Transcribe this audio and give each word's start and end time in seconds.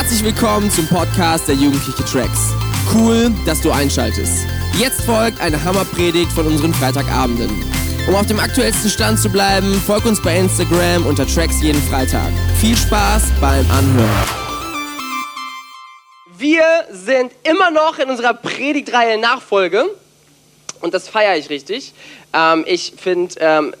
Herzlich 0.00 0.24
willkommen 0.24 0.70
zum 0.70 0.86
Podcast 0.86 1.46
der 1.46 1.56
Jugendliche 1.56 2.02
Tracks. 2.06 2.54
Cool, 2.90 3.30
dass 3.44 3.60
du 3.60 3.70
einschaltest. 3.70 4.46
Jetzt 4.78 5.02
folgt 5.02 5.38
eine 5.42 5.62
Hammerpredigt 5.62 6.32
von 6.32 6.46
unseren 6.46 6.72
Freitagabenden. 6.72 7.50
Um 8.08 8.14
auf 8.14 8.24
dem 8.24 8.40
aktuellsten 8.40 8.88
Stand 8.88 9.18
zu 9.18 9.28
bleiben, 9.28 9.74
folg 9.86 10.06
uns 10.06 10.22
bei 10.22 10.38
Instagram 10.38 11.04
unter 11.04 11.26
Tracks 11.26 11.60
jeden 11.60 11.82
Freitag. 11.82 12.32
Viel 12.58 12.78
Spaß 12.78 13.24
beim 13.42 13.70
Anhören. 13.70 14.28
Wir 16.38 16.64
sind 16.90 17.32
immer 17.42 17.70
noch 17.70 17.98
in 17.98 18.08
unserer 18.08 18.32
Predigtreihe 18.32 19.20
Nachfolge 19.20 19.84
und 20.80 20.94
das 20.94 21.10
feiere 21.10 21.36
ich 21.36 21.50
richtig. 21.50 21.92
Ähm, 22.32 22.64
ich 22.66 22.94
finde 22.96 23.34
ähm, 23.38 23.74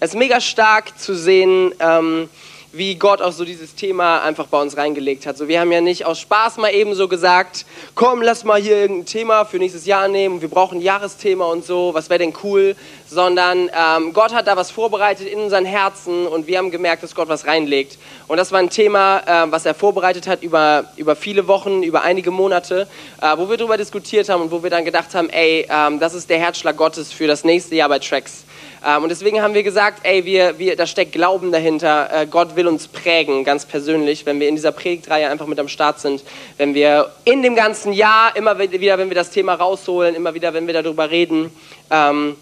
es 0.00 0.14
mega 0.14 0.40
stark 0.40 0.98
zu 0.98 1.14
sehen, 1.14 1.72
ähm, 1.78 2.28
wie 2.72 2.94
Gott 2.94 3.20
auch 3.20 3.32
so 3.32 3.44
dieses 3.44 3.74
Thema 3.74 4.22
einfach 4.22 4.46
bei 4.46 4.60
uns 4.60 4.76
reingelegt 4.76 5.26
hat. 5.26 5.36
So, 5.36 5.48
wir 5.48 5.60
haben 5.60 5.72
ja 5.72 5.80
nicht 5.80 6.06
aus 6.06 6.20
Spaß 6.20 6.58
mal 6.58 6.72
eben 6.72 6.94
so 6.94 7.08
gesagt, 7.08 7.66
komm, 7.94 8.22
lass 8.22 8.44
mal 8.44 8.60
hier 8.60 8.76
irgendein 8.76 9.06
Thema 9.06 9.44
für 9.44 9.58
nächstes 9.58 9.86
Jahr 9.86 10.06
nehmen, 10.08 10.40
wir 10.40 10.48
brauchen 10.48 10.78
ein 10.78 10.82
Jahresthema 10.82 11.46
und 11.46 11.64
so, 11.64 11.92
was 11.94 12.10
wäre 12.10 12.20
denn 12.20 12.32
cool, 12.44 12.76
sondern 13.08 13.70
ähm, 13.76 14.12
Gott 14.12 14.32
hat 14.32 14.46
da 14.46 14.56
was 14.56 14.70
vorbereitet 14.70 15.26
in 15.26 15.40
unseren 15.40 15.64
Herzen 15.64 16.26
und 16.26 16.46
wir 16.46 16.58
haben 16.58 16.70
gemerkt, 16.70 17.02
dass 17.02 17.14
Gott 17.14 17.28
was 17.28 17.46
reinlegt. 17.46 17.98
Und 18.28 18.36
das 18.36 18.52
war 18.52 18.60
ein 18.60 18.70
Thema, 18.70 19.18
äh, 19.26 19.50
was 19.50 19.66
er 19.66 19.74
vorbereitet 19.74 20.28
hat 20.28 20.42
über, 20.42 20.84
über 20.96 21.16
viele 21.16 21.48
Wochen, 21.48 21.82
über 21.82 22.02
einige 22.02 22.30
Monate, 22.30 22.86
äh, 23.20 23.36
wo 23.36 23.50
wir 23.50 23.56
darüber 23.56 23.76
diskutiert 23.76 24.28
haben 24.28 24.42
und 24.42 24.52
wo 24.52 24.62
wir 24.62 24.70
dann 24.70 24.84
gedacht 24.84 25.14
haben, 25.14 25.28
ey, 25.30 25.66
ähm, 25.68 25.98
das 25.98 26.14
ist 26.14 26.30
der 26.30 26.38
Herzschlag 26.38 26.76
Gottes 26.76 27.12
für 27.12 27.26
das 27.26 27.42
nächste 27.42 27.74
Jahr 27.74 27.88
bei 27.88 27.98
Tracks. 27.98 28.44
Ähm, 28.86 29.02
und 29.02 29.08
deswegen 29.10 29.42
haben 29.42 29.54
wir 29.54 29.62
gesagt, 29.62 30.00
ey, 30.04 30.24
wir, 30.24 30.58
wir, 30.58 30.76
da 30.76 30.86
steckt 30.86 31.12
Glauben 31.12 31.52
dahinter. 31.52 32.08
Äh, 32.12 32.26
Gott 32.26 32.56
will 32.56 32.66
uns 32.66 32.88
prägen, 32.88 33.44
ganz 33.44 33.66
persönlich, 33.66 34.26
wenn 34.26 34.40
wir 34.40 34.48
in 34.48 34.56
dieser 34.56 34.72
Predigtreihe 34.72 35.28
einfach 35.28 35.46
mit 35.46 35.58
am 35.58 35.68
Start 35.68 36.00
sind. 36.00 36.24
Wenn 36.56 36.74
wir 36.74 37.10
in 37.24 37.42
dem 37.42 37.54
ganzen 37.54 37.92
Jahr 37.92 38.34
immer 38.36 38.58
wieder, 38.58 38.98
wenn 38.98 39.10
wir 39.10 39.14
das 39.14 39.30
Thema 39.30 39.54
rausholen, 39.54 40.14
immer 40.14 40.34
wieder, 40.34 40.54
wenn 40.54 40.66
wir 40.66 40.74
darüber 40.74 41.10
reden, 41.10 41.50
ähm, 41.90 42.36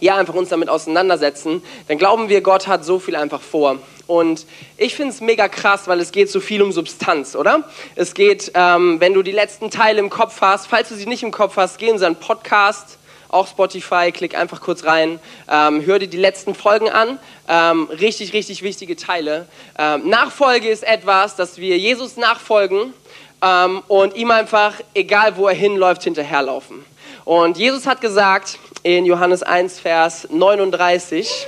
ja, 0.00 0.16
einfach 0.16 0.34
uns 0.34 0.48
damit 0.48 0.68
auseinandersetzen, 0.68 1.62
dann 1.88 1.98
glauben 1.98 2.28
wir, 2.28 2.40
Gott 2.40 2.66
hat 2.66 2.84
so 2.84 2.98
viel 2.98 3.16
einfach 3.16 3.40
vor. 3.40 3.78
Und 4.06 4.46
ich 4.76 4.94
finde 4.94 5.12
es 5.12 5.20
mega 5.20 5.48
krass, 5.48 5.86
weil 5.86 6.00
es 6.00 6.12
geht 6.12 6.30
so 6.30 6.40
viel 6.40 6.62
um 6.62 6.72
Substanz, 6.72 7.36
oder? 7.36 7.64
Es 7.94 8.14
geht, 8.14 8.52
ähm, 8.54 9.00
wenn 9.00 9.12
du 9.12 9.22
die 9.22 9.32
letzten 9.32 9.70
Teile 9.70 9.98
im 9.98 10.08
Kopf 10.08 10.40
hast, 10.40 10.66
falls 10.66 10.88
du 10.88 10.94
sie 10.94 11.06
nicht 11.06 11.22
im 11.22 11.30
Kopf 11.30 11.56
hast, 11.56 11.78
geh 11.78 11.86
in 11.86 11.92
unseren 11.92 12.16
Podcast, 12.16 12.97
auch 13.28 13.46
Spotify, 13.46 14.10
klick 14.12 14.36
einfach 14.36 14.60
kurz 14.60 14.84
rein, 14.84 15.20
ähm, 15.50 15.84
hör 15.84 15.98
dir 15.98 16.08
die 16.08 16.16
letzten 16.16 16.54
Folgen 16.54 16.88
an, 16.88 17.18
ähm, 17.48 17.88
richtig, 17.90 18.32
richtig 18.32 18.62
wichtige 18.62 18.96
Teile. 18.96 19.46
Ähm, 19.78 20.08
Nachfolge 20.08 20.68
ist 20.68 20.84
etwas, 20.84 21.36
dass 21.36 21.58
wir 21.58 21.78
Jesus 21.78 22.16
nachfolgen 22.16 22.94
ähm, 23.42 23.82
und 23.88 24.16
ihm 24.16 24.30
einfach, 24.30 24.74
egal 24.94 25.36
wo 25.36 25.48
er 25.48 25.54
hinläuft, 25.54 26.04
hinterherlaufen. 26.04 26.84
Und 27.24 27.58
Jesus 27.58 27.86
hat 27.86 28.00
gesagt 28.00 28.58
in 28.82 29.04
Johannes 29.04 29.42
1, 29.42 29.80
Vers 29.80 30.28
39, 30.30 31.46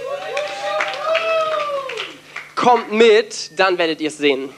kommt 2.55 2.93
mit, 2.93 3.59
dann 3.59 3.79
werdet 3.79 4.03
ihr 4.03 4.09
es 4.09 4.19
sehen. 4.19 4.51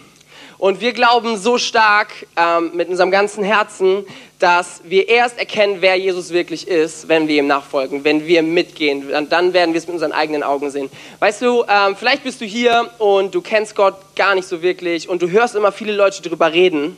Und 0.58 0.80
wir 0.80 0.92
glauben 0.92 1.36
so 1.38 1.58
stark 1.58 2.26
ähm, 2.36 2.70
mit 2.74 2.88
unserem 2.88 3.10
ganzen 3.10 3.42
Herzen, 3.42 4.04
dass 4.42 4.80
wir 4.82 5.08
erst 5.08 5.38
erkennen, 5.38 5.76
wer 5.78 5.94
Jesus 5.94 6.30
wirklich 6.30 6.66
ist, 6.66 7.06
wenn 7.06 7.28
wir 7.28 7.38
ihm 7.38 7.46
nachfolgen, 7.46 8.02
wenn 8.02 8.26
wir 8.26 8.42
mitgehen. 8.42 9.08
Dann, 9.30 9.52
werden 9.52 9.72
wir 9.72 9.78
es 9.78 9.86
mit 9.86 9.94
unseren 9.94 10.10
eigenen 10.10 10.42
Augen 10.42 10.68
sehen. 10.72 10.90
Weißt 11.20 11.42
du, 11.42 11.64
ähm, 11.68 11.94
vielleicht 11.94 12.24
bist 12.24 12.40
du 12.40 12.44
hier 12.44 12.90
und 12.98 13.36
du 13.36 13.40
kennst 13.40 13.76
Gott 13.76 13.94
gar 14.16 14.34
nicht 14.34 14.48
so 14.48 14.60
wirklich 14.60 15.08
und 15.08 15.22
du 15.22 15.30
hörst 15.30 15.54
immer 15.54 15.70
viele 15.70 15.92
Leute 15.92 16.22
darüber 16.22 16.52
reden. 16.52 16.96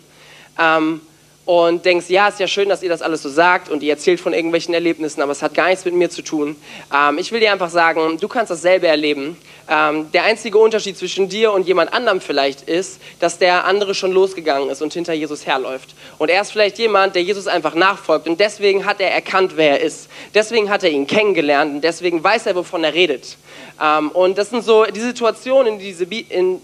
Ähm, 0.58 1.02
und 1.46 1.84
denkst, 1.84 2.08
ja, 2.08 2.28
ist 2.28 2.40
ja 2.40 2.46
schön, 2.46 2.68
dass 2.68 2.82
ihr 2.82 2.88
das 2.88 3.02
alles 3.02 3.22
so 3.22 3.28
sagt 3.28 3.68
und 3.68 3.82
ihr 3.82 3.92
erzählt 3.92 4.18
von 4.18 4.32
irgendwelchen 4.32 4.72
Erlebnissen, 4.72 5.20
aber 5.20 5.32
es 5.32 5.42
hat 5.42 5.52
gar 5.54 5.68
nichts 5.68 5.84
mit 5.84 5.94
mir 5.94 6.08
zu 6.08 6.22
tun. 6.22 6.56
Ähm, 6.94 7.18
ich 7.18 7.32
will 7.32 7.40
dir 7.40 7.52
einfach 7.52 7.68
sagen, 7.68 8.16
du 8.18 8.28
kannst 8.28 8.50
dasselbe 8.50 8.86
erleben. 8.86 9.36
Ähm, 9.68 10.10
der 10.12 10.24
einzige 10.24 10.58
Unterschied 10.58 10.96
zwischen 10.96 11.28
dir 11.28 11.52
und 11.52 11.66
jemand 11.66 11.92
anderem 11.92 12.20
vielleicht 12.20 12.62
ist, 12.62 13.00
dass 13.20 13.38
der 13.38 13.64
andere 13.64 13.94
schon 13.94 14.12
losgegangen 14.12 14.70
ist 14.70 14.80
und 14.80 14.92
hinter 14.94 15.12
Jesus 15.12 15.46
herläuft. 15.46 15.94
Und 16.18 16.30
er 16.30 16.40
ist 16.40 16.52
vielleicht 16.52 16.78
jemand, 16.78 17.14
der 17.14 17.22
Jesus 17.22 17.46
einfach 17.46 17.74
nachfolgt 17.74 18.26
und 18.26 18.40
deswegen 18.40 18.86
hat 18.86 19.00
er 19.00 19.10
erkannt, 19.10 19.52
wer 19.56 19.80
er 19.80 19.80
ist. 19.80 20.08
Deswegen 20.34 20.70
hat 20.70 20.82
er 20.82 20.90
ihn 20.90 21.06
kennengelernt 21.06 21.74
und 21.74 21.80
deswegen 21.84 22.24
weiß 22.24 22.46
er, 22.46 22.56
wovon 22.56 22.84
er 22.84 22.94
redet. 22.94 23.36
Ähm, 23.82 24.10
und 24.10 24.38
das 24.38 24.50
sind 24.50 24.64
so 24.64 24.84
die 24.84 25.00
Situationen, 25.00 25.74
in, 25.74 25.78
diese, 25.78 26.04
in 26.04 26.60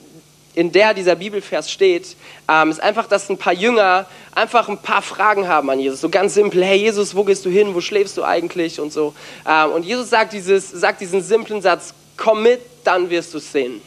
in 0.55 0.72
der 0.72 0.94
dieser 0.94 1.15
Bibelvers 1.15 1.71
steht, 1.71 2.16
ähm, 2.49 2.71
ist 2.71 2.83
einfach, 2.83 3.06
dass 3.06 3.28
ein 3.31 3.38
paar 3.38 3.53
Jünger 3.53 4.06
einfach 4.34 4.69
ein 4.69 4.78
paar 4.78 5.03
Fragen 5.03 5.49
haben 5.49 5.71
an 5.71 5.78
Jesus. 5.78 6.00
So 6.00 6.09
ganz 6.09 6.34
simpel, 6.34 6.65
hey 6.65 6.78
Jesus, 6.78 7.15
wo 7.15 7.25
gehst 7.25 7.44
du 7.44 7.50
hin, 7.50 7.75
wo 7.75 7.81
schläfst 7.81 8.16
du 8.16 8.25
eigentlich 8.25 8.81
und 8.81 8.93
so. 8.93 9.15
Ähm, 9.49 9.72
und 9.72 9.84
Jesus 9.84 10.11
sagt, 10.11 10.33
dieses, 10.33 10.71
sagt 10.71 11.00
diesen 11.00 11.22
simplen 11.22 11.62
Satz, 11.62 11.94
komm 12.16 12.43
mit, 12.43 12.61
dann 12.84 13.11
wirst 13.11 13.33
du 13.34 13.38
es 13.38 13.53
sehen. 13.53 13.81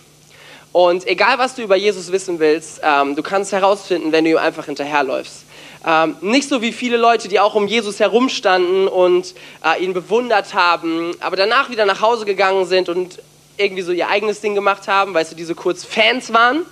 Und 0.72 1.06
egal, 1.06 1.38
was 1.38 1.54
du 1.54 1.62
über 1.62 1.76
Jesus 1.76 2.12
wissen 2.12 2.40
willst, 2.40 2.82
ähm, 2.84 3.16
du 3.16 3.22
kannst 3.22 3.52
herausfinden, 3.52 4.12
wenn 4.12 4.24
du 4.24 4.32
ihm 4.32 4.38
einfach 4.38 4.66
hinterherläufst. 4.66 5.44
Ähm, 5.86 6.16
nicht 6.22 6.48
so 6.48 6.62
wie 6.62 6.72
viele 6.72 6.98
Leute, 6.98 7.28
die 7.28 7.40
auch 7.40 7.56
um 7.56 7.68
Jesus 7.68 8.00
herumstanden 8.00 8.88
und 8.88 9.36
äh, 9.64 9.84
ihn 9.84 9.94
bewundert 9.94 10.54
haben, 10.54 11.12
aber 11.20 11.36
danach 11.36 11.70
wieder 11.70 11.86
nach 11.86 12.02
Hause 12.02 12.26
gegangen 12.26 12.66
sind 12.66 12.90
und 12.90 13.20
irgendwie 13.58 13.84
so 13.84 13.92
ihr 13.92 14.10
eigenes 14.10 14.42
Ding 14.42 14.56
gemacht 14.56 14.88
haben, 14.88 15.14
weißt 15.14 15.32
du, 15.32 15.36
die 15.36 15.44
so 15.44 15.56
kurz 15.56 15.84
Fans 15.84 16.34
waren. 16.34 16.66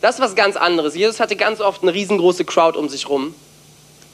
Das 0.00 0.16
ist 0.16 0.20
was 0.20 0.34
ganz 0.34 0.56
anderes. 0.56 0.94
Jesus 0.94 1.20
hatte 1.20 1.36
ganz 1.36 1.60
oft 1.60 1.82
eine 1.82 1.94
riesengroße 1.94 2.44
Crowd 2.44 2.78
um 2.78 2.88
sich 2.88 3.08
rum. 3.08 3.34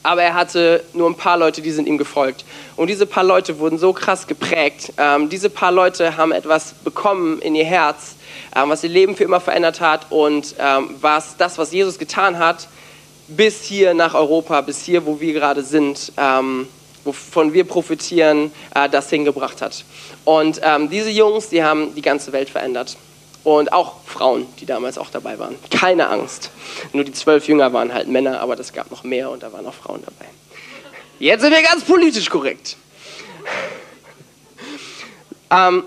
Aber 0.01 0.23
er 0.23 0.33
hatte 0.33 0.83
nur 0.93 1.09
ein 1.09 1.15
paar 1.15 1.37
Leute, 1.37 1.61
die 1.61 1.71
sind 1.71 1.87
ihm 1.87 1.97
gefolgt. 1.97 2.45
Und 2.77 2.87
diese 2.89 3.05
paar 3.05 3.23
Leute 3.23 3.59
wurden 3.59 3.77
so 3.77 3.91
krass 3.91 4.27
geprägt. 4.27 4.93
Ähm, 4.97 5.29
diese 5.29 5.49
paar 5.49 5.71
Leute 5.71 6.15
haben 6.15 6.31
etwas 6.31 6.73
bekommen 6.83 7.41
in 7.41 7.53
ihr 7.53 7.65
Herz, 7.65 8.15
ähm, 8.55 8.69
was 8.69 8.83
ihr 8.83 8.89
Leben 8.89 9.15
für 9.15 9.25
immer 9.25 9.41
verändert 9.41 9.81
hat 9.81 10.05
und 10.09 10.55
ähm, 10.57 10.95
was 11.01 11.35
das, 11.37 11.57
was 11.57 11.73
Jesus 11.73 11.99
getan 11.99 12.39
hat, 12.39 12.69
bis 13.27 13.63
hier 13.63 13.93
nach 13.93 14.13
Europa, 14.13 14.61
bis 14.61 14.83
hier, 14.83 15.05
wo 15.05 15.19
wir 15.19 15.33
gerade 15.33 15.63
sind, 15.63 16.13
ähm, 16.17 16.67
wovon 17.03 17.53
wir 17.53 17.63
profitieren, 17.65 18.51
äh, 18.75 18.87
das 18.89 19.09
hingebracht 19.09 19.61
hat. 19.61 19.83
Und 20.29 20.61
ähm, 20.61 20.91
diese 20.91 21.09
Jungs, 21.09 21.49
die 21.49 21.63
haben 21.63 21.95
die 21.95 22.03
ganze 22.03 22.31
Welt 22.31 22.51
verändert. 22.51 22.97
Und 23.43 23.73
auch 23.73 23.95
Frauen, 24.05 24.45
die 24.59 24.67
damals 24.67 24.99
auch 24.99 25.09
dabei 25.09 25.39
waren. 25.39 25.55
Keine 25.71 26.07
Angst. 26.07 26.51
Nur 26.93 27.03
die 27.03 27.13
zwölf 27.13 27.47
Jünger 27.47 27.73
waren 27.73 27.91
halt 27.91 28.07
Männer, 28.07 28.39
aber 28.39 28.55
das 28.55 28.71
gab 28.71 28.91
noch 28.91 29.03
mehr 29.03 29.31
und 29.31 29.41
da 29.41 29.51
waren 29.51 29.65
auch 29.65 29.73
Frauen 29.73 30.03
dabei. 30.05 30.29
Jetzt 31.17 31.41
sind 31.41 31.51
wir 31.51 31.63
ganz 31.63 31.83
politisch 31.83 32.29
korrekt. 32.29 32.77
Ähm, 35.51 35.83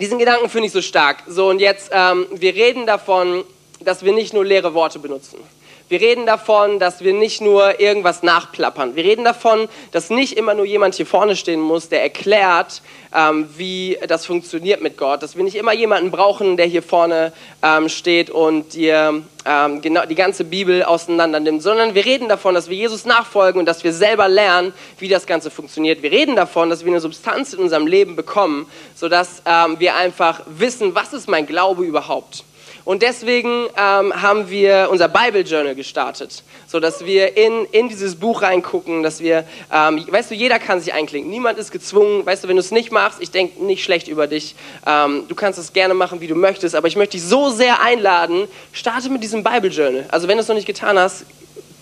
diesen 0.00 0.20
Gedanken 0.20 0.48
finde 0.48 0.68
ich 0.68 0.72
so 0.72 0.80
stark. 0.80 1.24
So, 1.26 1.48
und 1.48 1.58
jetzt, 1.58 1.90
ähm, 1.92 2.28
wir 2.30 2.54
reden 2.54 2.86
davon, 2.86 3.42
dass 3.80 4.04
wir 4.04 4.12
nicht 4.12 4.32
nur 4.32 4.44
leere 4.44 4.72
Worte 4.72 5.00
benutzen. 5.00 5.40
Wir 5.90 6.00
reden 6.00 6.24
davon, 6.24 6.78
dass 6.78 7.04
wir 7.04 7.12
nicht 7.12 7.42
nur 7.42 7.78
irgendwas 7.78 8.22
nachplappern. 8.22 8.96
Wir 8.96 9.04
reden 9.04 9.22
davon, 9.22 9.68
dass 9.92 10.08
nicht 10.08 10.34
immer 10.38 10.54
nur 10.54 10.64
jemand 10.64 10.94
hier 10.94 11.04
vorne 11.04 11.36
stehen 11.36 11.60
muss, 11.60 11.90
der 11.90 12.02
erklärt, 12.02 12.80
ähm, 13.14 13.50
wie 13.58 13.98
das 14.08 14.24
funktioniert 14.24 14.80
mit 14.80 14.96
Gott. 14.96 15.22
Dass 15.22 15.36
wir 15.36 15.44
nicht 15.44 15.56
immer 15.56 15.74
jemanden 15.74 16.10
brauchen, 16.10 16.56
der 16.56 16.64
hier 16.64 16.82
vorne 16.82 17.34
ähm, 17.62 17.90
steht 17.90 18.30
und 18.30 18.72
dir 18.72 19.22
ähm, 19.44 19.82
genau 19.82 20.06
die 20.06 20.14
ganze 20.14 20.44
Bibel 20.44 20.82
auseinander 20.84 21.38
nimmt, 21.38 21.62
sondern 21.62 21.94
wir 21.94 22.06
reden 22.06 22.30
davon, 22.30 22.54
dass 22.54 22.70
wir 22.70 22.76
Jesus 22.78 23.04
nachfolgen 23.04 23.60
und 23.60 23.66
dass 23.66 23.84
wir 23.84 23.92
selber 23.92 24.26
lernen, 24.26 24.72
wie 24.98 25.08
das 25.08 25.26
Ganze 25.26 25.50
funktioniert. 25.50 26.02
Wir 26.02 26.12
reden 26.12 26.34
davon, 26.34 26.70
dass 26.70 26.82
wir 26.82 26.92
eine 26.92 27.00
Substanz 27.00 27.52
in 27.52 27.58
unserem 27.58 27.86
Leben 27.86 28.16
bekommen, 28.16 28.66
sodass 28.94 29.42
ähm, 29.44 29.78
wir 29.78 29.96
einfach 29.96 30.40
wissen, 30.46 30.94
was 30.94 31.12
ist 31.12 31.28
mein 31.28 31.44
Glaube 31.46 31.84
überhaupt. 31.84 32.44
Und 32.84 33.02
deswegen 33.02 33.66
ähm, 33.78 34.20
haben 34.20 34.50
wir 34.50 34.88
unser 34.90 35.08
Bible 35.08 35.40
Journal 35.40 35.74
gestartet, 35.74 36.42
so 36.66 36.80
dass 36.80 37.04
wir 37.06 37.34
in, 37.36 37.64
in 37.72 37.88
dieses 37.88 38.16
Buch 38.16 38.42
reingucken, 38.42 39.02
dass 39.02 39.20
wir, 39.20 39.44
ähm, 39.72 40.04
weißt 40.06 40.30
du, 40.30 40.34
jeder 40.34 40.58
kann 40.58 40.80
sich 40.80 40.92
einklinken, 40.92 41.30
niemand 41.30 41.58
ist 41.58 41.70
gezwungen, 41.70 42.26
weißt 42.26 42.44
du, 42.44 42.48
wenn 42.48 42.56
du 42.56 42.60
es 42.60 42.72
nicht 42.72 42.92
machst, 42.92 43.22
ich 43.22 43.30
denke 43.30 43.64
nicht 43.64 43.82
schlecht 43.82 44.06
über 44.06 44.26
dich, 44.26 44.54
ähm, 44.86 45.24
du 45.28 45.34
kannst 45.34 45.58
es 45.58 45.72
gerne 45.72 45.94
machen, 45.94 46.20
wie 46.20 46.26
du 46.26 46.34
möchtest, 46.34 46.74
aber 46.74 46.86
ich 46.86 46.96
möchte 46.96 47.16
dich 47.16 47.24
so 47.24 47.48
sehr 47.48 47.80
einladen, 47.80 48.48
starte 48.72 49.08
mit 49.08 49.22
diesem 49.22 49.42
Bible 49.42 49.70
Journal. 49.70 50.04
Also 50.10 50.28
wenn 50.28 50.36
du 50.36 50.42
es 50.42 50.48
noch 50.48 50.54
nicht 50.54 50.66
getan 50.66 50.98
hast, 50.98 51.24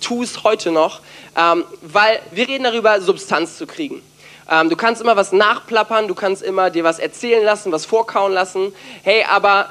tu 0.00 0.22
es 0.22 0.44
heute 0.44 0.70
noch, 0.70 1.00
ähm, 1.36 1.64
weil 1.80 2.20
wir 2.30 2.46
reden 2.46 2.62
darüber, 2.62 3.00
Substanz 3.00 3.58
zu 3.58 3.66
kriegen. 3.66 4.02
Ähm, 4.48 4.70
du 4.70 4.76
kannst 4.76 5.02
immer 5.02 5.16
was 5.16 5.32
nachplappern, 5.32 6.06
du 6.06 6.14
kannst 6.14 6.42
immer 6.42 6.70
dir 6.70 6.84
was 6.84 7.00
erzählen 7.00 7.44
lassen, 7.44 7.72
was 7.72 7.86
vorkauen 7.86 8.32
lassen, 8.32 8.72
hey, 9.02 9.24
aber 9.28 9.68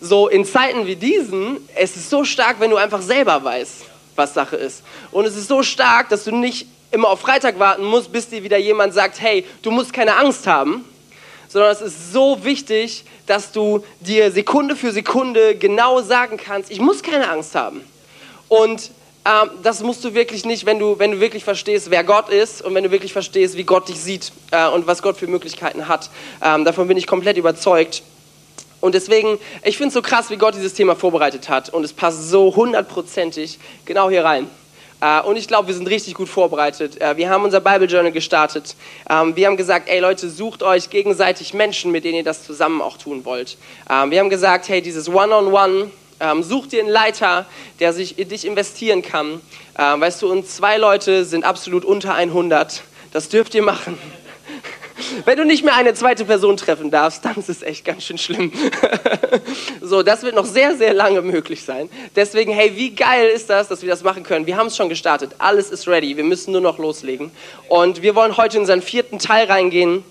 so 0.00 0.28
in 0.28 0.44
Zeiten 0.44 0.86
wie 0.86 0.96
diesen, 0.96 1.58
es 1.74 1.96
ist 1.96 2.10
so 2.10 2.24
stark, 2.24 2.60
wenn 2.60 2.70
du 2.70 2.76
einfach 2.76 3.02
selber 3.02 3.42
weißt, 3.42 3.84
was 4.14 4.34
Sache 4.34 4.56
ist. 4.56 4.82
Und 5.10 5.24
es 5.24 5.36
ist 5.36 5.48
so 5.48 5.62
stark, 5.62 6.08
dass 6.08 6.24
du 6.24 6.34
nicht 6.34 6.66
immer 6.90 7.08
auf 7.08 7.20
Freitag 7.20 7.58
warten 7.58 7.84
musst, 7.84 8.12
bis 8.12 8.28
dir 8.28 8.42
wieder 8.42 8.58
jemand 8.58 8.94
sagt, 8.94 9.20
hey, 9.20 9.44
du 9.62 9.70
musst 9.70 9.92
keine 9.92 10.16
Angst 10.16 10.46
haben, 10.46 10.84
sondern 11.48 11.72
es 11.72 11.80
ist 11.80 12.12
so 12.12 12.44
wichtig, 12.44 13.04
dass 13.26 13.52
du 13.52 13.84
dir 14.00 14.30
Sekunde 14.30 14.76
für 14.76 14.92
Sekunde 14.92 15.56
genau 15.56 16.02
sagen 16.02 16.36
kannst, 16.36 16.70
ich 16.70 16.80
muss 16.80 17.02
keine 17.02 17.28
Angst 17.28 17.54
haben. 17.54 17.80
Und 18.48 18.90
ähm, 19.24 19.50
das 19.62 19.82
musst 19.82 20.04
du 20.04 20.14
wirklich 20.14 20.44
nicht, 20.44 20.66
wenn 20.66 20.78
du, 20.78 20.98
wenn 20.98 21.12
du 21.12 21.20
wirklich 21.20 21.44
verstehst, 21.44 21.90
wer 21.90 22.04
Gott 22.04 22.28
ist 22.28 22.62
und 22.62 22.74
wenn 22.74 22.84
du 22.84 22.90
wirklich 22.90 23.12
verstehst, 23.12 23.56
wie 23.56 23.64
Gott 23.64 23.88
dich 23.88 24.00
sieht 24.00 24.32
äh, 24.52 24.68
und 24.68 24.86
was 24.86 25.02
Gott 25.02 25.16
für 25.16 25.26
Möglichkeiten 25.26 25.88
hat. 25.88 26.10
Ähm, 26.42 26.64
davon 26.64 26.86
bin 26.86 26.96
ich 26.96 27.06
komplett 27.06 27.36
überzeugt. 27.36 28.02
Und 28.80 28.94
deswegen, 28.94 29.38
ich 29.64 29.76
finde 29.76 29.88
es 29.88 29.94
so 29.94 30.02
krass, 30.02 30.30
wie 30.30 30.36
Gott 30.36 30.54
dieses 30.54 30.74
Thema 30.74 30.94
vorbereitet 30.94 31.48
hat. 31.48 31.70
Und 31.70 31.84
es 31.84 31.92
passt 31.92 32.28
so 32.28 32.54
hundertprozentig 32.54 33.58
genau 33.84 34.10
hier 34.10 34.24
rein. 34.24 34.48
Äh, 35.00 35.20
und 35.22 35.36
ich 35.36 35.48
glaube, 35.48 35.68
wir 35.68 35.74
sind 35.74 35.88
richtig 35.88 36.14
gut 36.14 36.28
vorbereitet. 36.28 37.00
Äh, 37.00 37.16
wir 37.16 37.28
haben 37.28 37.44
unser 37.44 37.60
Bible 37.60 37.86
Journal 37.86 38.12
gestartet. 38.12 38.74
Ähm, 39.08 39.36
wir 39.36 39.46
haben 39.46 39.56
gesagt, 39.56 39.88
ey 39.88 40.00
Leute, 40.00 40.28
sucht 40.30 40.62
euch 40.62 40.90
gegenseitig 40.90 41.54
Menschen, 41.54 41.92
mit 41.92 42.04
denen 42.04 42.16
ihr 42.16 42.24
das 42.24 42.44
zusammen 42.44 42.80
auch 42.80 42.96
tun 42.96 43.24
wollt. 43.24 43.58
Ähm, 43.90 44.10
wir 44.10 44.20
haben 44.20 44.30
gesagt, 44.30 44.68
hey, 44.68 44.80
dieses 44.80 45.08
One-on-One, 45.08 45.50
-on 45.50 45.82
-One, 45.82 45.90
ähm, 46.18 46.42
such 46.42 46.68
dir 46.68 46.80
einen 46.80 46.88
Leiter, 46.88 47.44
der 47.78 47.92
sich 47.92 48.18
in 48.18 48.28
dich 48.28 48.46
investieren 48.46 49.02
kann. 49.02 49.40
Weißt 49.74 50.22
du, 50.22 50.32
und 50.32 50.48
zwei 50.48 50.78
Leute 50.78 51.26
sind 51.26 51.44
absolut 51.44 51.84
unter 51.84 52.14
100. 52.14 52.82
Das 53.12 53.28
dürft 53.28 53.54
ihr 53.54 53.62
machen. 53.62 53.98
Wenn 55.24 55.36
du 55.36 55.44
nicht 55.44 55.64
mehr 55.64 55.74
eine 55.74 55.94
zweite 55.94 56.24
Person 56.24 56.56
treffen 56.56 56.90
darfst, 56.90 57.24
dann 57.24 57.36
ist 57.36 57.48
es 57.48 57.62
echt 57.62 57.84
ganz 57.84 58.04
schön 58.04 58.18
schlimm. 58.18 58.52
so, 59.80 60.02
das 60.02 60.22
wird 60.22 60.34
noch 60.34 60.46
sehr, 60.46 60.76
sehr 60.76 60.94
lange 60.94 61.22
möglich 61.22 61.62
sein. 61.62 61.88
Deswegen, 62.14 62.52
hey, 62.52 62.72
wie 62.76 62.94
geil 62.94 63.28
ist 63.28 63.50
das, 63.50 63.68
dass 63.68 63.82
wir 63.82 63.88
das 63.88 64.02
machen 64.02 64.22
können? 64.22 64.46
Wir 64.46 64.56
haben 64.56 64.68
es 64.68 64.76
schon 64.76 64.88
gestartet. 64.88 65.32
Alles 65.38 65.70
ist 65.70 65.86
ready. 65.86 66.16
Wir 66.16 66.24
müssen 66.24 66.52
nur 66.52 66.60
noch 66.60 66.78
loslegen. 66.78 67.30
Und 67.68 68.02
wir 68.02 68.14
wollen 68.14 68.36
heute 68.36 68.56
in 68.56 68.62
unseren 68.62 68.82
vierten 68.82 69.18
Teil 69.18 69.46
reingehen. 69.46 70.02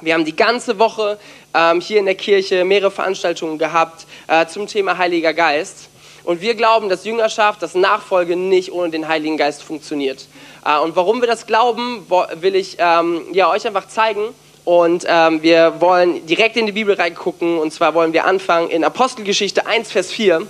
Wir 0.00 0.14
haben 0.14 0.24
die 0.24 0.36
ganze 0.36 0.78
Woche 0.78 1.18
ähm, 1.54 1.80
hier 1.80 1.98
in 1.98 2.06
der 2.06 2.14
Kirche 2.14 2.64
mehrere 2.64 2.92
Veranstaltungen 2.92 3.58
gehabt 3.58 4.06
äh, 4.28 4.46
zum 4.46 4.68
Thema 4.68 4.96
Heiliger 4.96 5.34
Geist. 5.34 5.88
Und 6.24 6.40
wir 6.40 6.54
glauben, 6.54 6.88
dass 6.88 7.04
Jüngerschaft, 7.04 7.62
dass 7.62 7.74
Nachfolge 7.74 8.36
nicht 8.36 8.72
ohne 8.72 8.90
den 8.90 9.08
Heiligen 9.08 9.36
Geist 9.36 9.62
funktioniert. 9.62 10.26
Äh, 10.64 10.78
und 10.78 10.96
warum 10.96 11.20
wir 11.20 11.28
das 11.28 11.46
glauben, 11.46 12.06
will 12.34 12.54
ich 12.54 12.76
ähm, 12.78 13.22
ja, 13.32 13.50
euch 13.50 13.66
einfach 13.66 13.88
zeigen. 13.88 14.34
Und 14.64 15.06
ähm, 15.08 15.42
wir 15.42 15.80
wollen 15.80 16.26
direkt 16.26 16.56
in 16.56 16.66
die 16.66 16.72
Bibel 16.72 16.94
reingucken. 16.94 17.58
Und 17.58 17.72
zwar 17.72 17.94
wollen 17.94 18.12
wir 18.12 18.26
anfangen 18.26 18.68
in 18.68 18.84
Apostelgeschichte 18.84 19.66
1, 19.66 19.90
Vers 19.90 20.12
4. 20.12 20.46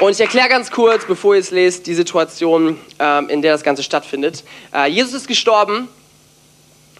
Und 0.00 0.10
ich 0.10 0.20
erkläre 0.20 0.48
ganz 0.48 0.70
kurz, 0.70 1.04
bevor 1.04 1.34
ihr 1.34 1.40
es 1.40 1.50
lest, 1.50 1.86
die 1.86 1.94
Situation, 1.94 2.80
ähm, 2.98 3.28
in 3.28 3.42
der 3.42 3.52
das 3.52 3.62
Ganze 3.62 3.82
stattfindet. 3.82 4.42
Äh, 4.74 4.88
Jesus 4.88 5.14
ist 5.14 5.28
gestorben 5.28 5.88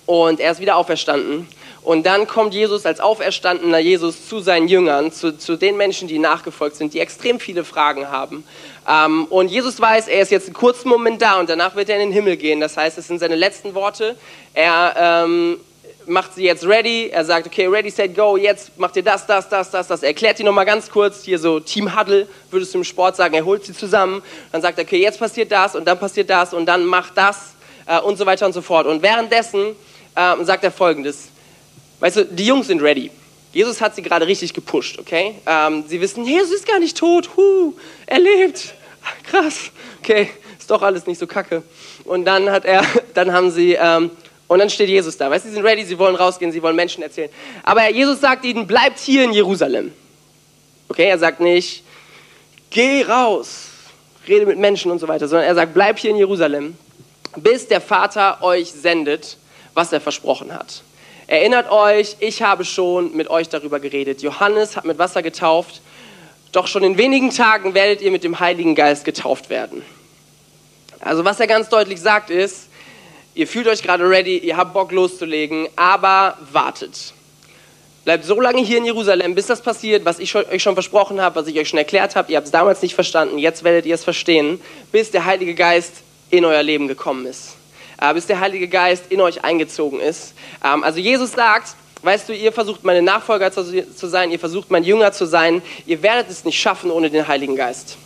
und 0.06 0.38
er 0.38 0.53
ist 0.53 0.61
wieder 0.61 0.77
auferstanden. 0.77 1.49
Und 1.85 2.07
dann 2.07 2.27
kommt 2.27 2.55
Jesus 2.55 2.87
als 2.87 2.99
auferstandener 2.99 3.79
Jesus 3.79 4.27
zu 4.27 4.41
seinen 4.41 4.69
Jüngern, 4.69 5.13
zu, 5.13 5.37
zu 5.37 5.57
den 5.57 5.77
Menschen, 5.77 6.09
die 6.09 6.19
nachgefolgt 6.19 6.77
sind, 6.77 6.95
die 6.95 6.99
extrem 6.99 7.39
viele 7.39 7.63
Fragen 7.63 8.09
haben. 8.09 8.43
Ähm, 8.89 9.27
und 9.27 9.49
Jesus 9.49 9.79
weiß, 9.79 10.09
er 10.09 10.23
ist 10.23 10.31
jetzt 10.31 10.47
einen 10.47 10.55
kurzen 10.55 10.89
Moment 10.89 11.21
da 11.21 11.39
und 11.39 11.51
danach 11.51 11.77
wird 11.77 11.91
er 11.91 11.97
in 11.97 12.09
den 12.09 12.13
Himmel 12.13 12.39
gehen. 12.39 12.59
Das 12.59 12.79
heißt, 12.79 12.97
es 12.97 13.07
sind 13.07 13.19
seine 13.19 13.37
letzten 13.37 13.75
Worte. 13.75 14.17
Er 14.55 15.25
ähm, 15.27 15.61
macht 16.07 16.35
sie 16.35 16.45
jetzt 16.45 16.67
ready. 16.67 17.11
Er 17.13 17.23
sagt, 17.23 17.47
okay, 17.47 17.67
ready, 17.67 17.91
set, 17.91 18.17
go. 18.17 18.39
Jetzt 18.39 18.79
macht 18.79 18.97
ihr 18.97 19.03
das, 19.03 19.27
das, 19.27 19.51
das, 19.51 19.71
das, 19.71 19.87
das. 19.87 20.03
Er 20.03 20.09
erklärt 20.09 20.39
die 20.39 20.45
nochmal 20.45 20.65
ganz 20.65 20.91
kurz. 20.91 21.23
Hier 21.23 21.39
so 21.39 21.61
Team 21.61 21.99
Huddle, 21.99 22.27
würdest 22.51 22.73
du 22.73 22.79
im 22.79 22.85
Sport 22.85 23.17
sagen. 23.17 23.35
Er 23.35 23.45
holt 23.45 23.63
sie 23.63 23.75
zusammen. 23.75 24.23
Dann 24.53 24.63
sagt 24.63 24.79
er, 24.79 24.85
okay, 24.85 25.03
jetzt 25.03 25.19
passiert 25.19 25.53
das 25.53 25.77
und 25.77 25.85
dann 25.85 25.99
passiert 25.99 26.31
das 26.31 26.55
und 26.55 26.65
dann 26.65 26.87
macht 26.87 27.13
das 27.17 27.53
äh, 27.85 28.01
und 28.01 28.17
so 28.17 28.25
weiter 28.25 28.47
und 28.47 28.55
so 28.55 28.63
fort. 28.63 28.87
Und 28.87 29.03
währenddessen 29.03 29.77
äh, 30.15 30.45
sagt 30.45 30.65
er 30.65 30.71
folgendes. 30.71 31.29
Weißt 32.05 32.17
du, 32.17 32.27
die 32.27 32.45
Jungs 32.45 32.67
sind 32.67 32.83
ready. 32.83 33.11
Jesus 33.55 33.81
hat 33.81 33.95
sie 33.95 34.03
gerade 34.03 34.27
richtig 34.27 34.53
gepusht, 34.53 34.99
okay? 34.99 35.37
Ähm, 35.47 35.85
sie 35.89 36.03
wissen, 36.03 36.27
Jesus 36.27 36.51
ist 36.51 36.69
gar 36.69 36.79
nicht 36.79 36.99
tot. 36.99 37.31
Huh, 37.35 37.73
er 38.05 38.19
lebt. 38.19 38.75
Krass. 39.31 39.71
Okay, 40.03 40.29
ist 40.59 40.71
doch 40.71 40.83
alles 40.83 41.06
nicht 41.06 41.19
so 41.19 41.27
kacke. 41.27 41.62
Und 42.05 42.27
dann 42.27 42.51
hat 42.51 42.67
er, 42.67 42.85
dann 43.15 43.33
haben 43.33 43.51
sie 43.51 43.73
ähm, 43.81 44.11
und 44.49 44.59
dann 44.59 44.69
steht 44.69 44.91
Jesus 44.91 45.17
da. 45.17 45.31
Weißt 45.31 45.47
du, 45.47 45.49
sie 45.49 45.55
sind 45.55 45.65
ready, 45.65 45.83
sie 45.83 45.99
wollen 45.99 46.15
rausgehen, 46.15 46.53
sie 46.53 46.61
wollen 46.61 46.77
Menschen 46.77 47.03
erzählen. 47.03 47.31
Aber 47.62 47.91
Jesus 47.91 48.21
sagt 48.21 48.45
ihnen, 48.45 48.67
bleibt 48.67 48.99
hier 48.99 49.25
in 49.25 49.33
Jerusalem. 49.33 49.91
Okay, 50.91 51.09
er 51.09 51.19
sagt 51.19 51.41
nicht, 51.41 51.85
geh 52.69 53.03
raus, 53.05 53.69
rede 54.29 54.45
mit 54.45 54.59
Menschen 54.59 54.91
und 54.91 54.99
so 54.99 55.09
weiter, 55.09 55.27
sondern 55.27 55.49
er 55.49 55.55
sagt, 55.55 55.73
bleib 55.73 55.99
hier 55.99 56.11
in 56.11 56.17
Jerusalem, 56.17 56.77
bis 57.35 57.67
der 57.67 57.81
Vater 57.81 58.43
euch 58.43 58.71
sendet, 58.71 59.39
was 59.73 59.91
er 59.91 60.03
versprochen 60.03 60.53
hat. 60.53 60.83
Erinnert 61.26 61.71
euch, 61.71 62.17
ich 62.21 62.43
habe 62.43 62.65
schon 62.65 63.17
mit 63.17 63.29
euch 63.31 63.49
darüber 63.49 63.81
geredet. 63.81 64.23
Johannes 64.23 64.76
hat 64.76 64.85
mit 64.85 64.99
Wasser 64.99 65.23
getauft, 65.23 65.81
doch 66.53 66.67
schon 66.67 66.85
in 66.85 66.99
wenigen 66.99 67.31
Tagen 67.31 67.75
werdet 67.75 68.00
ihr 68.03 68.11
mit 68.11 68.25
dem 68.25 68.41
Heiligen 68.41 68.75
Geist 68.75 69.05
getauft 69.05 69.50
werden. 69.50 69.82
Also 71.00 71.25
was 71.25 71.41
er 71.41 71.47
ganz 71.47 71.69
deutlich 71.69 72.00
sagt 72.00 72.31
ist, 72.31 72.69
Ihr 73.37 73.49
fühlt 73.49 73.67
euch 73.67 73.82
gerade 73.82 74.09
ready, 74.09 74.38
ihr 74.38 74.56
habt 74.56 74.73
Bock 74.73 74.93
loszulegen, 74.93 75.67
aber 75.75 76.38
wartet. 76.53 77.12
Bleibt 78.05 78.25
so 78.25 78.41
lange 78.41 78.62
hier 78.62 78.79
in 78.79 78.85
Jerusalem, 78.85 79.35
bis 79.35 79.47
das 79.47 79.61
passiert, 79.61 80.05
was 80.05 80.20
ich 80.20 80.37
euch 80.37 80.62
schon 80.62 80.75
versprochen 80.75 81.20
habe, 81.20 81.41
was 81.41 81.49
ich 81.49 81.59
euch 81.59 81.69
schon 81.69 81.79
erklärt 81.79 82.15
habe. 82.15 82.31
Ihr 82.31 82.37
habt 82.37 82.47
es 82.47 82.53
damals 82.53 82.81
nicht 82.81 82.94
verstanden, 82.94 83.38
jetzt 83.38 83.65
werdet 83.65 83.87
ihr 83.87 83.97
es 83.97 84.05
verstehen, 84.05 84.61
bis 84.93 85.11
der 85.11 85.25
Heilige 85.25 85.55
Geist 85.55 85.94
in 86.31 86.44
euer 86.44 86.62
Leben 86.62 86.87
gekommen 86.87 87.27
ist. 87.27 87.54
Äh, 88.00 88.14
bis 88.14 88.26
der 88.26 88.41
Heilige 88.41 88.69
Geist 88.69 89.05
in 89.11 89.20
euch 89.20 89.44
eingezogen 89.44 90.00
ist. 90.00 90.35
Ähm, 90.64 90.82
also 90.85 90.99
Jesus 90.99 91.32
sagt, 91.32 91.76
weißt 92.02 92.29
du, 92.29 92.35
ihr 92.35 92.52
versucht 92.52 92.85
meine 92.85 93.02
Nachfolger 93.02 93.50
zu, 93.52 93.64
sein, 94.08 94.31
ihr 94.31 94.38
versucht 94.38 94.70
mein 94.70 94.85
Jünger 94.85 95.12
zu 95.12 95.26
sein, 95.26 95.62
ihr 95.87 96.02
werdet 96.02 96.31
es 96.31 96.44
nicht 96.44 96.61
schaffen 96.61 96.91
ohne 96.91 97.11
den 97.11 97.26
Heiligen 97.29 97.56
Geist. 97.56 97.96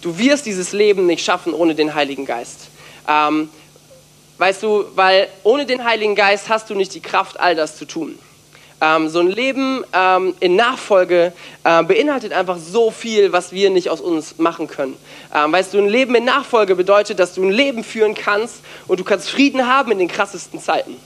Du 0.00 0.18
wirst 0.18 0.46
dieses 0.46 0.72
Leben 0.72 1.06
nicht 1.06 1.24
schaffen 1.24 1.52
ohne 1.52 1.74
den 1.74 1.94
Heiligen 1.94 2.24
Geist. 2.24 2.68
Ähm, 3.06 3.48
Weißt 4.38 4.62
du, 4.62 4.84
weil 4.94 5.28
ohne 5.42 5.66
den 5.66 5.84
Heiligen 5.84 6.14
Geist 6.14 6.48
hast 6.48 6.70
du 6.70 6.76
nicht 6.76 6.94
die 6.94 7.00
Kraft, 7.00 7.38
all 7.40 7.56
das 7.56 7.76
zu 7.76 7.84
tun. 7.84 8.16
Ähm, 8.80 9.08
so 9.08 9.18
ein 9.18 9.28
Leben 9.28 9.84
ähm, 9.92 10.34
in 10.40 10.54
Nachfolge 10.54 11.32
äh, 11.64 11.82
beinhaltet 11.82 12.32
einfach 12.32 12.58
so 12.58 12.90
viel, 12.90 13.32
was 13.32 13.52
wir 13.52 13.70
nicht 13.70 13.90
aus 13.90 14.00
uns 14.00 14.38
machen 14.38 14.68
können. 14.68 14.96
Ähm, 15.34 15.52
weißt 15.52 15.74
du, 15.74 15.78
ein 15.78 15.88
Leben 15.88 16.14
in 16.14 16.24
Nachfolge 16.24 16.76
bedeutet, 16.76 17.18
dass 17.18 17.34
du 17.34 17.42
ein 17.42 17.50
Leben 17.50 17.82
führen 17.82 18.14
kannst 18.14 18.60
und 18.86 19.00
du 19.00 19.04
kannst 19.04 19.30
Frieden 19.30 19.66
haben 19.66 19.90
in 19.90 19.98
den 19.98 20.08
krassesten 20.08 20.60
Zeiten. 20.60 20.96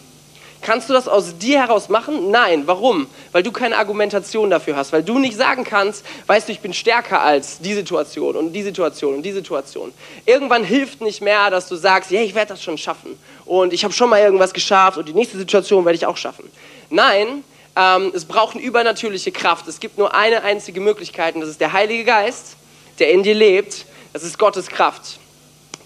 Kannst 0.62 0.88
du 0.88 0.92
das 0.92 1.08
aus 1.08 1.36
dir 1.38 1.58
heraus 1.58 1.88
machen? 1.88 2.30
Nein. 2.30 2.62
Warum? 2.66 3.08
Weil 3.32 3.42
du 3.42 3.50
keine 3.50 3.76
Argumentation 3.76 4.48
dafür 4.48 4.76
hast, 4.76 4.92
weil 4.92 5.02
du 5.02 5.18
nicht 5.18 5.36
sagen 5.36 5.64
kannst, 5.64 6.04
weißt 6.28 6.46
du, 6.46 6.52
ich 6.52 6.60
bin 6.60 6.72
stärker 6.72 7.20
als 7.20 7.58
die 7.58 7.74
Situation 7.74 8.36
und 8.36 8.52
die 8.52 8.62
Situation 8.62 9.14
und 9.14 9.22
die 9.22 9.32
Situation. 9.32 9.92
Irgendwann 10.24 10.62
hilft 10.62 11.00
nicht 11.00 11.20
mehr, 11.20 11.50
dass 11.50 11.68
du 11.68 11.74
sagst, 11.74 12.12
ja, 12.12 12.20
ich 12.20 12.36
werde 12.36 12.50
das 12.50 12.62
schon 12.62 12.78
schaffen 12.78 13.18
und 13.44 13.72
ich 13.72 13.82
habe 13.82 13.92
schon 13.92 14.08
mal 14.08 14.20
irgendwas 14.20 14.52
geschafft 14.52 14.98
und 14.98 15.08
die 15.08 15.14
nächste 15.14 15.36
Situation 15.36 15.84
werde 15.84 15.96
ich 15.96 16.06
auch 16.06 16.16
schaffen. 16.16 16.48
Nein, 16.90 17.42
ähm, 17.76 18.12
es 18.14 18.24
braucht 18.24 18.56
eine 18.56 18.64
übernatürliche 18.64 19.32
Kraft. 19.32 19.66
Es 19.68 19.80
gibt 19.80 19.98
nur 19.98 20.14
eine 20.14 20.42
einzige 20.42 20.80
Möglichkeit 20.80 21.34
und 21.34 21.40
das 21.40 21.50
ist 21.50 21.60
der 21.60 21.72
Heilige 21.72 22.04
Geist, 22.04 22.56
der 22.98 23.10
in 23.10 23.22
dir 23.22 23.34
lebt. 23.34 23.86
Das 24.12 24.22
ist 24.22 24.38
Gottes 24.38 24.66
Kraft. 24.66 25.18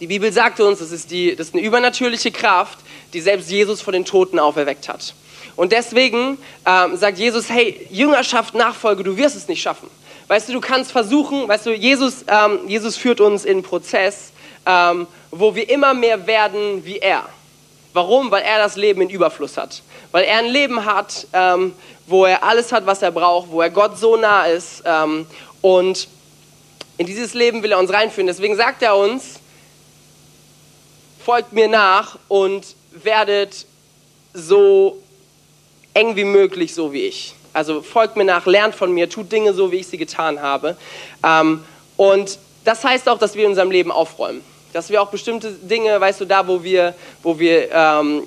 Die 0.00 0.07
Bibel 0.07 0.33
sagt 0.33 0.61
uns, 0.61 0.81
das 0.81 0.90
ist, 0.90 1.11
die, 1.11 1.37
das 1.37 1.49
ist 1.49 1.55
eine 1.55 1.62
übernatürliche 1.62 2.31
Kraft, 2.31 2.78
die 3.12 3.21
selbst 3.21 3.50
Jesus 3.50 3.81
von 3.81 3.93
den 3.93 4.05
Toten 4.05 4.38
auferweckt 4.38 4.88
hat. 4.88 5.14
Und 5.55 5.73
deswegen 5.73 6.38
ähm, 6.66 6.97
sagt 6.97 7.19
Jesus, 7.19 7.49
hey, 7.49 7.87
Jüngerschaft, 7.90 8.55
Nachfolge, 8.55 9.05
du 9.05 9.16
wirst 9.16 9.37
es 9.37 9.49
nicht 9.49 9.62
schaffen. 9.62 9.88
Weißt 10.28 10.49
du, 10.49 10.52
du 10.52 10.61
kannst 10.61 10.93
versuchen, 10.93 11.49
weißt 11.49 11.66
du, 11.66 11.73
Jesus, 11.73 12.25
ähm, 12.26 12.69
Jesus 12.69 12.97
führt 12.97 13.21
uns 13.21 13.45
in 13.45 13.52
einen 13.52 13.62
Prozess, 13.62 14.33
ähm, 14.66 15.07
wo 15.31 15.55
wir 15.55 15.71
immer 15.71 15.95
mehr 15.95 16.26
werden 16.26 16.85
wie 16.85 16.99
er. 16.99 17.26
Warum? 17.93 18.31
Weil 18.31 18.43
er 18.43 18.59
das 18.59 18.76
Leben 18.76 19.00
in 19.00 19.09
Überfluss 19.09 19.57
hat. 19.57 19.83
Weil 20.17 20.25
er 20.25 20.39
ein 20.39 20.47
Leben 20.47 20.87
hat, 20.87 21.27
ähm, 21.35 21.75
wo 22.07 22.25
er 22.25 22.43
alles 22.43 22.73
hat, 22.73 22.87
was 22.87 23.03
er 23.03 23.11
braucht, 23.11 23.51
wo 23.51 23.61
er 23.61 23.69
Gott 23.69 23.99
so 23.99 24.17
nah 24.17 24.47
ist. 24.47 24.83
Ähm, 24.87 25.27
und 25.61 26.09
in 26.97 27.05
dieses 27.05 27.35
Leben 27.35 27.63
will 27.63 27.73
er 27.73 27.79
uns 27.79 27.93
reinführen. 27.93 28.27
Deswegen 28.27 28.57
sagt 28.57 28.81
er 28.81 28.97
uns, 28.97 29.41
folgt 31.23 31.53
mir 31.53 31.69
nach 31.69 32.19
und 32.29 32.65
werdet 32.93 33.67
so 34.33 35.03
eng 35.93 36.17
wie 36.17 36.25
möglich 36.25 36.75
so 36.75 36.95
wie 36.95 37.03
ich. 37.03 37.35
Also 37.53 37.83
folgt 37.83 38.17
mir 38.17 38.25
nach, 38.25 38.47
lernt 38.47 38.75
von 38.75 38.93
mir, 38.93 39.11
tut 39.11 39.31
Dinge 39.31 39.53
so, 39.53 39.71
wie 39.71 39.77
ich 39.77 39.87
sie 39.87 39.99
getan 39.99 40.41
habe. 40.41 40.79
Ähm, 41.23 41.63
und 41.99 42.39
das 42.65 42.83
heißt 42.83 43.07
auch, 43.11 43.19
dass 43.19 43.35
wir 43.35 43.45
in 43.45 43.51
unserem 43.51 43.71
Leben 43.71 43.93
aufräumen. 43.93 44.41
Dass 44.73 44.89
wir 44.89 45.03
auch 45.03 45.11
bestimmte 45.11 45.53
Dinge, 45.53 46.01
weißt 46.01 46.23
du, 46.23 46.25
da 46.25 46.49
wo 46.49 46.63
wir, 46.63 46.95
wo 47.23 47.39
wir 47.39 47.71
ähm, 47.71 48.23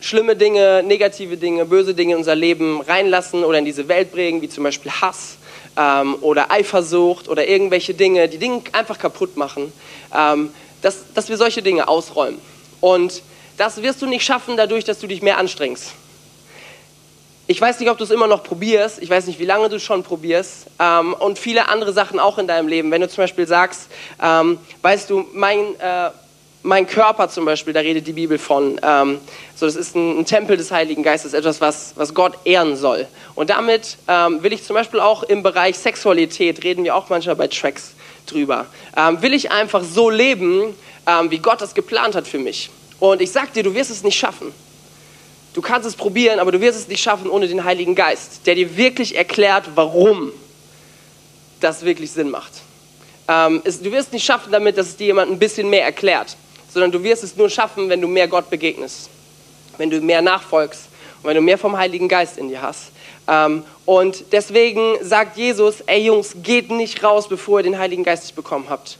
schlimme 0.00 0.36
Dinge, 0.36 0.82
negative 0.82 1.36
Dinge, 1.36 1.64
böse 1.64 1.94
Dinge 1.94 2.12
in 2.12 2.18
unser 2.18 2.34
Leben 2.34 2.80
reinlassen 2.80 3.44
oder 3.44 3.58
in 3.58 3.64
diese 3.64 3.88
Welt 3.88 4.12
bringen, 4.12 4.42
wie 4.42 4.48
zum 4.48 4.64
Beispiel 4.64 4.90
Hass 4.92 5.36
ähm, 5.76 6.16
oder 6.20 6.50
Eifersucht 6.50 7.28
oder 7.28 7.46
irgendwelche 7.46 7.94
Dinge, 7.94 8.28
die 8.28 8.38
Dinge 8.38 8.62
einfach 8.72 8.98
kaputt 8.98 9.36
machen. 9.36 9.72
Ähm, 10.14 10.50
dass, 10.82 11.12
dass 11.14 11.28
wir 11.28 11.36
solche 11.36 11.62
Dinge 11.62 11.88
ausräumen. 11.88 12.40
Und 12.80 13.22
das 13.56 13.82
wirst 13.82 14.02
du 14.02 14.06
nicht 14.06 14.24
schaffen 14.24 14.56
dadurch, 14.56 14.84
dass 14.84 15.00
du 15.00 15.06
dich 15.06 15.22
mehr 15.22 15.38
anstrengst. 15.38 15.92
ich 17.48 17.60
weiß 17.60 17.80
nicht, 17.80 17.90
ob 17.90 17.98
du 17.98 18.04
es 18.04 18.10
immer 18.10 18.26
noch 18.26 18.44
probierst. 18.44 19.02
Ich 19.02 19.08
weiß 19.08 19.26
nicht, 19.26 19.38
wie 19.38 19.44
lange 19.44 19.68
du 19.68 19.80
schon 19.80 20.02
probierst. 20.02 20.66
Ähm, 20.78 21.14
und 21.14 21.38
viele 21.38 21.68
andere 21.68 21.92
Sachen 21.92 22.20
auch 22.20 22.38
in 22.38 22.46
deinem 22.46 22.68
Leben. 22.68 22.90
Wenn 22.90 23.00
du 23.00 23.08
zum 23.08 23.22
Beispiel 23.24 23.46
sagst, 23.46 23.88
ähm, 24.22 24.58
weißt 24.82 25.10
du, 25.10 25.26
mein, 25.32 25.58
äh, 25.80 26.10
mein 26.62 26.86
Körper 26.86 27.28
zum 27.28 27.44
Beispiel, 27.44 27.72
da 27.72 27.80
redet 27.80 28.06
die 28.06 28.12
Bibel 28.12 28.38
von. 28.38 28.80
Ähm, 28.82 29.18
so, 29.54 29.66
das 29.66 29.76
ist 29.76 29.94
ein, 29.94 30.20
ein, 30.20 30.26
Tempel 30.26 30.56
des 30.56 30.70
Heiligen 30.70 31.02
Geistes, 31.02 31.32
etwas, 31.32 31.60
was, 31.60 31.92
was 31.96 32.14
Gott 32.14 32.34
ehren 32.44 32.76
soll. 32.76 33.06
Und 33.34 33.50
damit 33.50 33.96
ähm, 34.08 34.42
will 34.42 34.52
ich 34.52 34.64
zum 34.64 34.74
Beispiel 34.74 35.00
auch 35.00 35.22
im 35.22 35.42
Bereich 35.42 35.78
Sexualität, 35.78 36.64
reden 36.64 36.84
wir 36.84 36.94
auch 36.94 37.08
manchmal 37.08 37.36
bei 37.36 37.48
Tracks 37.48 37.92
drüber, 38.26 38.66
ähm, 38.96 39.22
will 39.22 39.34
ich 39.34 39.50
einfach 39.50 39.82
so 39.82 40.10
leben, 40.10 40.74
ähm, 41.06 41.30
wie 41.30 41.38
Gott 41.38 41.60
das 41.60 41.74
geplant 41.74 42.14
hat 42.14 42.26
für 42.26 42.38
mich. 42.38 42.70
Und 43.00 43.22
ich 43.22 43.30
sag 43.30 43.52
dir, 43.52 43.62
du 43.62 43.74
wirst 43.74 43.90
es 43.90 44.02
nicht 44.02 44.18
schaffen. 44.18 44.52
Du 45.54 45.62
kannst 45.62 45.88
es 45.88 45.96
probieren, 45.96 46.38
aber 46.38 46.52
du 46.52 46.60
wirst 46.60 46.78
es 46.78 46.88
nicht 46.88 47.02
schaffen 47.02 47.30
ohne 47.30 47.48
den 47.48 47.64
Heiligen 47.64 47.94
Geist, 47.94 48.46
der 48.46 48.54
dir 48.54 48.76
wirklich 48.76 49.16
erklärt, 49.16 49.64
warum 49.74 50.32
das 51.60 51.84
wirklich 51.84 52.10
Sinn 52.10 52.30
macht. 52.30 52.52
Ähm, 53.28 53.62
es, 53.64 53.82
du 53.82 53.90
wirst 53.90 54.08
es 54.08 54.12
nicht 54.12 54.24
schaffen 54.24 54.52
damit, 54.52 54.78
dass 54.78 54.88
es 54.88 54.96
dir 54.96 55.06
jemand 55.06 55.30
ein 55.30 55.38
bisschen 55.38 55.68
mehr 55.68 55.84
erklärt, 55.84 56.36
sondern 56.78 56.92
du 56.92 57.02
wirst 57.02 57.24
es 57.24 57.36
nur 57.36 57.50
schaffen, 57.50 57.88
wenn 57.88 58.00
du 58.00 58.06
mehr 58.06 58.28
Gott 58.28 58.50
begegnest, 58.50 59.10
wenn 59.78 59.90
du 59.90 60.00
mehr 60.00 60.22
nachfolgst 60.22 60.82
und 61.22 61.28
wenn 61.28 61.34
du 61.34 61.42
mehr 61.42 61.58
vom 61.58 61.76
Heiligen 61.76 62.06
Geist 62.06 62.38
in 62.38 62.48
dir 62.48 62.62
hast. 62.62 62.92
Ähm, 63.26 63.64
und 63.84 64.26
deswegen 64.30 64.94
sagt 65.02 65.36
Jesus, 65.36 65.80
ey 65.86 66.04
Jungs, 66.04 66.36
geht 66.42 66.70
nicht 66.70 67.02
raus, 67.02 67.28
bevor 67.28 67.58
ihr 67.58 67.64
den 67.64 67.78
Heiligen 67.78 68.04
Geist 68.04 68.22
nicht 68.22 68.36
bekommen 68.36 68.66
habt. 68.68 68.98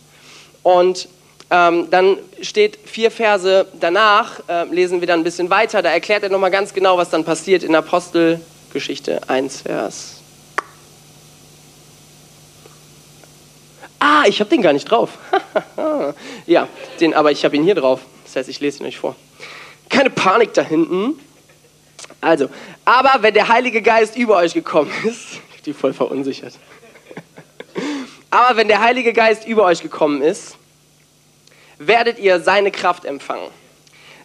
Und 0.65 1.09
ähm, 1.51 1.87
dann 1.91 2.19
steht 2.43 2.79
vier 2.85 3.13
Verse 3.13 3.67
danach, 3.79 4.41
äh, 4.49 4.65
lesen 4.65 5.01
wir 5.01 5.07
dann 5.07 5.21
ein 5.21 5.25
bisschen 5.25 5.49
weiter, 5.49 5.81
da 5.81 5.91
erklärt 5.91 6.25
er 6.25 6.31
nochmal 6.31 6.51
ganz 6.51 6.75
genau, 6.75 6.99
was 6.99 7.11
dann 7.11 7.25
passiert 7.25 7.63
in 7.63 7.77
Apostelgeschichte 7.77 9.21
1, 9.29 9.63
Vers. 9.63 10.18
Ah, 13.99 14.25
ich 14.27 14.41
habe 14.41 14.51
den 14.51 14.63
gar 14.63 14.73
nicht 14.73 14.91
drauf. 14.91 15.19
ja, 16.47 16.69
den, 17.01 17.15
aber 17.15 17.33
ich 17.33 17.45
habe 17.45 17.57
ihn 17.57 17.65
hier 17.65 17.75
drauf. 17.75 18.01
Das 18.25 18.37
heißt, 18.37 18.49
ich 18.49 18.61
lese 18.61 18.83
ihn 18.83 18.87
euch 18.87 18.99
vor. 18.99 19.17
Keine 19.89 20.11
Panik 20.11 20.55
da 20.55 20.63
hinten. 20.63 21.19
Also, 22.21 22.49
aber 22.85 23.23
wenn 23.23 23.35
der 23.35 23.49
Heilige 23.49 23.83
Geist 23.83 24.17
über 24.17 24.37
euch 24.37 24.55
gekommen 24.55 24.93
ist, 25.05 25.41
die 25.67 25.73
voll 25.73 25.93
verunsichert. 25.93 26.55
aber 28.31 28.57
wenn 28.57 28.69
der 28.69 28.81
Heilige 28.81 29.13
Geist 29.13 29.47
über 29.47 29.65
euch 29.65 29.83
gekommen 29.83 30.23
ist, 30.23 30.57
werdet 31.79 32.19
ihr 32.19 32.41
seine 32.41 32.71
Kraft 32.71 33.05
empfangen. 33.05 33.49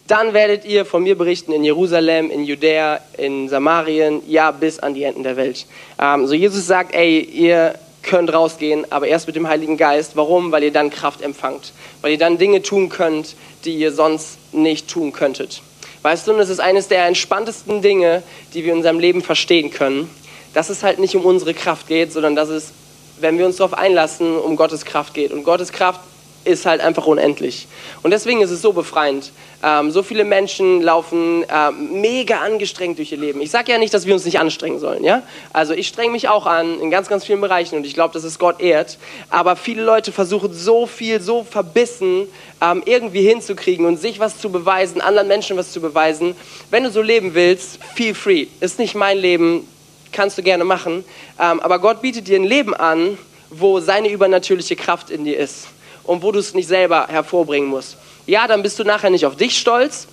Dann 0.06 0.34
werdet 0.34 0.66
ihr 0.66 0.84
von 0.84 1.02
mir 1.02 1.16
berichten 1.16 1.52
in 1.52 1.64
Jerusalem, 1.64 2.30
in 2.30 2.44
Judäa, 2.44 3.00
in 3.16 3.48
Samarien, 3.48 4.22
ja, 4.28 4.50
bis 4.50 4.78
an 4.78 4.92
die 4.92 5.04
Enden 5.04 5.22
der 5.22 5.36
Welt. 5.36 5.66
Ähm, 5.98 6.26
so 6.26 6.34
Jesus 6.34 6.66
sagt, 6.66 6.94
ey, 6.94 7.20
ihr 7.20 7.78
könnt 8.04 8.32
rausgehen, 8.32 8.86
aber 8.90 9.08
erst 9.08 9.26
mit 9.26 9.36
dem 9.36 9.48
Heiligen 9.48 9.76
Geist. 9.76 10.16
Warum? 10.16 10.52
Weil 10.52 10.62
ihr 10.62 10.72
dann 10.72 10.90
Kraft 10.90 11.20
empfangt. 11.20 11.72
Weil 12.00 12.12
ihr 12.12 12.18
dann 12.18 12.38
Dinge 12.38 12.62
tun 12.62 12.88
könnt, 12.88 13.34
die 13.64 13.74
ihr 13.74 13.92
sonst 13.92 14.38
nicht 14.52 14.88
tun 14.88 15.12
könntet. 15.12 15.62
Weißt 16.02 16.26
du, 16.26 16.32
und 16.32 16.40
es 16.40 16.50
ist 16.50 16.60
eines 16.60 16.88
der 16.88 17.06
entspanntesten 17.06 17.80
Dinge, 17.80 18.22
die 18.52 18.64
wir 18.64 18.72
in 18.72 18.78
unserem 18.78 18.98
Leben 18.98 19.22
verstehen 19.22 19.70
können, 19.70 20.08
dass 20.52 20.68
es 20.68 20.82
halt 20.82 20.98
nicht 20.98 21.16
um 21.16 21.24
unsere 21.24 21.54
Kraft 21.54 21.88
geht, 21.88 22.12
sondern 22.12 22.36
dass 22.36 22.50
es, 22.50 22.72
wenn 23.20 23.38
wir 23.38 23.46
uns 23.46 23.56
darauf 23.56 23.74
einlassen, 23.74 24.36
um 24.38 24.56
Gottes 24.56 24.84
Kraft 24.84 25.14
geht. 25.14 25.32
Und 25.32 25.44
Gottes 25.44 25.72
Kraft 25.72 26.00
ist 26.44 26.66
halt 26.66 26.80
einfach 26.80 27.06
unendlich. 27.06 27.66
Und 28.02 28.10
deswegen 28.10 28.40
ist 28.42 28.50
es 28.50 28.62
so 28.62 28.72
befreiend. 28.72 29.32
Ähm, 29.62 29.90
so 29.90 30.02
viele 30.02 30.24
Menschen 30.24 30.82
laufen 30.82 31.42
äh, 31.44 31.70
mega 31.70 32.40
angestrengt 32.40 32.98
durch 32.98 33.12
ihr 33.12 33.18
Leben. 33.18 33.40
Ich 33.40 33.50
sage 33.50 33.72
ja 33.72 33.78
nicht, 33.78 33.94
dass 33.94 34.06
wir 34.06 34.14
uns 34.14 34.24
nicht 34.24 34.38
anstrengen 34.38 34.78
sollen. 34.78 35.04
Ja? 35.04 35.22
Also 35.52 35.72
ich 35.72 35.88
strenge 35.88 36.12
mich 36.12 36.28
auch 36.28 36.46
an 36.46 36.80
in 36.80 36.90
ganz, 36.90 37.08
ganz 37.08 37.24
vielen 37.24 37.40
Bereichen 37.40 37.76
und 37.76 37.86
ich 37.86 37.94
glaube, 37.94 38.12
dass 38.12 38.24
es 38.24 38.38
Gott 38.38 38.60
ehrt. 38.60 38.98
Aber 39.30 39.56
viele 39.56 39.82
Leute 39.82 40.12
versuchen 40.12 40.52
so 40.52 40.86
viel, 40.86 41.20
so 41.20 41.44
verbissen 41.44 42.28
ähm, 42.60 42.82
irgendwie 42.84 43.22
hinzukriegen 43.22 43.86
und 43.86 43.96
sich 43.96 44.20
was 44.20 44.38
zu 44.38 44.50
beweisen, 44.50 45.00
anderen 45.00 45.28
Menschen 45.28 45.56
was 45.56 45.72
zu 45.72 45.80
beweisen. 45.80 46.36
Wenn 46.70 46.84
du 46.84 46.90
so 46.90 47.00
leben 47.00 47.34
willst, 47.34 47.78
feel 47.94 48.14
free. 48.14 48.46
Ist 48.60 48.78
nicht 48.78 48.94
mein 48.94 49.18
Leben, 49.18 49.66
kannst 50.12 50.36
du 50.36 50.42
gerne 50.42 50.64
machen. 50.64 51.04
Ähm, 51.40 51.60
aber 51.60 51.78
Gott 51.78 52.02
bietet 52.02 52.28
dir 52.28 52.38
ein 52.38 52.44
Leben 52.44 52.74
an, 52.74 53.16
wo 53.50 53.80
seine 53.80 54.08
übernatürliche 54.10 54.76
Kraft 54.76 55.10
in 55.10 55.24
dir 55.24 55.38
ist 55.38 55.68
und 56.04 56.22
wo 56.22 56.32
du 56.32 56.38
es 56.38 56.54
nicht 56.54 56.68
selber 56.68 57.06
hervorbringen 57.08 57.68
musst. 57.68 57.96
Ja, 58.26 58.46
dann 58.46 58.62
bist 58.62 58.78
du 58.78 58.84
nachher 58.84 59.10
nicht 59.10 59.26
auf 59.26 59.36
dich 59.36 59.58
stolz. 59.58 60.06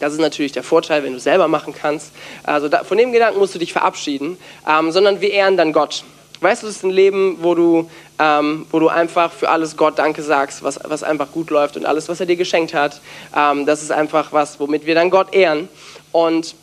Das 0.00 0.12
ist 0.12 0.20
natürlich 0.20 0.52
der 0.52 0.62
Vorteil, 0.62 1.02
wenn 1.02 1.12
du 1.12 1.18
es 1.18 1.24
selber 1.24 1.48
machen 1.48 1.74
kannst. 1.74 2.12
Also 2.42 2.68
da, 2.68 2.84
von 2.84 2.98
dem 2.98 3.12
Gedanken 3.12 3.38
musst 3.38 3.54
du 3.54 3.58
dich 3.58 3.72
verabschieden, 3.72 4.36
ähm, 4.68 4.90
sondern 4.92 5.20
wir 5.20 5.30
ehren 5.30 5.56
dann 5.56 5.72
Gott. 5.72 6.04
Weißt 6.40 6.62
du, 6.62 6.66
es 6.66 6.76
ist 6.76 6.84
ein 6.84 6.90
Leben, 6.90 7.38
wo 7.40 7.54
du, 7.54 7.90
ähm, 8.18 8.66
wo 8.70 8.78
du 8.78 8.88
einfach 8.88 9.32
für 9.32 9.48
alles 9.48 9.76
Gott 9.76 9.98
Danke 9.98 10.22
sagst, 10.22 10.62
was, 10.62 10.78
was 10.84 11.02
einfach 11.02 11.30
gut 11.32 11.50
läuft 11.50 11.76
und 11.76 11.86
alles, 11.86 12.08
was 12.08 12.20
er 12.20 12.26
dir 12.26 12.36
geschenkt 12.36 12.74
hat. 12.74 13.00
Ähm, 13.34 13.66
das 13.66 13.82
ist 13.82 13.92
einfach 13.92 14.32
was, 14.32 14.60
womit 14.60 14.84
wir 14.84 14.94
dann 14.94 15.10
Gott 15.10 15.32
ehren. 15.32 15.68
Und 16.12 16.54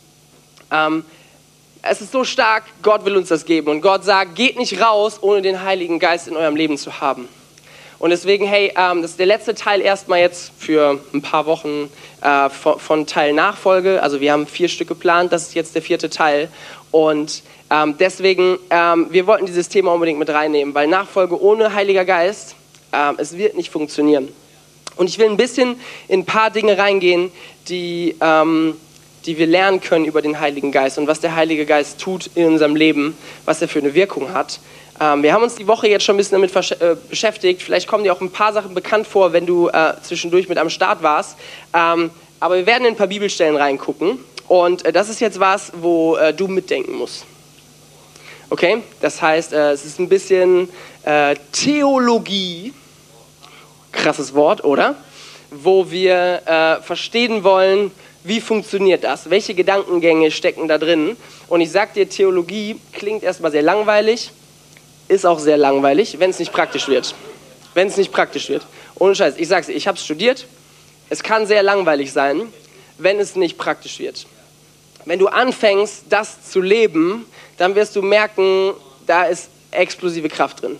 ähm, 0.70 1.04
es 1.82 2.00
ist 2.00 2.12
so 2.12 2.22
stark, 2.22 2.64
Gott 2.82 3.04
will 3.04 3.16
uns 3.16 3.28
das 3.28 3.44
geben. 3.44 3.68
Und 3.68 3.80
Gott 3.80 4.04
sagt, 4.04 4.36
geht 4.36 4.56
nicht 4.56 4.80
raus, 4.80 5.18
ohne 5.20 5.42
den 5.42 5.64
Heiligen 5.64 5.98
Geist 5.98 6.28
in 6.28 6.36
eurem 6.36 6.54
Leben 6.54 6.78
zu 6.78 7.00
haben. 7.00 7.28
Und 8.02 8.10
deswegen, 8.10 8.44
hey, 8.44 8.72
ähm, 8.76 9.00
das 9.00 9.12
ist 9.12 9.20
der 9.20 9.26
letzte 9.26 9.54
Teil 9.54 9.80
erstmal 9.80 10.18
jetzt 10.18 10.50
für 10.58 10.98
ein 11.14 11.22
paar 11.22 11.46
Wochen 11.46 11.88
äh, 12.20 12.50
von, 12.50 12.80
von, 12.80 13.06
Teil 13.06 13.32
Nachfolge. 13.32 14.02
Also 14.02 14.20
wir 14.20 14.32
haben 14.32 14.48
vier 14.48 14.66
Stück 14.66 14.88
geplant, 14.88 15.32
das 15.32 15.42
ist 15.42 15.54
jetzt 15.54 15.76
der 15.76 15.82
vierte 15.82 16.10
Teil. 16.10 16.48
Und 16.90 17.44
ähm, 17.70 17.94
deswegen, 18.00 18.58
ähm, 18.70 19.06
wir 19.10 19.28
wollten 19.28 19.46
dieses 19.46 19.68
Thema 19.68 19.92
unbedingt 19.92 20.18
mit 20.18 20.28
reinnehmen, 20.30 20.74
weil 20.74 20.88
Nachfolge 20.88 21.40
ohne 21.40 21.74
Heiliger 21.74 22.04
Geist, 22.04 22.56
ähm, 22.92 23.14
es 23.18 23.38
wird 23.38 23.56
nicht 23.56 23.70
funktionieren. 23.70 24.26
Und 24.96 25.08
ich 25.08 25.20
will 25.20 25.30
ein 25.30 25.36
bisschen 25.36 25.76
in 26.08 26.22
ein 26.22 26.26
paar 26.26 26.50
Dinge 26.50 26.76
reingehen, 26.78 27.30
die, 27.68 28.16
ähm, 28.20 28.74
die 29.26 29.38
wir 29.38 29.46
lernen 29.46 29.80
können 29.80 30.06
über 30.06 30.22
den 30.22 30.40
Heiligen 30.40 30.72
Geist 30.72 30.98
und 30.98 31.06
was 31.06 31.20
der 31.20 31.36
Heilige 31.36 31.66
Geist 31.66 32.00
tut 32.00 32.30
in 32.34 32.46
unserem 32.46 32.74
Leben, 32.74 33.16
was 33.44 33.62
er 33.62 33.68
für 33.68 33.78
eine 33.78 33.94
Wirkung 33.94 34.34
hat. 34.34 34.58
Ähm, 35.02 35.24
wir 35.24 35.32
haben 35.32 35.42
uns 35.42 35.56
die 35.56 35.66
Woche 35.66 35.88
jetzt 35.88 36.04
schon 36.04 36.14
ein 36.14 36.18
bisschen 36.18 36.40
damit 36.40 36.54
äh, 36.80 36.94
beschäftigt. 37.08 37.60
Vielleicht 37.60 37.88
kommen 37.88 38.04
dir 38.04 38.12
auch 38.12 38.20
ein 38.20 38.30
paar 38.30 38.52
Sachen 38.52 38.72
bekannt 38.72 39.08
vor, 39.08 39.32
wenn 39.32 39.46
du 39.46 39.68
äh, 39.68 39.94
zwischendurch 40.00 40.48
mit 40.48 40.58
am 40.58 40.70
Start 40.70 41.02
warst. 41.02 41.36
Ähm, 41.74 42.10
aber 42.38 42.56
wir 42.56 42.66
werden 42.66 42.84
in 42.84 42.94
ein 42.94 42.96
paar 42.96 43.08
Bibelstellen 43.08 43.56
reingucken. 43.56 44.20
Und 44.46 44.84
äh, 44.84 44.92
das 44.92 45.08
ist 45.08 45.20
jetzt 45.20 45.40
was, 45.40 45.72
wo 45.74 46.14
äh, 46.16 46.32
du 46.32 46.46
mitdenken 46.46 46.92
musst. 46.92 47.24
Okay? 48.48 48.82
Das 49.00 49.20
heißt, 49.20 49.52
äh, 49.52 49.72
es 49.72 49.84
ist 49.84 49.98
ein 49.98 50.08
bisschen 50.08 50.68
äh, 51.02 51.34
Theologie. 51.50 52.72
Krasses 53.90 54.34
Wort, 54.34 54.62
oder? 54.64 54.94
Wo 55.50 55.90
wir 55.90 56.80
verstehen 56.82 57.44
wollen, 57.44 57.90
wie 58.24 58.40
funktioniert 58.40 59.04
das? 59.04 59.28
Welche 59.28 59.52
Gedankengänge 59.52 60.30
stecken 60.30 60.66
da 60.66 60.78
drin? 60.78 61.14
Und 61.46 61.60
ich 61.60 61.70
sag 61.70 61.92
dir, 61.92 62.08
Theologie 62.08 62.80
klingt 62.94 63.22
erstmal 63.22 63.50
sehr 63.50 63.60
langweilig 63.60 64.32
ist 65.08 65.26
auch 65.26 65.38
sehr 65.38 65.56
langweilig, 65.56 66.18
wenn 66.18 66.30
es 66.30 66.38
nicht 66.38 66.52
praktisch 66.52 66.88
wird. 66.88 67.14
Wenn 67.74 67.88
es 67.88 67.96
nicht 67.96 68.12
praktisch 68.12 68.48
wird. 68.48 68.66
Ohne 68.94 69.14
Scheiß, 69.14 69.34
ich 69.36 69.48
sag's 69.48 69.66
dir, 69.66 69.72
ich 69.72 69.88
habe 69.88 69.98
studiert. 69.98 70.46
Es 71.10 71.22
kann 71.22 71.46
sehr 71.46 71.62
langweilig 71.62 72.12
sein, 72.12 72.42
wenn 72.98 73.18
es 73.18 73.36
nicht 73.36 73.58
praktisch 73.58 73.98
wird. 73.98 74.26
Wenn 75.04 75.18
du 75.18 75.28
anfängst, 75.28 76.04
das 76.08 76.50
zu 76.50 76.60
leben, 76.60 77.26
dann 77.58 77.74
wirst 77.74 77.96
du 77.96 78.02
merken, 78.02 78.72
da 79.06 79.24
ist 79.24 79.48
explosive 79.70 80.28
Kraft 80.28 80.62
drin. 80.62 80.78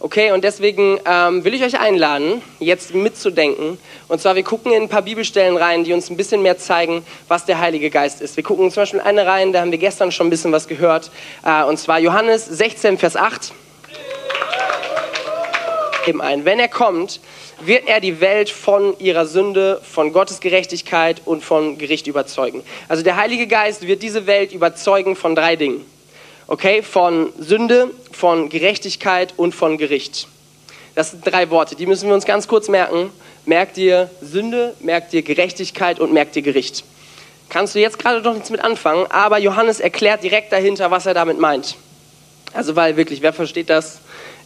Okay, 0.00 0.32
und 0.32 0.44
deswegen 0.44 1.00
ähm, 1.06 1.44
will 1.44 1.54
ich 1.54 1.62
euch 1.62 1.80
einladen, 1.80 2.42
jetzt 2.60 2.94
mitzudenken. 2.94 3.78
Und 4.06 4.20
zwar, 4.20 4.34
wir 4.34 4.42
gucken 4.42 4.72
in 4.72 4.82
ein 4.82 4.88
paar 4.88 5.02
Bibelstellen 5.02 5.56
rein, 5.56 5.82
die 5.82 5.94
uns 5.94 6.10
ein 6.10 6.16
bisschen 6.16 6.42
mehr 6.42 6.58
zeigen, 6.58 7.06
was 7.26 7.46
der 7.46 7.58
Heilige 7.58 7.88
Geist 7.88 8.20
ist. 8.20 8.36
Wir 8.36 8.44
gucken 8.44 8.70
zum 8.70 8.82
Beispiel 8.82 9.00
eine 9.00 9.24
rein, 9.24 9.52
da 9.52 9.60
haben 9.60 9.70
wir 9.70 9.78
gestern 9.78 10.12
schon 10.12 10.26
ein 10.26 10.30
bisschen 10.30 10.52
was 10.52 10.68
gehört. 10.68 11.10
Äh, 11.42 11.64
und 11.64 11.78
zwar 11.78 12.00
Johannes 12.00 12.44
16, 12.44 12.98
Vers 12.98 13.16
8 13.16 13.52
eben 16.08 16.20
ein. 16.20 16.44
Wenn 16.44 16.58
er 16.58 16.68
kommt, 16.68 17.20
wird 17.60 17.86
er 17.86 18.00
die 18.00 18.20
Welt 18.20 18.50
von 18.50 18.98
ihrer 18.98 19.26
Sünde, 19.26 19.80
von 19.82 20.12
Gottes 20.12 20.40
Gerechtigkeit 20.40 21.22
und 21.24 21.42
von 21.44 21.78
Gericht 21.78 22.06
überzeugen. 22.06 22.62
Also 22.88 23.02
der 23.02 23.16
Heilige 23.16 23.46
Geist 23.46 23.86
wird 23.86 24.02
diese 24.02 24.26
Welt 24.26 24.52
überzeugen 24.52 25.16
von 25.16 25.34
drei 25.34 25.56
Dingen. 25.56 25.84
Okay, 26.46 26.82
von 26.82 27.32
Sünde, 27.38 27.90
von 28.12 28.50
Gerechtigkeit 28.50 29.34
und 29.36 29.54
von 29.54 29.78
Gericht. 29.78 30.28
Das 30.94 31.10
sind 31.10 31.26
drei 31.26 31.50
Worte, 31.50 31.74
die 31.74 31.86
müssen 31.86 32.08
wir 32.08 32.14
uns 32.14 32.26
ganz 32.26 32.46
kurz 32.46 32.68
merken. 32.68 33.10
Merkt 33.46 33.76
dir 33.76 34.10
Sünde, 34.20 34.74
merkt 34.80 35.12
dir 35.12 35.22
Gerechtigkeit 35.22 36.00
und 36.00 36.12
merkt 36.12 36.34
dir 36.34 36.42
Gericht. 36.42 36.84
Kannst 37.48 37.74
du 37.74 37.80
jetzt 37.80 37.98
gerade 37.98 38.20
noch 38.20 38.34
nichts 38.34 38.50
mit 38.50 38.60
anfangen, 38.60 39.06
aber 39.10 39.38
Johannes 39.38 39.80
erklärt 39.80 40.22
direkt 40.22 40.52
dahinter, 40.52 40.90
was 40.90 41.06
er 41.06 41.14
damit 41.14 41.38
meint. 41.38 41.76
Also 42.52 42.76
weil 42.76 42.96
wirklich, 42.96 43.22
wer 43.22 43.32
versteht 43.32 43.70
das? 43.70 44.00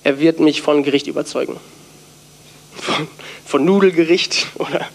Er 0.04 0.18
wird 0.18 0.40
mich 0.40 0.62
von 0.62 0.82
Gericht 0.82 1.06
überzeugen. 1.06 1.58
Von, 2.76 3.08
von 3.44 3.64
Nudelgericht 3.64 4.46
oder. 4.56 4.88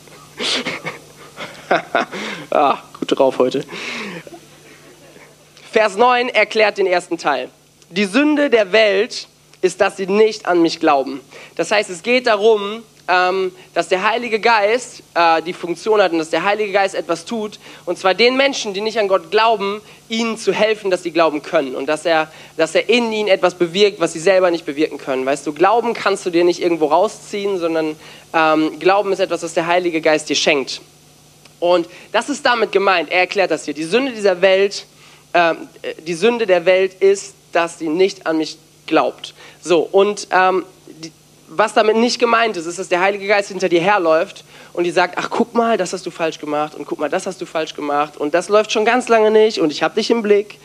ah, 2.49 2.79
gut 2.99 3.17
drauf 3.17 3.39
heute. 3.39 3.65
Vers 5.71 5.95
9 5.95 6.29
erklärt 6.29 6.77
den 6.77 6.85
ersten 6.85 7.17
Teil. 7.17 7.49
Die 7.89 8.05
Sünde 8.05 8.49
der 8.49 8.71
Welt 8.71 9.27
ist, 9.61 9.81
dass 9.81 9.97
sie 9.97 10.07
nicht 10.07 10.45
an 10.45 10.61
mich 10.61 10.79
glauben. 10.79 11.19
Das 11.55 11.71
heißt, 11.71 11.89
es 11.89 12.03
geht 12.03 12.27
darum, 12.27 12.83
ähm, 13.07 13.51
dass 13.73 13.89
der 13.89 14.03
Heilige 14.09 14.39
Geist 14.39 15.03
äh, 15.13 15.41
die 15.41 15.53
Funktion 15.53 16.01
hat 16.01 16.11
und 16.11 16.19
dass 16.19 16.29
der 16.29 16.43
Heilige 16.43 16.71
Geist 16.71 16.95
etwas 16.95 17.25
tut. 17.25 17.59
Und 17.85 17.97
zwar 17.97 18.13
den 18.13 18.37
Menschen, 18.37 18.73
die 18.73 18.81
nicht 18.81 18.97
an 18.97 19.07
Gott 19.07 19.29
glauben, 19.29 19.81
ihnen 20.07 20.37
zu 20.37 20.53
helfen, 20.53 20.89
dass 20.89 21.03
sie 21.03 21.11
glauben 21.11 21.41
können. 21.41 21.75
Und 21.75 21.87
dass 21.87 22.05
er, 22.05 22.31
dass 22.55 22.75
er 22.75 22.87
in 22.87 23.11
ihnen 23.11 23.27
etwas 23.27 23.55
bewirkt, 23.55 23.99
was 23.99 24.13
sie 24.13 24.19
selber 24.19 24.51
nicht 24.51 24.65
bewirken 24.65 24.97
können. 24.97 25.25
Weißt 25.25 25.45
du, 25.45 25.53
Glauben 25.53 25.93
kannst 25.93 26.25
du 26.25 26.29
dir 26.29 26.43
nicht 26.43 26.61
irgendwo 26.61 26.85
rausziehen, 26.85 27.59
sondern 27.59 27.95
ähm, 28.33 28.79
Glauben 28.79 29.11
ist 29.11 29.19
etwas, 29.19 29.43
was 29.43 29.53
der 29.53 29.67
Heilige 29.67 29.99
Geist 29.99 30.29
dir 30.29 30.35
schenkt. 30.35 30.81
Und 31.59 31.87
das 32.11 32.29
ist 32.29 32.45
damit 32.45 32.71
gemeint. 32.71 33.11
Er 33.11 33.21
erklärt 33.21 33.51
das 33.51 33.65
hier. 33.65 33.73
Die 33.73 33.83
Sünde 33.83 34.11
dieser 34.11 34.41
Welt, 34.41 34.85
ähm, 35.33 35.67
äh, 35.81 35.93
die 36.01 36.13
Sünde 36.13 36.45
der 36.45 36.65
Welt 36.65 36.93
ist, 37.01 37.35
dass 37.51 37.79
sie 37.79 37.89
nicht 37.89 38.27
an 38.27 38.37
mich 38.37 38.57
glaubt. 38.85 39.33
So, 39.61 39.79
und 39.79 40.27
ähm, 40.31 40.65
was 41.47 41.73
damit 41.73 41.97
nicht 41.97 42.19
gemeint 42.19 42.57
ist, 42.57 42.65
ist, 42.65 42.79
dass 42.79 42.89
der 42.89 43.01
Heilige 43.01 43.27
Geist 43.27 43.49
hinter 43.49 43.69
dir 43.69 43.81
herläuft 43.81 44.43
und 44.73 44.85
die 44.85 44.91
sagt, 44.91 45.17
ach 45.17 45.29
guck 45.29 45.53
mal, 45.53 45.77
das 45.77 45.93
hast 45.93 46.05
du 46.05 46.11
falsch 46.11 46.39
gemacht 46.39 46.75
und 46.75 46.85
guck 46.85 46.99
mal, 46.99 47.09
das 47.09 47.27
hast 47.27 47.41
du 47.41 47.45
falsch 47.45 47.75
gemacht 47.75 48.17
und 48.17 48.33
das 48.33 48.49
läuft 48.49 48.71
schon 48.71 48.85
ganz 48.85 49.07
lange 49.09 49.31
nicht 49.31 49.59
und 49.59 49.71
ich 49.71 49.83
habe 49.83 49.95
dich 49.95 50.09
im 50.09 50.21
Blick. 50.21 50.59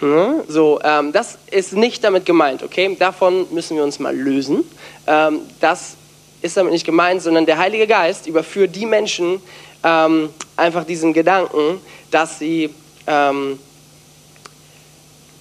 Hm? 0.00 0.42
So, 0.48 0.80
ähm, 0.82 1.12
das 1.12 1.38
ist 1.50 1.74
nicht 1.74 2.02
damit 2.02 2.26
gemeint, 2.26 2.62
okay? 2.62 2.96
Davon 2.98 3.46
müssen 3.52 3.76
wir 3.76 3.84
uns 3.84 4.00
mal 4.00 4.14
lösen. 4.14 4.64
Ähm, 5.06 5.40
das 5.60 5.94
ist 6.42 6.56
damit 6.56 6.72
nicht 6.72 6.84
gemeint, 6.84 7.22
sondern 7.22 7.46
der 7.46 7.56
Heilige 7.58 7.86
Geist 7.86 8.26
überführt 8.26 8.74
die 8.74 8.84
Menschen 8.84 9.40
ähm, 9.84 10.30
einfach 10.56 10.84
diesen 10.84 11.12
Gedanken, 11.12 11.80
dass 12.10 12.38
sie, 12.38 12.74
ähm, 13.06 13.58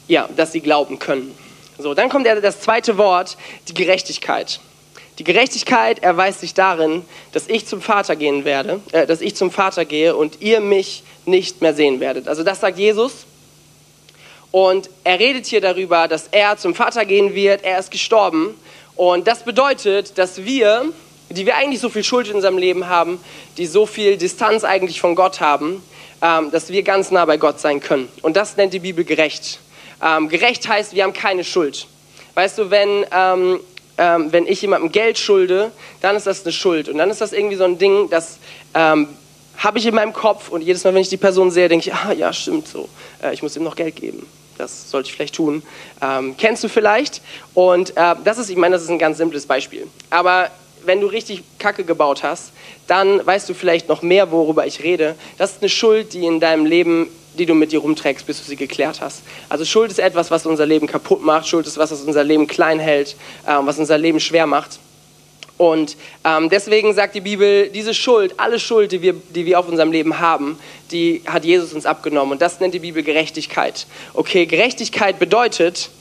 ja, 0.08 0.30
dass 0.36 0.51
sie 0.51 0.62
glauben 0.62 1.00
können. 1.00 1.36
So, 1.78 1.94
dann 1.94 2.10
kommt 2.10 2.28
das 2.28 2.62
zweite 2.62 2.98
Wort, 2.98 3.38
die 3.68 3.74
Gerechtigkeit. 3.74 4.60
Die 5.20 5.24
Gerechtigkeit 5.24 6.01
erweist 6.01 6.40
sich 6.40 6.54
darin, 6.54 7.06
dass 7.32 7.48
ich 7.48 7.68
zum 7.68 7.82
Vater 7.82 8.16
gehen 8.16 8.46
werde, 8.46 8.80
äh, 8.92 9.06
dass 9.06 9.22
ich 9.22 9.36
zum 9.36 9.51
Vater 9.51 9.86
gehe 9.86 10.16
und 10.16 10.42
ihr 10.42 10.62
mich 10.62 11.04
nicht 11.25 11.62
mehr 11.62 11.74
sehen 11.74 12.00
werdet. 12.00 12.28
Also 12.28 12.44
das 12.44 12.60
sagt 12.60 12.78
Jesus. 12.78 13.25
Und 14.51 14.90
er 15.04 15.20
redet 15.20 15.46
hier 15.46 15.62
darüber, 15.62 16.08
dass 16.08 16.28
er 16.32 16.58
zum 16.58 16.75
Vater 16.75 17.06
gehen 17.06 17.34
wird, 17.36 17.63
er 17.63 17.80
ist 17.80 17.92
gestorben. 17.92 18.56
Und 18.96 19.28
das 19.28 19.44
bedeutet, 19.44 20.18
dass 20.18 20.44
wir, 20.44 20.92
die 21.30 21.46
wir 21.46 21.56
eigentlich 21.56 21.80
so 21.80 21.90
viel 21.90 22.04
Schuld 22.04 22.28
in 22.28 22.36
unserem 22.36 22.58
Leben 22.58 22.90
haben, 22.90 23.20
die 23.58 23.66
so 23.66 23.86
viel 23.86 24.18
Distanz 24.18 24.63
eigentlich 24.63 25.00
von 25.00 25.16
Gott 25.16 25.40
haben, 25.40 25.82
ähm, 26.22 26.51
dass 26.51 26.70
wir 26.70 26.84
ganz 26.84 27.12
nah 27.12 27.25
bei 27.25 27.38
Gott 27.38 27.60
sein 27.62 27.80
können. 27.80 28.10
Und 28.22 28.36
das 28.36 28.58
nennt 28.58 28.74
die 28.74 28.80
Bibel 28.80 29.06
gerecht. 29.06 29.60
Ähm, 30.01 30.29
gerecht 30.29 30.67
heißt, 30.67 30.93
wir 30.93 31.03
haben 31.03 31.13
keine 31.13 31.43
Schuld. 31.43 31.88
Weißt 32.34 32.58
du, 32.58 32.70
wenn, 32.72 33.05
ähm, 33.12 33.60
ähm, 33.98 34.31
wenn 34.31 34.48
ich 34.48 34.62
jemandem 34.62 34.91
Geld 34.91 35.17
schulde, 35.17 35.72
dann 36.01 36.15
ist 36.15 36.27
das 36.27 36.43
eine 36.43 36.51
Schuld. 36.51 36.89
Und 36.89 36.98
dann 36.98 37.10
ist 37.10 37.22
das 37.22 37.34
irgendwie 37.34 37.55
so 37.55 37.65
ein 37.65 37.77
Ding, 37.77 38.10
das 38.10 38.38
ähm, 38.74 39.08
habe 39.58 39.77
ich 39.77 39.86
in 39.86 39.93
meinem 39.93 40.13
Kopf 40.13 40.50
und 40.50 40.62
jedes 40.62 40.84
Mal, 40.84 40.93
wenn 40.93 41.01
ich 41.01 41.10
die 41.10 41.17
Person 41.17 41.51
sehe, 41.51 41.70
denke 41.70 41.89
ich, 41.89 41.93
ah 41.93 42.13
ja, 42.13 42.34
stimmt 42.34 42.67
so, 42.67 42.89
äh, 43.22 43.34
ich 43.34 43.43
muss 43.43 43.55
ihm 43.55 43.63
noch 43.63 43.75
Geld 43.75 43.96
geben. 43.96 44.25
Das 44.58 44.89
sollte 44.89 45.10
ich 45.10 45.15
vielleicht 45.15 45.36
tun. 45.36 45.63
Ähm, 46.01 46.36
kennst 46.38 46.63
du 46.63 46.70
vielleicht? 46.70 47.22
Und 47.53 47.96
äh, 47.98 48.15
das 48.24 48.38
ist, 48.38 48.50
ich 48.50 48.58
meine, 48.58 48.75
das 48.75 48.84
ist 48.84 48.89
ein 48.89 49.00
ganz 49.00 49.17
simples 49.17 49.46
Beispiel. 49.46 49.88
Aber 50.10 50.50
wenn 50.84 51.01
du 51.01 51.08
richtig 51.08 51.43
Kacke 51.60 51.84
gebaut 51.84 52.24
hast, 52.24 52.51
dann 52.88 53.25
weißt 53.25 53.50
du 53.50 53.53
vielleicht 53.53 53.88
noch 53.88 54.01
mehr, 54.01 54.31
worüber 54.31 54.65
ich 54.65 54.84
rede. 54.84 55.15
Das 55.38 55.51
ist 55.51 55.62
eine 55.62 55.70
Schuld, 55.70 56.13
die 56.13 56.25
in 56.25 56.39
deinem 56.39 56.65
Leben 56.65 57.08
die 57.38 57.45
du 57.45 57.53
mit 57.53 57.71
dir 57.71 57.79
rumträgst, 57.79 58.25
bis 58.25 58.39
du 58.39 58.50
sie 58.50 58.55
geklärt 58.55 59.01
hast. 59.01 59.21
Also 59.50 59.65
Schuld 59.65 59.91
ist 59.91 60.00
etwas, 60.00 60.31
was 60.31 60.45
unser 60.45 60.65
Leben 60.65 60.87
kaputt 60.87 61.24
macht. 61.24 61.48
Schuld 61.48 61.67
ist 61.67 61.77
was, 61.77 61.91
was 61.91 62.01
unser 62.01 62.24
Leben 62.24 62.48
klein 62.48 62.79
hält, 62.79 63.15
äh, 63.46 63.53
was 63.61 63.79
unser 63.79 63.98
Leben 63.98 64.20
schwer 64.20 64.48
macht. 64.48 64.79
Und 65.61 65.96
ähm, 66.24 66.50
deswegen 66.50 66.91
sagt 66.96 67.13
die 67.13 67.22
Bibel, 67.22 67.70
diese 67.70 67.94
Schuld, 67.94 68.33
alle 68.37 68.59
Schuld, 68.59 68.91
die 68.91 69.03
wir, 69.03 69.13
die 69.13 69.46
wir 69.46 69.59
auf 69.59 69.67
unserem 69.67 69.91
Leben 69.91 70.17
haben, 70.17 70.57
die 70.91 71.22
hat 71.27 71.46
Jesus 71.46 71.72
uns 71.74 71.85
abgenommen. 71.85 72.31
Und 72.31 72.41
das 72.41 72.59
nennt 72.59 72.74
die 72.74 72.79
Bibel 72.79 73.03
Gerechtigkeit. 73.03 73.85
Okay, 74.15 74.48
Gerechtigkeit 74.48 75.20
bedeutet, 75.20 75.91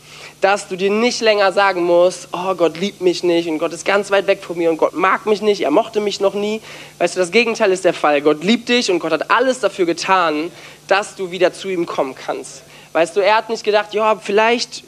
dass 0.40 0.68
du 0.68 0.76
dir 0.76 0.90
nicht 0.90 1.20
länger 1.20 1.52
sagen 1.52 1.82
musst, 1.82 2.28
oh 2.32 2.54
Gott 2.54 2.78
liebt 2.78 3.00
mich 3.00 3.22
nicht 3.22 3.48
und 3.48 3.58
Gott 3.58 3.72
ist 3.72 3.84
ganz 3.84 4.10
weit 4.10 4.26
weg 4.26 4.42
von 4.42 4.56
mir 4.56 4.70
und 4.70 4.78
Gott 4.78 4.94
mag 4.94 5.26
mich 5.26 5.42
nicht, 5.42 5.60
er 5.60 5.70
mochte 5.70 6.00
mich 6.00 6.20
noch 6.20 6.34
nie. 6.34 6.62
Weißt 6.98 7.16
du, 7.16 7.20
das 7.20 7.30
Gegenteil 7.30 7.72
ist 7.72 7.84
der 7.84 7.92
Fall. 7.92 8.22
Gott 8.22 8.42
liebt 8.42 8.68
dich 8.68 8.90
und 8.90 9.00
Gott 9.00 9.12
hat 9.12 9.30
alles 9.30 9.60
dafür 9.60 9.84
getan, 9.84 10.50
dass 10.88 11.14
du 11.14 11.30
wieder 11.30 11.52
zu 11.52 11.68
ihm 11.68 11.84
kommen 11.84 12.14
kannst. 12.14 12.62
Weißt 12.92 13.16
du, 13.16 13.20
er 13.20 13.36
hat 13.36 13.50
nicht 13.50 13.64
gedacht, 13.64 13.92
ja, 13.92 14.16
vielleicht 14.16 14.84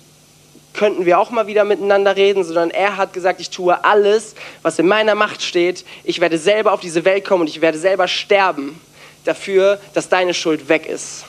könnten 0.72 1.04
wir 1.04 1.18
auch 1.18 1.30
mal 1.30 1.46
wieder 1.46 1.64
miteinander 1.64 2.16
reden, 2.16 2.44
sondern 2.44 2.70
er 2.70 2.96
hat 2.96 3.12
gesagt, 3.12 3.40
ich 3.40 3.50
tue 3.50 3.84
alles, 3.84 4.34
was 4.62 4.78
in 4.78 4.86
meiner 4.86 5.14
Macht 5.14 5.42
steht. 5.42 5.84
Ich 6.02 6.20
werde 6.20 6.38
selber 6.38 6.72
auf 6.72 6.80
diese 6.80 7.04
Welt 7.04 7.26
kommen 7.26 7.42
und 7.42 7.48
ich 7.48 7.60
werde 7.60 7.78
selber 7.78 8.08
sterben 8.08 8.80
dafür, 9.24 9.78
dass 9.92 10.08
deine 10.08 10.32
Schuld 10.32 10.70
weg 10.70 10.86
ist. 10.86 11.24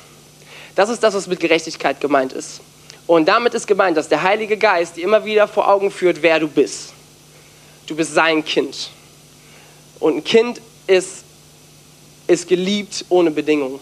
Das 0.76 0.90
ist 0.90 1.04
das, 1.04 1.14
was 1.14 1.28
mit 1.28 1.42
Gerechtigkeit 1.42 2.00
gemeint 2.00 2.32
ist. 2.34 2.62
Und 3.06 3.28
damit 3.28 3.54
ist 3.54 3.68
gemeint, 3.68 3.98
dass 3.98 4.08
der 4.08 4.24
Heilige 4.24 4.58
Geist 4.58 4.96
dir 4.96 5.04
immer 5.04 5.26
wieder 5.26 5.48
vor 5.48 5.68
Augen 5.68 5.92
führt, 5.92 6.22
wer 6.22 6.39
du 6.39 6.48
bist. 6.48 6.94
Du 7.86 7.96
bist 7.96 8.13
sein 8.13 8.46
Kind. 8.46 8.92
Und 10.00 10.18
ein 10.18 10.24
Kind 10.24 10.62
ist, 10.88 11.24
ist 12.28 12.48
geliebt 12.48 13.06
ohne 13.10 13.32
Bedingung. 13.32 13.80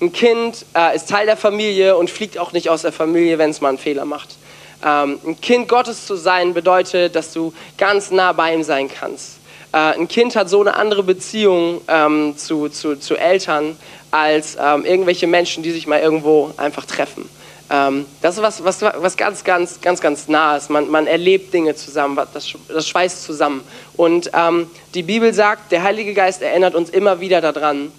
Ein 0.00 0.12
Kind 0.12 0.64
äh, 0.74 0.94
ist 0.94 1.08
Teil 1.08 1.26
der 1.26 1.36
Familie 1.36 1.96
und 1.96 2.08
fliegt 2.08 2.38
auch 2.38 2.52
nicht 2.52 2.70
aus 2.70 2.82
der 2.82 2.92
Familie, 2.92 3.36
wenn 3.38 3.50
es 3.50 3.60
mal 3.60 3.70
einen 3.70 3.78
Fehler 3.78 4.04
macht. 4.04 4.36
Ähm, 4.84 5.18
ein 5.26 5.40
Kind 5.40 5.68
Gottes 5.68 6.06
zu 6.06 6.14
sein 6.14 6.54
bedeutet, 6.54 7.16
dass 7.16 7.32
du 7.32 7.52
ganz 7.76 8.10
nah 8.10 8.32
bei 8.32 8.54
ihm 8.54 8.62
sein 8.62 8.88
kannst. 8.88 9.38
Äh, 9.72 9.76
ein 9.76 10.08
Kind 10.08 10.36
hat 10.36 10.48
so 10.48 10.60
eine 10.60 10.74
andere 10.74 11.02
Beziehung 11.02 11.80
ähm, 11.88 12.36
zu, 12.36 12.68
zu, 12.68 12.96
zu 12.96 13.16
Eltern 13.16 13.76
als 14.10 14.56
ähm, 14.58 14.84
irgendwelche 14.84 15.26
Menschen, 15.26 15.62
die 15.62 15.72
sich 15.72 15.86
mal 15.86 16.00
irgendwo 16.00 16.52
einfach 16.56 16.86
treffen. 16.86 17.28
Ähm, 17.70 18.06
das 18.22 18.36
ist 18.36 18.42
was, 18.42 18.64
was, 18.64 18.82
was 18.82 19.16
ganz, 19.16 19.44
ganz, 19.44 19.80
ganz, 19.80 20.00
ganz 20.00 20.28
nah 20.28 20.56
ist. 20.56 20.70
Man, 20.70 20.90
man 20.90 21.06
erlebt 21.06 21.52
Dinge 21.52 21.74
zusammen, 21.74 22.18
das, 22.32 22.54
das 22.68 22.88
schweißt 22.88 23.24
zusammen. 23.24 23.62
Und 23.96 24.30
ähm, 24.32 24.70
die 24.94 25.02
Bibel 25.02 25.34
sagt, 25.34 25.72
der 25.72 25.82
Heilige 25.82 26.14
Geist 26.14 26.42
erinnert 26.42 26.74
uns 26.74 26.90
immer 26.90 27.20
wieder 27.20 27.40
daran, 27.40 27.92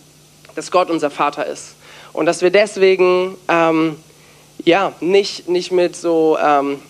dass 0.56 0.72
Gott 0.72 0.90
unser 0.90 1.10
Vater 1.10 1.46
ist. 1.46 1.76
Und 2.14 2.26
dass 2.26 2.42
wir 2.42 2.50
deswegen 2.50 3.36
ähm, 3.48 3.96
ja, 4.66 4.94
nicht, 5.00 5.48
nicht 5.48 5.72
mit 5.72 5.96
so 5.96 6.38
ähm, 6.42 6.82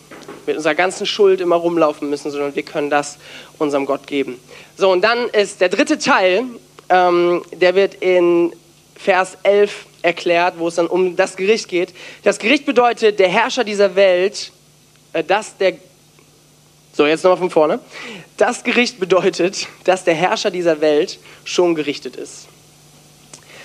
mit 0.46 0.58
unserer 0.58 0.76
ganzen 0.76 1.06
Schuld 1.06 1.42
immer 1.42 1.56
rumlaufen 1.56 2.10
müssen, 2.10 2.32
sondern 2.32 2.56
wir 2.56 2.63
können 2.63 2.89
das 2.89 3.18
unserem 3.58 3.86
Gott 3.86 4.08
geben. 4.08 4.39
So, 4.78 4.92
und 4.92 5.04
dann 5.04 5.28
ist 5.30 5.62
der 5.62 5.70
dritte 5.70 5.98
Teil, 5.98 6.44
ähm, 6.89 7.44
der 7.54 7.76
wird 7.76 7.96
in 7.96 8.54
Vers 8.99 9.38
11 9.43 9.85
erklärt, 10.01 10.55
wo 10.57 10.67
es 10.67 10.75
dann 10.75 10.88
um 10.88 11.15
das 11.15 11.38
Gericht 11.38 11.69
geht. 11.69 11.93
Das 12.23 12.38
Gericht 12.38 12.65
bedeutet, 12.65 13.17
der 13.17 13.29
Herrscher 13.29 13.63
dieser 13.63 13.95
Welt, 13.95 14.51
äh, 15.13 15.23
dass 15.23 15.57
der. 15.57 15.73
So, 16.91 17.05
jetzt 17.05 17.23
nochmal 17.23 17.38
von 17.38 17.49
vorne. 17.49 17.79
Das 18.35 18.63
Gericht 18.63 18.99
bedeutet, 18.99 19.67
dass 19.85 20.03
der 20.03 20.15
Herrscher 20.15 20.51
dieser 20.51 20.81
Welt 20.81 21.19
schon 21.45 21.75
gerichtet 21.75 22.17
ist. 22.17 22.47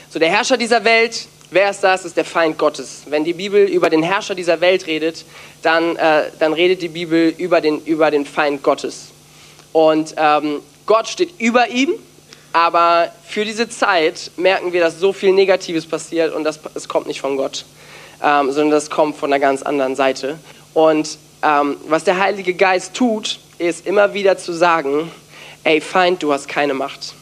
So, 0.09 0.21
der 0.21 0.31
Herrscher 0.31 0.57
dieser 0.57 0.85
Welt, 0.85 1.27
wer 1.51 1.71
ist 1.71 1.81
das? 1.81 2.05
Ist 2.05 2.17
der 2.17 2.25
Feind 2.25 2.57
Gottes. 2.59 3.03
Wenn 3.07 3.25
die 3.25 3.33
Bibel 3.33 3.67
über 3.67 3.91
den 3.91 4.05
Herrscher 4.05 4.37
dieser 4.37 4.61
Welt 4.61 4.87
redet, 4.87 5.25
dann, 5.63 5.97
äh, 5.97 6.31
dann 6.39 6.53
redet 6.53 6.81
die 6.83 6.89
Bibel 6.89 7.35
über 7.37 7.61
den, 7.61 7.83
über 7.85 8.13
den 8.13 8.25
Feind 8.25 8.63
Gottes. 8.63 9.09
Und 9.73 10.15
ähm, 10.17 10.61
Gott 10.87 11.09
steht 11.09 11.41
über 11.41 11.71
ihm 11.71 11.95
aber 12.55 13.11
für 13.27 13.45
diese 13.45 13.69
Zeit 13.69 14.31
merken 14.37 14.73
wir, 14.73 14.81
dass 14.81 15.01
so 15.01 15.13
viel 15.13 15.33
Negatives 15.33 15.87
passiert 15.87 16.33
und 16.33 16.45
das, 16.45 16.61
es 16.75 16.87
kommt 16.87 17.09
nicht 17.09 17.21
von 17.21 17.37
Gott, 17.37 17.65
ähm, 18.23 18.53
sondern 18.53 18.71
das 18.71 18.91
kommt 18.91 19.17
von 19.17 19.33
einer 19.33 19.41
ganz 19.41 19.63
anderen 19.63 19.97
Seite. 19.97 20.39
Und 20.73 21.19
ähm, 21.43 21.77
was 21.89 22.05
der 22.05 22.17
Heilige 22.21 22.55
Geist 22.55 22.95
tut, 22.95 23.41
ist 23.59 23.89
immer 23.89 24.15
wieder 24.15 24.39
zu 24.39 24.53
sagen, 24.53 25.11
ey 25.65 25.81
Feind, 25.81 26.23
du 26.23 26.33
hast 26.33 26.47
keine 26.47 26.75
Macht. 26.75 27.15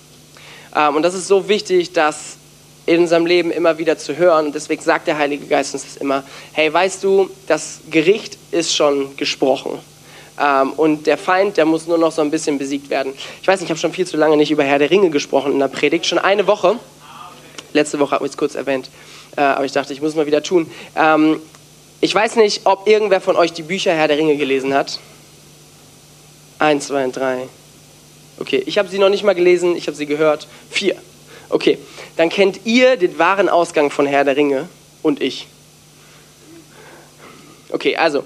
Ähm, 0.76 0.96
und 0.96 1.02
das 1.02 1.14
ist 1.14 1.28
so 1.28 1.48
wichtig, 1.48 1.94
das 1.94 2.36
in 2.84 3.00
unserem 3.00 3.24
Leben 3.24 3.50
immer 3.50 3.78
wieder 3.78 3.96
zu 3.96 4.18
hören. 4.18 4.46
Und 4.46 4.54
deswegen 4.54 4.82
sagt 4.82 5.06
der 5.06 5.16
Heilige 5.16 5.46
Geist 5.46 5.72
uns 5.72 5.84
das 5.84 5.96
immer, 5.96 6.24
hey, 6.52 6.70
weißt 6.70 7.02
du, 7.04 7.30
das 7.46 7.80
Gericht 7.90 8.36
ist 8.50 8.76
schon 8.76 9.16
gesprochen. 9.16 9.78
Ähm, 10.42 10.72
und 10.72 11.06
der 11.06 11.18
Feind, 11.18 11.56
der 11.56 11.64
muss 11.64 11.86
nur 11.86 11.98
noch 11.98 12.10
so 12.10 12.20
ein 12.20 12.30
bisschen 12.30 12.58
besiegt 12.58 12.90
werden. 12.90 13.12
Ich 13.40 13.46
weiß 13.46 13.60
nicht, 13.60 13.68
ich 13.68 13.70
habe 13.70 13.80
schon 13.80 13.92
viel 13.92 14.06
zu 14.06 14.16
lange 14.16 14.36
nicht 14.36 14.50
über 14.50 14.64
Herr 14.64 14.78
der 14.78 14.90
Ringe 14.90 15.10
gesprochen 15.10 15.52
in 15.52 15.58
der 15.58 15.68
Predigt. 15.68 16.06
Schon 16.06 16.18
eine 16.18 16.46
Woche. 16.46 16.78
Letzte 17.72 18.00
Woche 18.00 18.16
habe 18.16 18.26
ich 18.26 18.32
es 18.32 18.36
kurz 18.36 18.54
erwähnt. 18.54 18.90
Äh, 19.36 19.42
aber 19.42 19.64
ich 19.64 19.72
dachte, 19.72 19.92
ich 19.92 20.00
muss 20.00 20.10
es 20.10 20.16
mal 20.16 20.26
wieder 20.26 20.42
tun. 20.42 20.70
Ähm, 20.96 21.40
ich 22.00 22.12
weiß 22.12 22.36
nicht, 22.36 22.62
ob 22.64 22.88
irgendwer 22.88 23.20
von 23.20 23.36
euch 23.36 23.52
die 23.52 23.62
Bücher 23.62 23.92
Herr 23.92 24.08
der 24.08 24.18
Ringe 24.18 24.36
gelesen 24.36 24.74
hat. 24.74 24.98
Eins, 26.58 26.88
zwei, 26.88 27.06
drei. 27.08 27.48
Okay, 28.38 28.62
ich 28.66 28.78
habe 28.78 28.88
sie 28.88 28.98
noch 28.98 29.08
nicht 29.08 29.22
mal 29.22 29.34
gelesen, 29.34 29.76
ich 29.76 29.86
habe 29.86 29.96
sie 29.96 30.06
gehört. 30.06 30.48
Vier. 30.70 30.96
Okay, 31.48 31.78
dann 32.16 32.28
kennt 32.28 32.60
ihr 32.64 32.96
den 32.96 33.18
wahren 33.18 33.48
Ausgang 33.48 33.90
von 33.90 34.06
Herr 34.06 34.24
der 34.24 34.36
Ringe 34.36 34.68
und 35.02 35.20
ich. 35.20 35.46
Okay, 37.70 37.96
also, 37.96 38.24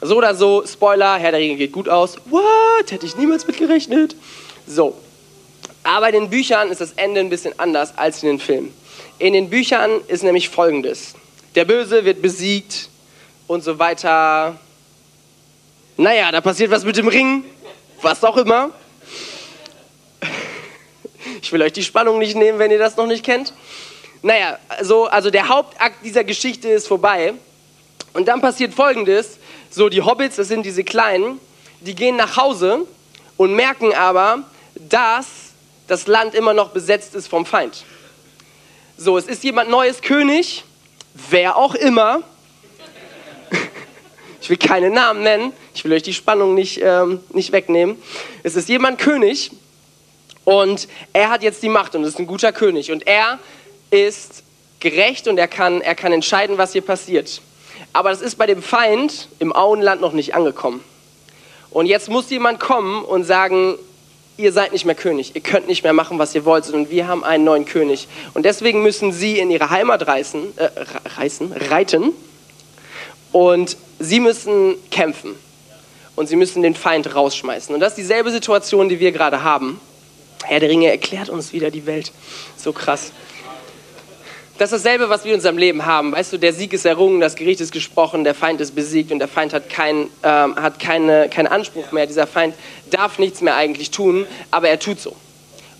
so 0.00 0.16
oder 0.16 0.34
so, 0.34 0.64
Spoiler, 0.66 1.16
Herr 1.16 1.32
der 1.32 1.40
Ringe 1.40 1.56
geht 1.56 1.72
gut 1.72 1.88
aus. 1.88 2.16
What? 2.26 2.90
Hätte 2.90 3.06
ich 3.06 3.16
niemals 3.16 3.46
mit 3.46 3.58
gerechnet. 3.58 4.14
So. 4.66 4.96
Aber 5.82 6.08
in 6.08 6.14
den 6.14 6.30
Büchern 6.30 6.70
ist 6.70 6.80
das 6.80 6.92
Ende 6.92 7.20
ein 7.20 7.30
bisschen 7.30 7.58
anders 7.58 7.96
als 7.96 8.22
in 8.22 8.28
den 8.28 8.38
Filmen. 8.38 8.72
In 9.18 9.32
den 9.32 9.50
Büchern 9.50 10.00
ist 10.06 10.22
nämlich 10.22 10.48
folgendes: 10.48 11.14
Der 11.54 11.64
Böse 11.64 12.04
wird 12.04 12.22
besiegt 12.22 12.88
und 13.46 13.64
so 13.64 13.78
weiter. 13.78 14.58
Naja, 15.96 16.30
da 16.30 16.40
passiert 16.40 16.70
was 16.70 16.84
mit 16.84 16.96
dem 16.96 17.08
Ring, 17.08 17.44
was 18.02 18.22
auch 18.24 18.36
immer. 18.36 18.70
Ich 21.42 21.52
will 21.52 21.62
euch 21.62 21.72
die 21.72 21.84
Spannung 21.84 22.18
nicht 22.18 22.36
nehmen, 22.36 22.58
wenn 22.58 22.70
ihr 22.70 22.78
das 22.78 22.96
noch 22.96 23.06
nicht 23.06 23.24
kennt. 23.24 23.52
Naja, 24.22 24.58
so, 24.82 25.06
also 25.06 25.30
der 25.30 25.48
Hauptakt 25.48 26.04
dieser 26.04 26.24
Geschichte 26.24 26.68
ist 26.68 26.88
vorbei. 26.88 27.34
Und 28.12 28.26
dann 28.28 28.40
passiert 28.40 28.74
folgendes: 28.74 29.37
So, 29.70 29.88
die 29.88 30.02
Hobbits, 30.02 30.36
das 30.36 30.48
sind 30.48 30.64
diese 30.64 30.82
Kleinen, 30.82 31.40
die 31.80 31.94
gehen 31.94 32.16
nach 32.16 32.36
Hause 32.36 32.86
und 33.36 33.54
merken 33.54 33.92
aber, 33.94 34.44
dass 34.74 35.26
das 35.86 36.06
Land 36.06 36.34
immer 36.34 36.54
noch 36.54 36.70
besetzt 36.70 37.14
ist 37.14 37.28
vom 37.28 37.44
Feind. 37.44 37.84
So, 38.96 39.18
es 39.18 39.26
ist 39.26 39.44
jemand 39.44 39.70
Neues 39.70 40.00
König, 40.00 40.64
wer 41.30 41.56
auch 41.56 41.74
immer. 41.74 42.22
Ich 44.40 44.48
will 44.48 44.56
keine 44.56 44.88
Namen 44.88 45.24
nennen, 45.24 45.52
ich 45.74 45.84
will 45.84 45.92
euch 45.92 46.04
die 46.04 46.14
Spannung 46.14 46.54
nicht, 46.54 46.80
ähm, 46.82 47.20
nicht 47.34 47.52
wegnehmen. 47.52 48.00
Es 48.42 48.56
ist 48.56 48.68
jemand 48.68 48.98
König 48.98 49.50
und 50.44 50.88
er 51.12 51.28
hat 51.28 51.42
jetzt 51.42 51.62
die 51.62 51.68
Macht 51.68 51.94
und 51.94 52.04
ist 52.04 52.18
ein 52.18 52.26
guter 52.26 52.52
König. 52.52 52.90
Und 52.90 53.06
er 53.06 53.38
ist 53.90 54.42
gerecht 54.80 55.28
und 55.28 55.36
er 55.36 55.48
kann, 55.48 55.82
er 55.82 55.94
kann 55.94 56.12
entscheiden, 56.12 56.56
was 56.56 56.72
hier 56.72 56.80
passiert. 56.80 57.42
Aber 57.98 58.10
das 58.10 58.20
ist 58.20 58.36
bei 58.36 58.46
dem 58.46 58.62
Feind 58.62 59.26
im 59.40 59.52
Auenland 59.52 60.00
noch 60.00 60.12
nicht 60.12 60.32
angekommen. 60.32 60.84
Und 61.70 61.86
jetzt 61.86 62.08
muss 62.08 62.30
jemand 62.30 62.60
kommen 62.60 63.02
und 63.02 63.24
sagen, 63.24 63.74
ihr 64.36 64.52
seid 64.52 64.70
nicht 64.70 64.84
mehr 64.84 64.94
König, 64.94 65.34
ihr 65.34 65.40
könnt 65.40 65.66
nicht 65.66 65.82
mehr 65.82 65.92
machen, 65.92 66.16
was 66.16 66.32
ihr 66.32 66.44
wollt, 66.44 66.64
sondern 66.64 66.90
wir 66.90 67.08
haben 67.08 67.24
einen 67.24 67.42
neuen 67.42 67.64
König. 67.64 68.06
Und 68.34 68.44
deswegen 68.44 68.84
müssen 68.84 69.10
sie 69.10 69.40
in 69.40 69.50
ihre 69.50 69.70
Heimat 69.70 70.06
reisen, 70.06 70.56
äh, 70.58 70.68
reisen, 71.16 71.52
reiten 71.52 72.12
und 73.32 73.76
sie 73.98 74.20
müssen 74.20 74.76
kämpfen. 74.92 75.34
Und 76.14 76.28
sie 76.28 76.36
müssen 76.36 76.62
den 76.62 76.76
Feind 76.76 77.12
rausschmeißen. 77.16 77.74
Und 77.74 77.80
das 77.80 77.94
ist 77.94 77.98
dieselbe 77.98 78.30
Situation, 78.30 78.88
die 78.88 79.00
wir 79.00 79.10
gerade 79.10 79.42
haben. 79.42 79.80
Herr 80.44 80.60
der 80.60 80.68
Ringe 80.68 80.88
erklärt 80.88 81.30
uns 81.30 81.52
wieder 81.52 81.72
die 81.72 81.84
Welt. 81.84 82.12
So 82.56 82.72
krass. 82.72 83.10
Das 84.58 84.72
ist 84.72 84.84
dasselbe, 84.84 85.08
was 85.08 85.24
wir 85.24 85.30
in 85.30 85.36
unserem 85.36 85.56
Leben 85.56 85.86
haben. 85.86 86.10
Weißt 86.10 86.32
du, 86.32 86.36
der 86.36 86.52
Sieg 86.52 86.72
ist 86.72 86.84
errungen, 86.84 87.20
das 87.20 87.36
Gericht 87.36 87.60
ist 87.60 87.70
gesprochen, 87.70 88.24
der 88.24 88.34
Feind 88.34 88.60
ist 88.60 88.74
besiegt 88.74 89.12
und 89.12 89.20
der 89.20 89.28
Feind 89.28 89.52
hat, 89.52 89.70
kein, 89.70 90.08
ähm, 90.24 90.56
hat 90.56 90.80
keine, 90.80 91.28
keinen 91.28 91.46
Anspruch 91.46 91.92
mehr. 91.92 92.08
Dieser 92.08 92.26
Feind 92.26 92.56
darf 92.90 93.20
nichts 93.20 93.40
mehr 93.40 93.54
eigentlich 93.54 93.92
tun, 93.92 94.26
aber 94.50 94.68
er 94.68 94.80
tut 94.80 94.98
so. 94.98 95.14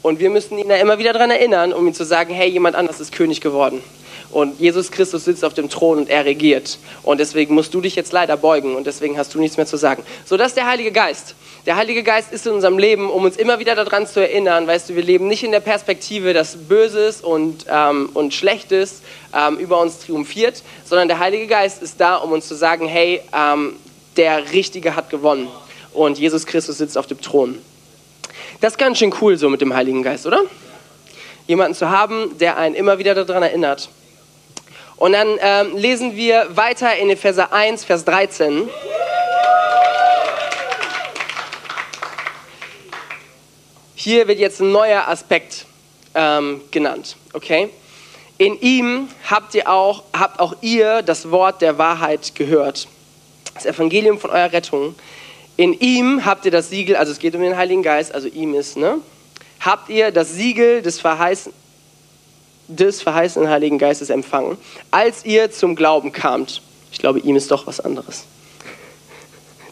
Und 0.00 0.20
wir 0.20 0.30
müssen 0.30 0.56
ihn 0.58 0.70
ja 0.70 0.76
immer 0.76 1.00
wieder 1.00 1.12
daran 1.12 1.32
erinnern, 1.32 1.72
um 1.72 1.88
ihm 1.88 1.92
zu 1.92 2.04
sagen, 2.04 2.32
hey, 2.32 2.48
jemand 2.48 2.76
anders 2.76 3.00
ist 3.00 3.10
König 3.10 3.40
geworden. 3.40 3.82
Und 4.30 4.60
Jesus 4.60 4.90
Christus 4.90 5.24
sitzt 5.24 5.44
auf 5.44 5.54
dem 5.54 5.70
Thron 5.70 5.98
und 5.98 6.10
er 6.10 6.24
regiert. 6.24 6.78
Und 7.02 7.18
deswegen 7.18 7.54
musst 7.54 7.72
du 7.72 7.80
dich 7.80 7.96
jetzt 7.96 8.12
leider 8.12 8.36
beugen 8.36 8.76
und 8.76 8.86
deswegen 8.86 9.16
hast 9.16 9.34
du 9.34 9.40
nichts 9.40 9.56
mehr 9.56 9.64
zu 9.64 9.78
sagen. 9.78 10.02
So, 10.26 10.36
das 10.36 10.48
ist 10.48 10.56
der 10.56 10.66
Heilige 10.66 10.92
Geist. 10.92 11.34
Der 11.64 11.76
Heilige 11.76 12.02
Geist 12.02 12.32
ist 12.32 12.46
in 12.46 12.52
unserem 12.52 12.78
Leben, 12.78 13.10
um 13.10 13.24
uns 13.24 13.36
immer 13.36 13.58
wieder 13.58 13.74
daran 13.74 14.06
zu 14.06 14.20
erinnern, 14.20 14.66
weißt 14.66 14.90
du, 14.90 14.96
wir 14.96 15.02
leben 15.02 15.28
nicht 15.28 15.44
in 15.44 15.50
der 15.50 15.60
Perspektive, 15.60 16.34
dass 16.34 16.56
Böses 16.56 17.22
und, 17.22 17.64
ähm, 17.70 18.10
und 18.14 18.34
Schlechtes 18.34 19.02
ähm, 19.34 19.56
über 19.58 19.80
uns 19.80 20.00
triumphiert, 20.00 20.62
sondern 20.84 21.08
der 21.08 21.18
Heilige 21.18 21.46
Geist 21.46 21.82
ist 21.82 22.00
da, 22.00 22.16
um 22.16 22.32
uns 22.32 22.48
zu 22.48 22.54
sagen, 22.54 22.86
hey, 22.86 23.22
ähm, 23.34 23.76
der 24.16 24.52
Richtige 24.52 24.94
hat 24.94 25.10
gewonnen 25.10 25.48
und 25.94 26.18
Jesus 26.18 26.44
Christus 26.44 26.78
sitzt 26.78 26.98
auf 26.98 27.06
dem 27.06 27.20
Thron. 27.20 27.58
Das 28.60 28.74
ist 28.74 28.78
ganz 28.78 28.98
schön 28.98 29.14
cool 29.20 29.36
so 29.36 29.48
mit 29.48 29.60
dem 29.60 29.74
Heiligen 29.74 30.02
Geist, 30.02 30.26
oder? 30.26 30.42
Jemanden 31.46 31.74
zu 31.74 31.88
haben, 31.88 32.36
der 32.38 32.56
einen 32.58 32.74
immer 32.74 32.98
wieder 32.98 33.14
daran 33.14 33.42
erinnert. 33.42 33.88
Und 34.98 35.12
dann 35.12 35.38
ähm, 35.40 35.76
lesen 35.76 36.16
wir 36.16 36.56
weiter 36.56 36.96
in 36.96 37.08
Epheser 37.08 37.52
1, 37.52 37.84
Vers 37.84 38.04
13. 38.04 38.68
Hier 43.94 44.26
wird 44.26 44.40
jetzt 44.40 44.60
ein 44.60 44.72
neuer 44.72 45.06
Aspekt 45.06 45.66
ähm, 46.14 46.62
genannt, 46.72 47.16
okay? 47.32 47.68
In 48.38 48.60
ihm 48.60 49.08
habt 49.28 49.54
ihr 49.54 49.68
auch, 49.68 50.02
habt 50.12 50.40
auch 50.40 50.56
ihr 50.62 51.02
das 51.02 51.30
Wort 51.30 51.62
der 51.62 51.78
Wahrheit 51.78 52.34
gehört, 52.34 52.88
das 53.54 53.66
Evangelium 53.66 54.18
von 54.18 54.30
eurer 54.30 54.52
Rettung. 54.52 54.96
In 55.56 55.74
ihm 55.74 56.24
habt 56.24 56.44
ihr 56.44 56.50
das 56.50 56.70
Siegel, 56.70 56.96
also 56.96 57.12
es 57.12 57.20
geht 57.20 57.34
um 57.36 57.42
den 57.42 57.56
Heiligen 57.56 57.82
Geist, 57.82 58.14
also 58.14 58.26
ihm 58.26 58.54
ist, 58.54 58.76
ne? 58.76 58.98
Habt 59.60 59.90
ihr 59.90 60.10
das 60.10 60.32
Siegel 60.32 60.82
des 60.82 61.00
Verheißen, 61.00 61.52
des 62.68 63.02
verheißenen 63.02 63.48
Heiligen 63.48 63.78
Geistes 63.78 64.10
empfangen, 64.10 64.58
als 64.90 65.24
ihr 65.24 65.50
zum 65.50 65.74
Glauben 65.74 66.12
kamt. 66.12 66.62
Ich 66.92 66.98
glaube, 66.98 67.18
ihm 67.20 67.36
ist 67.36 67.50
doch 67.50 67.66
was 67.66 67.80
anderes. 67.80 68.24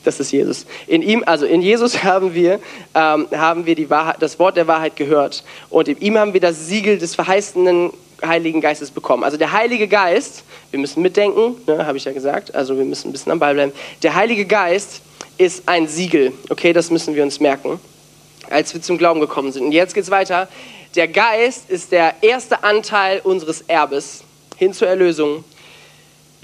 Das 0.05 0.21
ist 0.21 0.31
Jesus. 0.31 0.67
In 0.87 1.03
ihm, 1.03 1.25
also 1.27 1.47
in 1.47 1.61
Jesus 1.63 2.05
haben 2.05 2.33
wir, 2.35 2.61
ähm, 2.95 3.27
haben 3.33 3.67
wir 3.67 3.75
die 3.75 3.91
Wahrheit, 3.91 4.17
das 4.21 4.39
Wort 4.39 4.57
der 4.57 4.67
Wahrheit 4.67 4.97
gehört. 4.97 5.43
Und 5.69 5.89
in 5.89 6.01
ihm 6.01 6.17
haben 6.17 6.33
wir 6.33 6.41
das 6.41 6.67
Siegel 6.67 6.99
des 6.99 7.15
verheißenen 7.15 7.91
Heiligen 8.25 8.61
Geistes 8.61 8.91
bekommen. 8.91 9.25
Also 9.25 9.37
der 9.37 9.53
Heilige 9.53 9.89
Geist, 9.89 10.45
wir 10.71 10.81
müssen 10.81 11.03
mitdenken, 11.03 11.57
ne, 11.67 11.85
habe 11.87 11.99
ich 11.99 12.05
ja 12.05 12.13
gesagt, 12.13 12.55
also 12.55 12.79
wir 12.79 12.85
müssen 12.85 13.09
ein 13.09 13.13
bisschen 13.13 13.33
am 13.33 13.39
Ball 13.39 13.55
bleiben. 13.55 13.73
Der 14.03 14.15
Heilige 14.15 14.47
Geist 14.47 15.03
ist 15.39 15.69
ein 15.69 15.87
Siegel, 15.89 16.33
okay, 16.49 16.73
das 16.73 16.91
müssen 16.91 17.15
wir 17.15 17.23
uns 17.23 17.41
merken, 17.41 17.79
als 18.49 18.73
wir 18.73 18.81
zum 18.81 18.97
Glauben 18.97 19.21
gekommen 19.21 19.53
sind. 19.53 19.67
Und 19.67 19.73
jetzt 19.73 19.95
geht 19.95 20.05
es 20.05 20.11
weiter. 20.11 20.49
Der 20.97 21.09
Geist 21.09 21.69
ist 21.69 21.93
der 21.93 22.15
erste 22.23 22.65
Anteil 22.65 23.21
unseres 23.23 23.61
Erbes 23.69 24.25
hin 24.57 24.73
zur 24.73 24.89
Erlösung, 24.89 25.45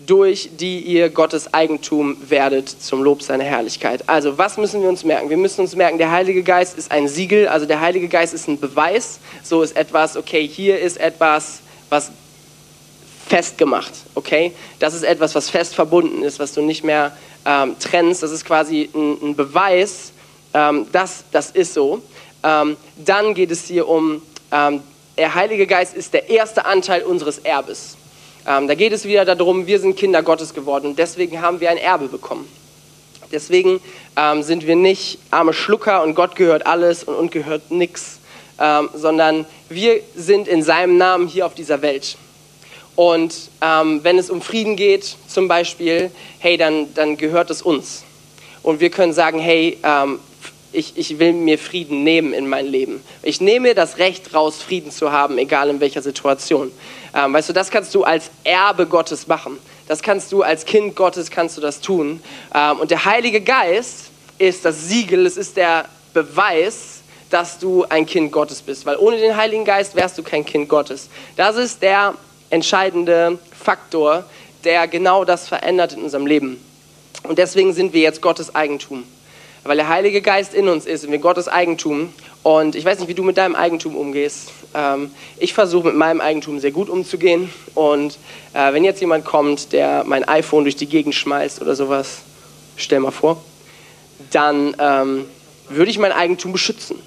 durch 0.07 0.51
die 0.59 0.81
ihr 0.81 1.09
Gottes 1.09 1.55
Eigentum 1.55 2.19
werdet 2.29 2.69
zum 2.69 3.03
Lob 3.03 3.23
seiner 3.23 3.45
Herrlichkeit. 3.45 4.07
Also 4.11 4.37
was 4.37 4.59
müssen 4.59 4.83
wir 4.83 4.91
uns 4.91 5.05
merken? 5.05 5.31
Wir 5.31 5.39
müssen 5.39 5.63
uns 5.63 5.75
merken, 5.75 5.97
der 5.97 6.11
Heilige 6.11 6.43
Geist 6.43 6.77
ist 6.77 6.91
ein 6.91 7.09
Siegel, 7.09 7.49
also 7.49 7.65
der 7.65 7.81
Heilige 7.81 8.09
Geist 8.09 8.35
ist 8.35 8.47
ein 8.47 8.61
Beweis. 8.61 9.21
So 9.43 9.63
ist 9.63 9.75
etwas, 9.75 10.19
okay, 10.19 10.47
hier 10.47 10.79
ist 10.79 11.01
etwas, 11.01 11.61
was 11.89 12.11
festgemacht, 13.27 13.95
okay? 14.15 14.53
Das 14.81 14.93
ist 14.93 15.05
etwas, 15.05 15.35
was 15.35 15.49
fest 15.49 15.75
verbunden 15.75 16.23
ist, 16.23 16.39
was 16.39 16.53
du 16.53 16.61
nicht 16.61 16.85
mehr 16.85 17.17
ähm, 17.47 17.77
trennst. 17.81 18.23
Das 18.23 18.31
ist 18.33 18.45
quasi 18.45 18.91
ein, 18.95 19.31
ein 19.31 19.35
Beweis, 19.35 20.13
ähm, 20.53 20.87
dass 20.93 21.25
das 21.33 21.53
ist 21.53 21.73
so. 21.73 22.03
Ähm, 22.45 22.77
dann 22.97 23.33
geht 23.33 23.51
es 23.51 23.67
hier 23.67 23.89
um 23.89 24.21
der 25.17 25.35
Heilige 25.35 25.67
Geist 25.67 25.95
ist 25.95 26.13
der 26.13 26.29
erste 26.29 26.67
Anteil 26.67 27.03
unseres 27.03 27.39
Erbes. 27.39 27.97
Ähm, 28.47 28.67
da 28.67 28.75
geht 28.75 28.93
es 28.93 29.05
wieder 29.05 29.25
darum, 29.25 29.67
wir 29.67 29.79
sind 29.79 29.97
Kinder 29.97 30.23
Gottes 30.23 30.53
geworden 30.53 30.89
und 30.89 30.99
deswegen 30.99 31.41
haben 31.41 31.61
wir 31.61 31.71
ein 31.71 31.79
Erbe 31.79 32.09
bekommen. 32.09 32.49
Deswegen 33.31 33.81
ähm, 34.17 34.43
sind 34.43 34.67
wir 34.67 34.77
nicht 34.77 35.19
arme 35.31 35.55
Schlucker 35.55 36.03
und 36.03 36.15
Gott 36.15 36.37
gehört 36.37 36.67
alles 36.67 37.05
und 37.05 37.15
uns 37.15 37.31
gehört 37.31 37.71
nichts, 37.71 38.21
ähm, 38.61 38.91
sondern 38.95 39.47
wir 39.69 40.01
sind 40.15 40.49
in 40.49 40.63
seinem 40.63 40.99
Namen 40.99 41.29
hier 41.29 41.47
auf 41.47 41.55
dieser 41.55 41.83
Welt. 41.83 42.17
Und 42.95 43.35
ähm, 43.63 44.01
wenn 44.03 44.19
es 44.19 44.29
um 44.29 44.43
Frieden 44.43 44.77
geht, 44.77 45.17
zum 45.29 45.49
Beispiel, 45.49 46.11
hey, 46.41 46.59
dann, 46.59 46.93
dann 46.95 47.17
gehört 47.17 47.51
es 47.51 47.63
uns. 47.63 48.05
Und 48.63 48.81
wir 48.81 48.91
können 48.91 49.15
sagen, 49.15 49.39
hey, 49.39 49.79
ähm, 49.83 50.19
ich, 50.73 50.97
ich 50.97 51.19
will 51.19 51.33
mir 51.33 51.59
Frieden 51.59 52.03
nehmen 52.03 52.33
in 52.33 52.49
mein 52.49 52.67
Leben. 52.67 53.03
Ich 53.23 53.41
nehme 53.41 53.69
mir 53.69 53.75
das 53.75 53.99
Recht 53.99 54.35
raus, 54.35 54.63
Frieden 54.63 54.91
zu 54.91 55.13
haben, 55.13 55.39
egal 55.39 55.71
in 55.71 55.81
welcher 55.81 56.03
Situation. 56.03 56.73
Ähm, 57.15 57.33
weißt 57.33 57.51
du, 57.51 57.53
das 57.53 57.71
kannst 57.71 57.95
du 57.95 58.05
als 58.05 58.31
Erbe 58.45 58.87
Gottes 58.87 59.27
machen. 59.27 59.59
Das 59.89 60.03
kannst 60.03 60.33
du 60.33 60.43
als 60.43 60.65
Kind 60.65 60.97
Gottes 60.97 61.31
kannst 61.31 61.57
du 61.57 61.61
das 61.61 61.81
tun. 61.81 62.23
Ähm, 62.55 62.81
und 62.81 62.91
der 62.91 63.05
Heilige 63.05 63.41
Geist 63.41 64.11
ist 64.39 64.65
das 64.65 64.89
Siegel, 64.89 65.27
es 65.27 65.37
ist 65.37 65.57
der 65.57 65.87
Beweis, 66.15 67.03
dass 67.31 67.59
du 67.59 67.85
ein 67.89 68.07
Kind 68.07 68.33
Gottes 68.33 68.63
bist. 68.63 68.87
Weil 68.87 68.97
ohne 68.97 69.19
den 69.19 69.37
Heiligen 69.37 69.65
Geist 69.65 69.95
wärst 69.95 70.19
du 70.19 70.23
kein 70.23 70.45
Kind 70.45 70.69
Gottes. 70.69 71.09
Das 71.37 71.57
ist 71.57 71.83
der 71.83 72.15
entscheidende 72.51 73.39
Faktor, 73.59 74.25
der 74.65 74.87
genau 74.87 75.25
das 75.25 75.49
verändert 75.49 75.93
in 75.95 76.03
unserem 76.03 76.27
Leben. 76.27 76.63
Und 77.25 77.39
deswegen 77.39 77.73
sind 77.73 77.93
wir 77.93 78.01
jetzt 78.01 78.21
Gottes 78.21 78.55
Eigentum 78.55 79.05
weil 79.65 79.77
der 79.77 79.89
Heilige 79.89 80.23
Geist 80.23 80.55
in 80.55 80.69
uns 80.69 80.87
ist 80.87 81.05
und 81.05 81.13
wir 81.13 81.19
Gottes 81.19 81.49
Eigentum. 81.49 82.13
Und 82.43 82.75
ich 82.75 82.85
weiß 82.85 82.99
nicht, 82.99 83.09
wie 83.09 83.15
du 83.15 83.23
mit 83.23 83.37
deinem 83.37 83.55
Eigentum 83.55 83.97
umgehst. 83.97 84.51
Ähm, 84.75 85.11
ich 85.39 85.55
versuche 85.55 85.89
mit 85.89 85.97
meinem 85.97 86.21
Eigentum 86.21 86.59
sehr 86.59 86.73
gut 86.73 86.89
umzugehen. 86.89 87.53
Und 87.75 88.19
äh, 88.55 88.73
wenn 88.73 88.85
jetzt 88.85 89.01
jemand 89.01 89.25
kommt, 89.25 89.73
der 89.73 90.05
mein 90.05 90.27
iPhone 90.27 90.65
durch 90.65 90.77
die 90.77 90.87
Gegend 90.87 91.15
schmeißt 91.15 91.61
oder 91.61 91.77
sowas, 91.77 92.23
stell 92.77 93.01
mal 93.01 93.13
vor, 93.13 93.43
dann 94.31 94.75
ähm, 94.79 95.27
würde 95.69 95.91
ich 95.91 95.99
mein 95.99 96.13
Eigentum 96.13 96.53
beschützen. 96.53 96.99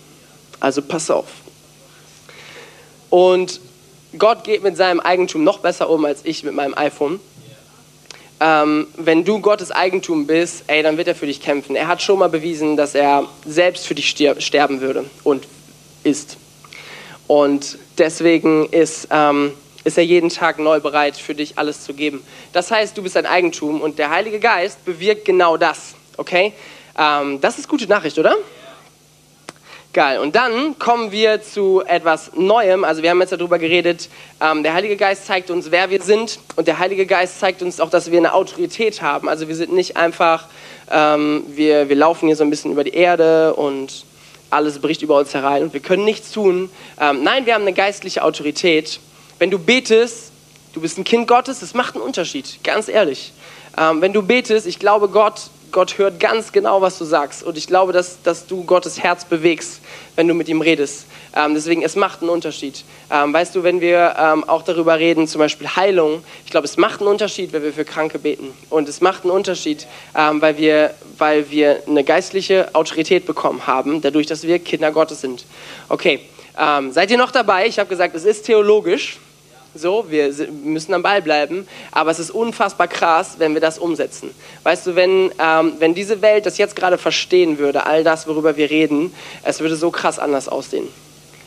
Also 0.59 0.81
pass 0.81 1.09
auf. 1.09 1.27
Und 3.09 3.59
Gott 4.17 4.45
geht 4.45 4.63
mit 4.63 4.77
seinem 4.77 5.01
Eigentum 5.01 5.43
noch 5.43 5.59
besser 5.59 5.89
um 5.89 6.05
als 6.05 6.21
ich 6.23 6.43
mit 6.43 6.53
meinem 6.53 6.73
iPhone. 6.77 7.19
Ähm, 8.39 8.87
wenn 8.97 9.23
du 9.23 9.39
Gottes 9.39 9.71
Eigentum 9.71 10.27
bist, 10.27 10.65
ey, 10.67 10.83
dann 10.83 10.97
wird 10.97 11.07
er 11.07 11.15
für 11.15 11.25
dich 11.25 11.41
kämpfen. 11.41 11.75
Er 11.75 11.87
hat 11.87 12.01
schon 12.01 12.19
mal 12.19 12.29
bewiesen, 12.29 12.75
dass 12.75 12.93
er 12.93 13.27
selbst 13.45 13.87
für 13.87 13.95
dich 13.95 14.09
sterben 14.09 14.81
würde 14.81 15.05
und 15.23 15.47
ist. 16.03 16.37
Und 17.27 17.77
deswegen 17.97 18.67
ist, 18.69 19.07
ähm, 19.09 19.53
ist 19.83 19.97
er 19.97 20.05
jeden 20.05 20.29
Tag 20.29 20.59
neu 20.59 20.79
bereit, 20.79 21.15
für 21.15 21.33
dich 21.33 21.57
alles 21.57 21.83
zu 21.83 21.93
geben. 21.93 22.23
Das 22.53 22.71
heißt, 22.71 22.97
du 22.97 23.03
bist 23.03 23.17
ein 23.17 23.25
Eigentum 23.25 23.81
und 23.81 23.97
der 23.99 24.09
Heilige 24.09 24.39
Geist 24.39 24.83
bewirkt 24.85 25.25
genau 25.25 25.57
das. 25.57 25.95
Okay? 26.17 26.53
Ähm, 26.97 27.39
das 27.41 27.57
ist 27.57 27.67
gute 27.67 27.87
Nachricht, 27.87 28.19
oder? 28.19 28.35
Geil. 29.95 30.19
Und 30.19 30.35
dann 30.35 30.77
kommen 30.77 31.13
wir 31.13 31.41
zu 31.41 31.81
etwas 31.87 32.33
Neuem. 32.35 32.83
Also 32.83 33.01
wir 33.01 33.11
haben 33.11 33.21
jetzt 33.21 33.31
darüber 33.31 33.57
geredet, 33.57 34.09
ähm, 34.41 34.61
der 34.61 34.73
Heilige 34.73 34.97
Geist 34.97 35.25
zeigt 35.25 35.49
uns, 35.49 35.71
wer 35.71 35.89
wir 35.89 36.01
sind. 36.01 36.37
Und 36.57 36.67
der 36.67 36.79
Heilige 36.79 37.05
Geist 37.05 37.39
zeigt 37.39 37.61
uns 37.61 37.79
auch, 37.79 37.89
dass 37.89 38.11
wir 38.11 38.17
eine 38.17 38.33
Autorität 38.33 39.01
haben. 39.01 39.29
Also 39.29 39.47
wir 39.47 39.55
sind 39.55 39.71
nicht 39.71 39.95
einfach, 39.95 40.47
ähm, 40.91 41.45
wir, 41.47 41.87
wir 41.87 41.95
laufen 41.95 42.27
hier 42.27 42.35
so 42.35 42.43
ein 42.43 42.49
bisschen 42.49 42.73
über 42.73 42.83
die 42.83 42.93
Erde 42.93 43.53
und 43.53 44.03
alles 44.49 44.79
bricht 44.79 45.01
über 45.01 45.17
uns 45.17 45.33
herein 45.33 45.63
und 45.63 45.71
wir 45.71 45.79
können 45.79 46.03
nichts 46.03 46.33
tun. 46.33 46.69
Ähm, 46.99 47.23
nein, 47.23 47.45
wir 47.45 47.53
haben 47.53 47.61
eine 47.61 47.71
geistliche 47.71 48.21
Autorität. 48.21 48.99
Wenn 49.39 49.49
du 49.49 49.59
betest, 49.59 50.33
du 50.73 50.81
bist 50.81 50.97
ein 50.97 51.05
Kind 51.05 51.25
Gottes, 51.25 51.61
das 51.61 51.73
macht 51.73 51.95
einen 51.95 52.03
Unterschied, 52.03 52.59
ganz 52.65 52.89
ehrlich. 52.89 53.31
Ähm, 53.77 54.01
wenn 54.01 54.11
du 54.11 54.23
betest, 54.23 54.67
ich 54.67 54.77
glaube, 54.77 55.07
Gott 55.07 55.51
Gott 55.71 55.97
hört 55.97 56.19
ganz 56.19 56.51
genau, 56.51 56.81
was 56.81 56.97
du 56.97 57.05
sagst. 57.05 57.43
Und 57.43 57.57
ich 57.57 57.67
glaube, 57.67 57.93
dass, 57.93 58.21
dass 58.21 58.47
du 58.47 58.63
Gottes 58.63 59.01
Herz 59.01 59.25
bewegst, 59.25 59.81
wenn 60.15 60.27
du 60.27 60.33
mit 60.33 60.47
ihm 60.47 60.61
redest. 60.61 61.05
Ähm, 61.35 61.53
deswegen, 61.53 61.83
es 61.83 61.95
macht 61.95 62.21
einen 62.21 62.29
Unterschied. 62.29 62.83
Ähm, 63.11 63.33
weißt 63.33 63.55
du, 63.55 63.63
wenn 63.63 63.81
wir 63.81 64.15
ähm, 64.17 64.43
auch 64.45 64.63
darüber 64.63 64.97
reden, 64.97 65.27
zum 65.27 65.39
Beispiel 65.39 65.67
Heilung, 65.67 66.23
ich 66.45 66.51
glaube, 66.51 66.65
es 66.65 66.77
macht 66.77 67.01
einen 67.01 67.09
Unterschied, 67.09 67.51
wenn 67.53 67.63
wir 67.63 67.73
für 67.73 67.85
Kranke 67.85 68.19
beten. 68.19 68.53
Und 68.69 68.87
es 68.87 69.01
macht 69.01 69.23
einen 69.23 69.31
Unterschied, 69.31 69.85
ähm, 70.15 70.41
weil, 70.41 70.57
wir, 70.57 70.93
weil 71.17 71.49
wir 71.51 71.83
eine 71.87 72.03
geistliche 72.03 72.73
Autorität 72.73 73.25
bekommen 73.25 73.67
haben, 73.67 74.01
dadurch, 74.01 74.27
dass 74.27 74.43
wir 74.43 74.59
Kinder 74.59 74.91
Gottes 74.91 75.21
sind. 75.21 75.45
Okay, 75.89 76.21
ähm, 76.57 76.91
seid 76.91 77.11
ihr 77.11 77.17
noch 77.17 77.31
dabei? 77.31 77.67
Ich 77.67 77.79
habe 77.79 77.89
gesagt, 77.89 78.15
es 78.15 78.23
ist 78.23 78.45
theologisch. 78.45 79.19
So, 79.77 80.05
wir 80.07 80.33
müssen 80.63 80.93
am 80.93 81.03
Ball 81.03 81.21
bleiben, 81.21 81.67
aber 81.91 82.09
es 82.09 82.17
ist 82.17 82.31
unfassbar 82.31 82.87
krass, 82.87 83.35
wenn 83.39 83.53
wir 83.53 83.59
das 83.59 83.77
umsetzen. 83.77 84.33
Weißt 84.63 84.87
du, 84.87 84.95
wenn, 84.95 85.33
ähm, 85.37 85.73
wenn 85.79 85.93
diese 85.93 86.21
Welt 86.21 86.45
das 86.45 86.57
jetzt 86.57 86.77
gerade 86.77 86.97
verstehen 86.97 87.57
würde, 87.57 87.85
all 87.85 88.05
das, 88.05 88.25
worüber 88.25 88.55
wir 88.55 88.69
reden, 88.69 89.13
es 89.43 89.59
würde 89.59 89.75
so 89.75 89.91
krass 89.91 90.17
anders 90.17 90.47
aussehen. 90.47 90.87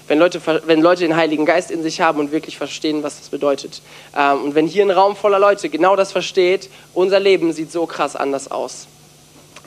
Wenn 0.09 0.19
Leute, 0.19 0.43
wenn 0.67 0.83
Leute 0.83 1.05
den 1.05 1.17
Heiligen 1.17 1.47
Geist 1.47 1.71
in 1.71 1.83
sich 1.83 2.03
haben 2.03 2.21
und 2.21 2.31
wirklich 2.31 2.59
verstehen, 2.59 3.03
was 3.03 3.19
das 3.19 3.31
bedeutet. 3.31 3.81
Ähm, 4.14 4.43
und 4.45 4.55
wenn 4.55 4.67
hier 4.67 4.85
ein 4.85 4.91
Raum 4.91 5.17
voller 5.17 5.38
Leute 5.38 5.71
genau 5.71 5.97
das 5.97 6.12
versteht, 6.12 6.69
unser 6.93 7.21
Leben 7.21 7.55
sieht 7.55 7.73
so 7.73 7.87
krass 7.87 8.14
anders 8.14 8.51
aus. 8.51 8.88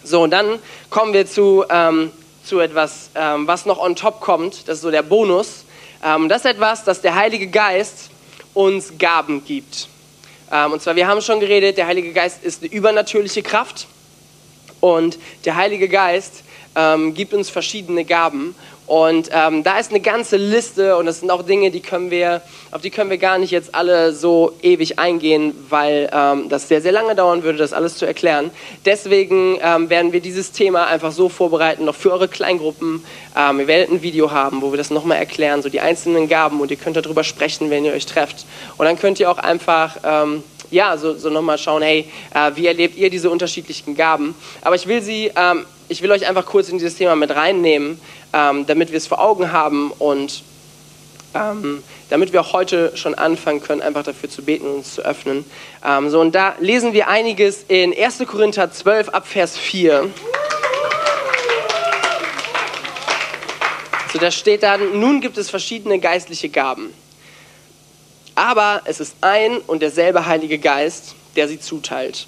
So, 0.04 0.22
und 0.22 0.30
dann 0.30 0.60
kommen 0.92 1.14
wir 1.14 1.26
zu, 1.26 1.66
ähm, 1.68 2.12
zu 2.44 2.60
etwas, 2.60 3.10
ähm, 3.16 3.48
was 3.48 3.66
noch 3.66 3.80
on 3.80 3.96
top 3.96 4.22
kommt. 4.22 4.68
Das 4.68 4.78
ist 4.78 4.82
so 4.84 4.92
der 4.92 5.02
Bonus. 5.02 5.66
Ähm, 6.04 6.30
das 6.30 6.46
ist 6.46 6.52
etwas, 6.52 6.84
das 6.84 7.02
der 7.02 7.16
Heilige 7.16 7.48
Geist 7.48 8.12
uns 8.54 8.98
Gaben 8.98 9.44
gibt. 9.46 9.88
Ähm, 10.52 10.74
und 10.74 10.82
zwar, 10.82 10.96
wir 10.96 11.08
haben 11.08 11.22
schon 11.22 11.40
geredet, 11.40 11.78
der 11.78 11.88
Heilige 11.88 12.12
Geist 12.14 12.44
ist 12.44 12.64
eine 12.64 12.72
übernatürliche 12.72 13.44
Kraft 13.44 13.88
und 14.80 15.18
der 15.46 15.56
Heilige 15.56 15.88
Geist 15.88 16.44
ähm, 16.76 17.14
gibt 17.14 17.34
uns 17.34 17.50
verschiedene 17.50 18.06
Gaben. 18.06 18.56
Und 18.92 19.30
ähm, 19.32 19.64
da 19.64 19.80
ist 19.80 19.92
eine 19.92 20.02
ganze 20.02 20.36
Liste 20.36 20.98
und 20.98 21.06
das 21.06 21.22
sind 21.22 21.32
auch 21.32 21.44
Dinge, 21.44 21.72
die 21.72 21.80
können 21.80 22.12
wir, 22.12 22.42
auf 22.72 22.82
die 22.82 22.90
können 22.90 23.10
wir 23.10 23.18
gar 23.18 23.38
nicht 23.38 23.52
jetzt 23.52 23.74
alle 23.74 24.12
so 24.12 24.52
ewig 24.62 25.00
eingehen, 25.00 25.54
weil 25.70 26.10
ähm, 26.12 26.50
das 26.50 26.68
sehr, 26.68 26.82
sehr 26.82 26.92
lange 26.92 27.16
dauern 27.16 27.44
würde, 27.44 27.58
das 27.58 27.72
alles 27.72 27.96
zu 27.96 28.06
erklären. 28.06 28.52
Deswegen 28.84 29.58
ähm, 29.62 29.90
werden 29.90 30.12
wir 30.12 30.20
dieses 30.20 30.52
Thema 30.52 30.88
einfach 30.88 31.14
so 31.14 31.30
vorbereiten, 31.30 31.86
noch 31.86 31.96
für 31.96 32.12
eure 32.12 32.28
Kleingruppen. 32.28 33.02
Ähm, 33.34 33.60
wir 33.60 33.68
werden 33.68 33.96
ein 33.96 34.02
Video 34.02 34.32
haben, 34.32 34.62
wo 34.62 34.74
wir 34.74 34.78
das 34.78 34.90
nochmal 34.90 35.20
erklären, 35.20 35.62
so 35.62 35.70
die 35.70 35.80
einzelnen 35.80 36.28
Gaben 36.28 36.60
und 36.60 36.70
ihr 36.70 36.76
könnt 36.76 36.98
darüber 36.98 37.24
sprechen, 37.24 37.70
wenn 37.70 37.86
ihr 37.86 37.94
euch 37.94 38.06
trefft. 38.06 38.46
Und 38.78 38.88
dann 38.88 39.00
könnt 39.00 39.22
ihr 39.22 39.32
auch 39.32 39.38
einfach 39.38 40.00
ähm, 40.04 40.44
ja, 40.70 40.98
so, 40.98 41.16
so 41.18 41.30
nochmal 41.30 41.58
schauen, 41.58 41.82
hey, 41.82 42.10
äh, 42.34 42.52
wie 42.56 42.68
erlebt 42.68 42.98
ihr 42.98 43.10
diese 43.10 43.30
unterschiedlichen 43.30 43.96
Gaben? 43.96 44.36
Aber 44.62 44.76
ich 44.76 44.86
will 44.86 45.02
sie, 45.02 45.32
ähm, 45.36 45.66
ich 45.92 46.02
will 46.02 46.12
euch 46.12 46.26
einfach 46.26 46.46
kurz 46.46 46.70
in 46.70 46.78
dieses 46.78 46.96
Thema 46.96 47.18
mit 47.18 47.36
reinnehmen, 47.36 48.00
ähm, 48.32 48.66
damit 48.66 48.92
wir 48.92 48.98
es 48.98 49.08
vor 49.08 49.20
Augen 49.20 49.52
haben 49.52 49.92
und 49.92 50.42
ähm, 51.34 51.84
damit 52.10 52.32
wir 52.32 52.40
auch 52.40 52.54
heute 52.54 52.96
schon 52.96 53.14
anfangen 53.14 53.62
können, 53.62 53.82
einfach 53.82 54.04
dafür 54.04 54.30
zu 54.30 54.42
beten 54.42 54.66
und 54.66 54.76
uns 54.76 54.96
zu 54.96 55.02
öffnen. 55.02 55.44
Ähm, 55.86 56.10
so, 56.10 56.22
und 56.22 56.34
da 56.34 56.56
lesen 56.60 56.94
wir 56.94 57.10
einiges 57.10 57.66
in 57.68 57.94
1. 57.94 58.20
Korinther 58.26 58.72
12 58.72 59.10
ab 59.10 59.28
Vers 59.28 59.58
4. 59.58 60.10
So, 64.14 64.20
da 64.20 64.32
steht 64.32 64.64
dann, 64.64 64.98
nun 64.98 65.20
gibt 65.20 65.38
es 65.38 65.50
verschiedene 65.50 66.00
geistliche 66.00 66.48
Gaben. 66.48 66.94
Aber 68.36 68.82
es 68.86 69.02
ist 69.02 69.16
ein 69.20 69.58
und 69.58 69.82
derselbe 69.82 70.26
Heilige 70.26 70.58
Geist, 70.58 71.16
der 71.36 71.50
sie 71.50 71.60
zuteilt. 71.60 72.28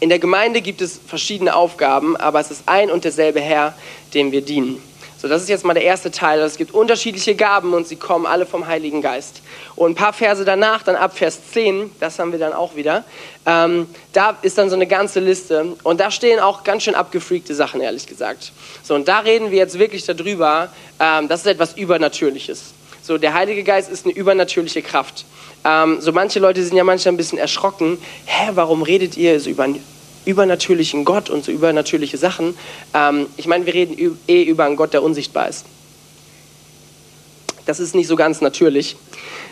In 0.00 0.08
der 0.08 0.18
Gemeinde 0.18 0.60
gibt 0.60 0.80
es 0.80 1.00
verschiedene 1.06 1.54
Aufgaben, 1.54 2.16
aber 2.16 2.40
es 2.40 2.50
ist 2.50 2.64
ein 2.66 2.90
und 2.90 3.04
derselbe 3.04 3.40
Herr, 3.40 3.74
dem 4.12 4.32
wir 4.32 4.42
dienen. 4.42 4.82
So, 5.24 5.28
das 5.28 5.40
ist 5.40 5.48
jetzt 5.48 5.64
mal 5.64 5.72
der 5.72 5.84
erste 5.84 6.10
Teil. 6.10 6.40
Es 6.40 6.58
gibt 6.58 6.74
unterschiedliche 6.74 7.34
Gaben 7.34 7.72
und 7.72 7.88
sie 7.88 7.96
kommen 7.96 8.26
alle 8.26 8.44
vom 8.44 8.66
Heiligen 8.66 9.00
Geist. 9.00 9.40
Und 9.74 9.92
ein 9.92 9.94
paar 9.94 10.12
Verse 10.12 10.44
danach, 10.44 10.82
dann 10.82 10.96
ab 10.96 11.16
Vers 11.16 11.40
10, 11.50 11.90
das 11.98 12.18
haben 12.18 12.30
wir 12.30 12.38
dann 12.38 12.52
auch 12.52 12.76
wieder, 12.76 13.04
ähm, 13.46 13.88
da 14.12 14.36
ist 14.42 14.58
dann 14.58 14.68
so 14.68 14.76
eine 14.76 14.86
ganze 14.86 15.20
Liste. 15.20 15.76
Und 15.82 16.00
da 16.00 16.10
stehen 16.10 16.40
auch 16.40 16.62
ganz 16.62 16.82
schön 16.82 16.94
abgefreakte 16.94 17.54
Sachen, 17.54 17.80
ehrlich 17.80 18.06
gesagt. 18.06 18.52
So, 18.82 18.94
und 18.94 19.08
da 19.08 19.20
reden 19.20 19.50
wir 19.50 19.56
jetzt 19.56 19.78
wirklich 19.78 20.04
darüber, 20.04 20.68
ähm, 21.00 21.26
das 21.26 21.40
ist 21.40 21.46
etwas 21.46 21.74
Übernatürliches. 21.74 22.74
So, 23.06 23.18
der 23.18 23.34
Heilige 23.34 23.64
Geist 23.64 23.90
ist 23.90 24.06
eine 24.06 24.14
übernatürliche 24.14 24.80
Kraft. 24.80 25.26
Ähm, 25.62 26.00
so 26.00 26.10
manche 26.10 26.38
Leute 26.38 26.64
sind 26.64 26.74
ja 26.74 26.84
manchmal 26.84 27.12
ein 27.12 27.18
bisschen 27.18 27.36
erschrocken. 27.36 27.98
Hä, 28.24 28.52
warum 28.54 28.82
redet 28.82 29.18
ihr 29.18 29.38
so 29.40 29.50
über 29.50 29.68
übernatürlichen 30.24 31.04
Gott 31.04 31.28
und 31.28 31.44
so 31.44 31.52
übernatürliche 31.52 32.16
Sachen. 32.16 32.56
Ähm, 32.94 33.26
ich 33.36 33.46
meine, 33.46 33.66
wir 33.66 33.74
reden 33.74 34.18
eh 34.26 34.44
über 34.44 34.64
einen 34.64 34.76
Gott, 34.76 34.94
der 34.94 35.02
unsichtbar 35.02 35.50
ist. 35.50 35.66
Das 37.66 37.78
ist 37.78 37.94
nicht 37.94 38.06
so 38.06 38.16
ganz 38.16 38.40
natürlich. 38.40 38.96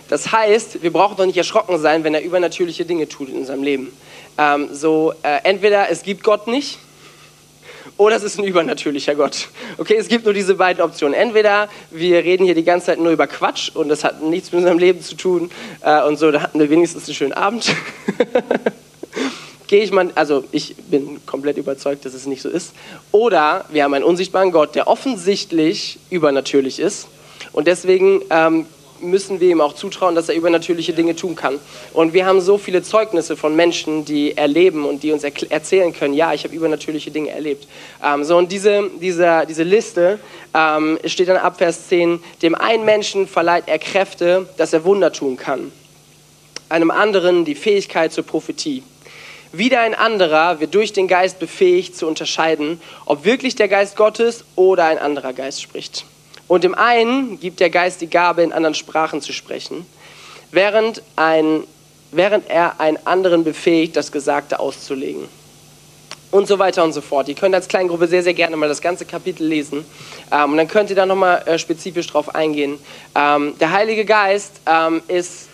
Das 0.09 0.33
heißt, 0.33 0.83
wir 0.83 0.91
brauchen 0.91 1.19
doch 1.19 1.27
nicht 1.27 1.37
erschrocken 1.37 1.79
sein, 1.79 2.05
wenn 2.05 2.15
er 2.15 2.23
übernatürliche 2.23 2.87
Dinge 2.87 3.07
tut 3.07 3.29
in 3.29 3.37
unserem 3.37 3.63
Leben. 3.63 3.93
Ähm, 4.39 4.71
so, 4.73 5.13
äh, 5.25 5.41
entweder 5.45 5.91
es 5.91 6.05
gibt 6.05 6.25
Gott 6.25 6.47
nicht 6.47 6.79
oder 8.03 8.17
es 8.17 8.23
ist 8.23 8.39
ein 8.39 8.45
übernatürlicher 8.45 9.15
Gott. 9.15 9.49
Okay, 9.79 9.97
es 9.97 10.09
gibt 10.09 10.25
nur 10.25 10.35
diese 10.35 10.57
beiden 10.57 10.83
Optionen. 10.83 11.15
Entweder 11.15 11.69
wir 11.91 12.25
reden 12.25 12.45
hier 12.45 12.55
die 12.55 12.65
ganze 12.65 12.87
Zeit 12.87 12.99
nur 12.99 13.13
über 13.13 13.27
Quatsch 13.27 13.71
und 13.75 13.89
das 13.89 14.05
hat 14.05 14.23
nichts 14.23 14.51
mit 14.53 14.59
unserem 14.59 14.79
Leben 14.79 15.01
zu 15.01 15.17
tun 15.17 15.51
äh, 15.83 16.03
und 16.03 16.19
so, 16.19 16.31
da 16.31 16.43
hatten 16.43 16.59
wir 16.59 16.69
wenigstens 16.69 17.07
einen 17.07 17.15
schönen 17.15 17.33
Abend. 17.33 17.73
gehe 19.69 19.83
ich 19.83 19.91
mal, 19.91 20.11
also 20.17 20.45
ich 20.53 20.77
bin 20.77 21.25
komplett 21.25 21.57
überzeugt, 21.57 22.05
dass 22.05 22.13
es 22.13 22.27
nicht 22.27 22.43
so 22.43 22.51
ist. 22.51 22.73
Oder 23.11 23.65
wir 23.71 23.85
haben 23.85 23.95
einen 23.95 24.05
unsichtbaren 24.05 24.53
Gott, 24.53 24.75
der 24.75 24.87
offensichtlich 24.87 25.99
übernatürlich 26.11 26.79
ist. 26.79 27.09
Und 27.53 27.67
deswegen 27.69 28.21
ähm, 28.29 28.67
müssen 29.03 29.41
wir 29.41 29.51
ihm 29.51 29.61
auch 29.61 29.75
zutrauen, 29.75 30.15
dass 30.15 30.29
er 30.29 30.35
übernatürliche 30.35 30.93
Dinge 30.93 31.15
tun 31.17 31.35
kann. 31.37 31.59
Und 31.93 32.13
wir 32.13 32.27
haben 32.27 32.41
so 32.41 32.59
viele 32.59 32.83
Zeugnisse 32.83 33.37
von 33.37 33.55
Menschen, 33.55 34.05
die 34.05 34.37
erleben 34.37 34.85
und 34.85 35.03
die 35.03 35.13
uns 35.13 35.25
erzählen 35.25 35.93
können, 35.93 36.15
ja, 36.15 36.33
ich 36.33 36.45
habe 36.45 36.55
übernatürliche 36.55 37.11
Dinge 37.11 37.31
erlebt. 37.31 37.67
Ähm, 38.05 38.25
so, 38.25 38.37
und 38.37 38.51
diese, 38.53 38.91
diese, 39.01 39.45
diese 39.49 39.63
Liste 39.63 40.19
ähm, 40.55 40.99
steht 41.05 41.29
dann 41.29 41.37
ab 41.37 41.59
Vers 41.59 41.89
10, 41.89 42.21
dem 42.43 42.55
einen 42.55 42.85
Menschen 42.85 43.27
verleiht 43.27 43.65
er 43.67 43.79
Kräfte, 43.79 44.49
dass 44.57 44.73
er 44.73 44.85
Wunder 44.85 45.13
tun 45.13 45.37
kann. 45.37 45.73
Einem 46.69 46.91
anderen 46.91 47.45
die 47.45 47.55
Fähigkeit 47.55 48.13
zur 48.13 48.25
Prophetie 48.25 48.83
wieder 49.53 49.81
ein 49.81 49.95
anderer 49.95 50.61
wird 50.61 50.75
durch 50.75 50.93
den 50.93 51.09
Geist 51.09 51.39
befähigt 51.39 51.95
zu 51.95 52.07
unterscheiden, 52.07 52.81
ob 53.05 53.25
wirklich 53.25 53.55
der 53.55 53.69
Geist 53.69 53.97
Gottes 53.97 54.45
oder 54.57 54.87
ein 54.87 54.99
anderer 54.99 55.35
Geist 55.35 55.61
spricht. 55.61 56.07
Und 56.53 56.65
dem 56.65 56.75
einen 56.75 57.41
gibt 57.41 57.61
der 57.61 57.71
Geist 57.71 58.03
die 58.03 58.11
Gabe, 58.11 58.43
in 58.43 58.53
anderen 58.53 58.75
Sprachen 58.75 59.23
zu 59.23 59.33
sprechen, 59.33 59.87
während, 60.51 61.01
ein, 61.17 61.65
während 62.11 62.51
er 62.51 62.79
einen 62.79 62.99
anderen 63.07 63.43
befähigt, 63.43 63.97
das 63.97 64.13
Gesagte 64.13 64.61
auszulegen. 64.61 65.31
Und 66.31 66.47
so 66.47 66.59
weiter 66.59 66.85
und 66.85 66.93
so 66.93 67.01
fort. 67.01 67.31
Ihr 67.31 67.37
könnt 67.37 67.55
als 67.55 67.69
Kleingruppe 67.69 68.07
sehr, 68.07 68.23
sehr 68.23 68.35
gerne 68.35 68.55
mal 68.59 68.69
das 68.69 68.83
ganze 68.83 69.07
Kapitel 69.07 69.47
lesen. 69.47 69.87
Ähm, 70.31 70.51
und 70.51 70.59
dann 70.59 70.69
könnt 70.69 70.91
ihr 70.91 70.97
da 70.97 71.07
nochmal 71.07 71.43
äh, 71.47 71.59
spezifisch 71.59 72.09
drauf 72.09 72.35
eingehen. 72.35 72.79
Ähm, 73.15 73.55
der 73.59 73.73
Heilige 73.73 74.05
Geist 74.05 74.61
ähm, 74.67 75.01
ist 75.09 75.49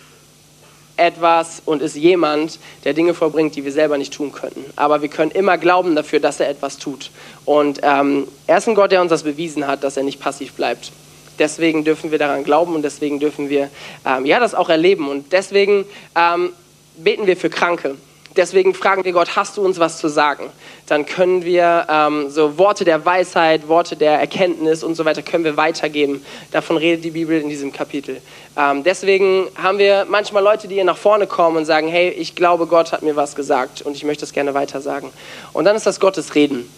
etwas 0.99 1.61
und 1.65 1.81
ist 1.81 1.95
jemand, 1.95 2.59
der 2.83 2.93
Dinge 2.93 3.13
vollbringt, 3.13 3.55
die 3.55 3.65
wir 3.65 3.71
selber 3.71 3.97
nicht 3.97 4.13
tun 4.13 4.31
könnten. 4.31 4.63
Aber 4.75 5.01
wir 5.01 5.09
können 5.09 5.31
immer 5.31 5.57
glauben 5.57 5.95
dafür, 5.95 6.19
dass 6.19 6.39
er 6.39 6.49
etwas 6.49 6.77
tut. 6.77 7.11
Und 7.45 7.79
ähm, 7.83 8.27
er 8.47 8.57
ist 8.57 8.67
ein 8.67 8.75
Gott, 8.75 8.91
der 8.91 9.01
uns 9.01 9.09
das 9.09 9.23
bewiesen 9.23 9.65
hat, 9.65 9.83
dass 9.83 9.97
er 9.97 10.03
nicht 10.03 10.19
passiv 10.19 10.53
bleibt. 10.53 10.91
Deswegen 11.39 11.85
dürfen 11.85 12.11
wir 12.11 12.19
daran 12.19 12.43
glauben 12.43 12.75
und 12.75 12.81
deswegen 12.81 13.19
dürfen 13.19 13.49
wir 13.49 13.69
ähm, 14.05 14.25
ja, 14.25 14.39
das 14.39 14.53
auch 14.53 14.69
erleben. 14.69 15.07
Und 15.07 15.31
deswegen 15.31 15.85
ähm, 16.15 16.51
beten 16.97 17.27
wir 17.27 17.37
für 17.37 17.49
Kranke. 17.49 17.95
Deswegen 18.35 18.73
fragen 18.73 19.05
wir 19.05 19.11
Gott, 19.11 19.35
hast 19.35 19.57
du 19.57 19.61
uns 19.61 19.79
was 19.79 19.97
zu 19.97 20.07
sagen? 20.07 20.45
Dann 20.87 21.05
können 21.05 21.43
wir 21.43 21.85
ähm, 21.89 22.29
so 22.29 22.57
Worte 22.57 22.85
der 22.85 23.05
Weisheit, 23.05 23.67
Worte 23.67 23.95
der 23.95 24.19
Erkenntnis 24.19 24.83
und 24.83 24.95
so 24.95 25.05
weiter 25.05 25.21
können 25.21 25.43
wir 25.43 25.57
weitergeben. 25.57 26.23
Davon 26.51 26.77
redet 26.77 27.03
die 27.03 27.11
Bibel 27.11 27.39
in 27.39 27.49
diesem 27.49 27.71
Kapitel. 27.71 28.21
Ähm, 28.57 28.83
deswegen 28.83 29.47
haben 29.55 29.77
wir 29.77 30.05
manchmal 30.09 30.43
Leute, 30.43 30.67
die 30.67 30.75
hier 30.75 30.83
nach 30.83 30.97
vorne 30.97 31.27
kommen 31.27 31.57
und 31.57 31.65
sagen, 31.65 31.87
hey, 31.87 32.09
ich 32.09 32.35
glaube, 32.35 32.67
Gott 32.67 32.91
hat 32.91 33.01
mir 33.01 33.15
was 33.15 33.35
gesagt 33.35 33.81
und 33.81 33.95
ich 33.95 34.03
möchte 34.03 34.21
das 34.21 34.33
gerne 34.33 34.53
weitersagen. 34.53 35.09
Und 35.53 35.65
dann 35.65 35.75
ist 35.75 35.85
das 35.85 35.99
Gottes 35.99 36.35
Reden. 36.35 36.69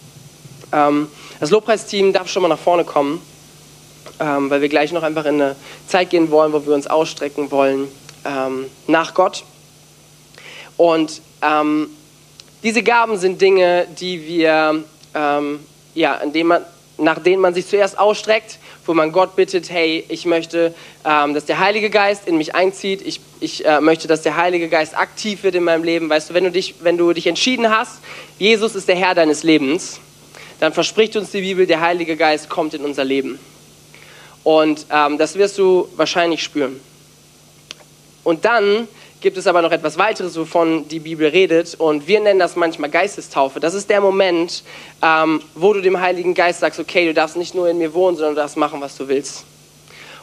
Ähm, 0.72 1.08
das 1.40 1.50
Lobpreisteam 1.50 2.14
darf 2.14 2.28
schon 2.28 2.42
mal 2.42 2.48
nach 2.48 2.60
vorne 2.60 2.84
kommen, 2.84 3.22
ähm, 4.20 4.50
weil 4.50 4.62
wir 4.62 4.70
gleich 4.70 4.92
noch 4.92 5.04
einfach 5.04 5.26
in 5.26 5.42
eine 5.42 5.56
Zeit 5.88 6.10
gehen 6.10 6.32
wollen, 6.32 6.54
wo 6.54 6.66
wir 6.66 6.74
uns 6.74 6.88
ausstrecken 6.88 7.52
wollen 7.52 7.88
ähm, 8.26 8.66
nach 8.88 9.14
Gott. 9.14 9.44
Und 10.78 11.22
ähm, 11.41 11.89
diese 12.63 12.84
Gaben 12.84 13.17
sind 13.17 13.41
Dinge, 13.41 13.88
die 13.99 14.27
wir, 14.27 14.84
ähm, 15.15 15.60
ja, 15.95 16.15
indem 16.15 16.47
man, 16.47 16.65
nach 16.97 17.19
denen 17.19 17.41
man 17.41 17.54
sich 17.54 17.67
zuerst 17.67 17.97
ausstreckt, 17.97 18.60
wo 18.86 18.93
man 18.93 19.12
Gott 19.12 19.36
bittet, 19.36 19.69
hey, 19.69 20.06
ich 20.10 20.25
möchte, 20.25 20.73
ähm, 21.04 21.34
dass 21.34 21.45
der 21.45 21.60
Heilige 21.60 21.89
Geist 21.89 22.27
in 22.27 22.38
mich 22.38 22.54
einzieht, 22.54 23.01
ich, 23.01 23.19
ich 23.39 23.65
äh, 23.65 23.82
möchte, 23.82 24.08
dass 24.08 24.21
der 24.21 24.38
Heilige 24.38 24.69
Geist 24.69 24.95
aktiv 24.95 25.43
wird 25.43 25.56
in 25.56 25.63
meinem 25.63 25.84
Leben. 25.84 26.10
Weißt 26.10 26.30
du, 26.30 26.34
wenn 26.34 26.43
du, 26.43 26.51
dich, 26.51 26.75
wenn 26.82 26.97
du 26.97 27.13
dich 27.13 27.27
entschieden 27.27 27.69
hast, 27.69 27.99
Jesus 28.38 28.75
ist 28.75 28.88
der 28.88 28.95
Herr 28.95 29.15
deines 29.15 29.43
Lebens, 29.43 29.99
dann 30.60 30.73
verspricht 30.73 31.15
uns 31.15 31.32
die 31.32 31.41
Bibel, 31.41 31.65
der 31.65 31.82
Heilige 31.82 32.15
Geist 32.15 32.49
kommt 32.49 32.75
in 32.75 32.86
unser 32.86 33.04
Leben. 33.04 33.39
Und 34.43 34.86
ähm, 34.91 35.17
das 35.17 35.36
wirst 35.36 35.58
du 35.58 35.88
wahrscheinlich 35.95 36.43
spüren. 36.43 36.80
Und 38.23 38.45
dann 38.45 38.88
gibt 39.21 39.38
es 39.38 39.45
aber 39.47 39.62
noch 39.62 39.71
etwas 39.71 39.97
weiteres, 39.97 40.38
wovon 40.38 40.88
die 40.88 40.99
Bibel 40.99 41.27
redet. 41.27 41.75
Und 41.75 42.07
wir 42.07 42.19
nennen 42.19 42.39
das 42.39 42.55
manchmal 42.55 42.89
Geistestaufe. 42.89 43.60
Das 43.60 43.75
ist 43.75 43.89
der 43.89 44.01
Moment, 44.01 44.63
ähm, 45.01 45.41
wo 45.53 45.73
du 45.73 45.81
dem 45.81 46.01
Heiligen 46.01 46.34
Geist 46.34 46.60
sagst, 46.60 46.79
okay, 46.79 47.05
du 47.05 47.13
darfst 47.13 47.38
nicht 47.38 47.53
nur 47.53 47.69
in 47.69 47.77
mir 47.77 47.93
wohnen, 47.93 48.17
sondern 48.17 48.36
du 48.36 48.41
darfst 48.41 48.57
machen, 48.57 48.81
was 48.81 48.97
du 48.97 49.07
willst. 49.07 49.45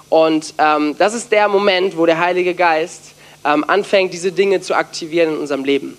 Und 0.09 0.55
ähm, 0.59 0.97
das 0.99 1.15
ist 1.15 1.31
der 1.31 1.49
Moment, 1.49 1.97
wo 1.97 2.07
der 2.07 2.19
Heilige 2.19 2.55
Geist 2.55 3.15
ähm, 3.45 3.65
anfängt, 3.69 4.13
diese 4.13 4.33
Dinge 4.33 4.61
zu 4.61 4.75
aktivieren 4.75 5.35
in 5.35 5.39
unserem 5.39 5.65
Leben. 5.65 5.97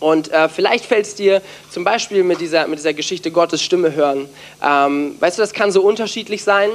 Und 0.00 0.30
äh, 0.32 0.48
vielleicht 0.48 0.84
fällt 0.84 1.06
es 1.06 1.14
dir 1.14 1.42
zum 1.70 1.84
Beispiel 1.84 2.22
mit 2.22 2.40
dieser, 2.40 2.66
mit 2.66 2.78
dieser 2.78 2.94
Geschichte 2.94 3.30
Gottes 3.30 3.62
Stimme 3.62 3.94
hören. 3.94 4.28
Ähm, 4.62 5.16
weißt 5.20 5.38
du, 5.38 5.42
das 5.42 5.52
kann 5.52 5.70
so 5.70 5.82
unterschiedlich 5.82 6.42
sein. 6.42 6.70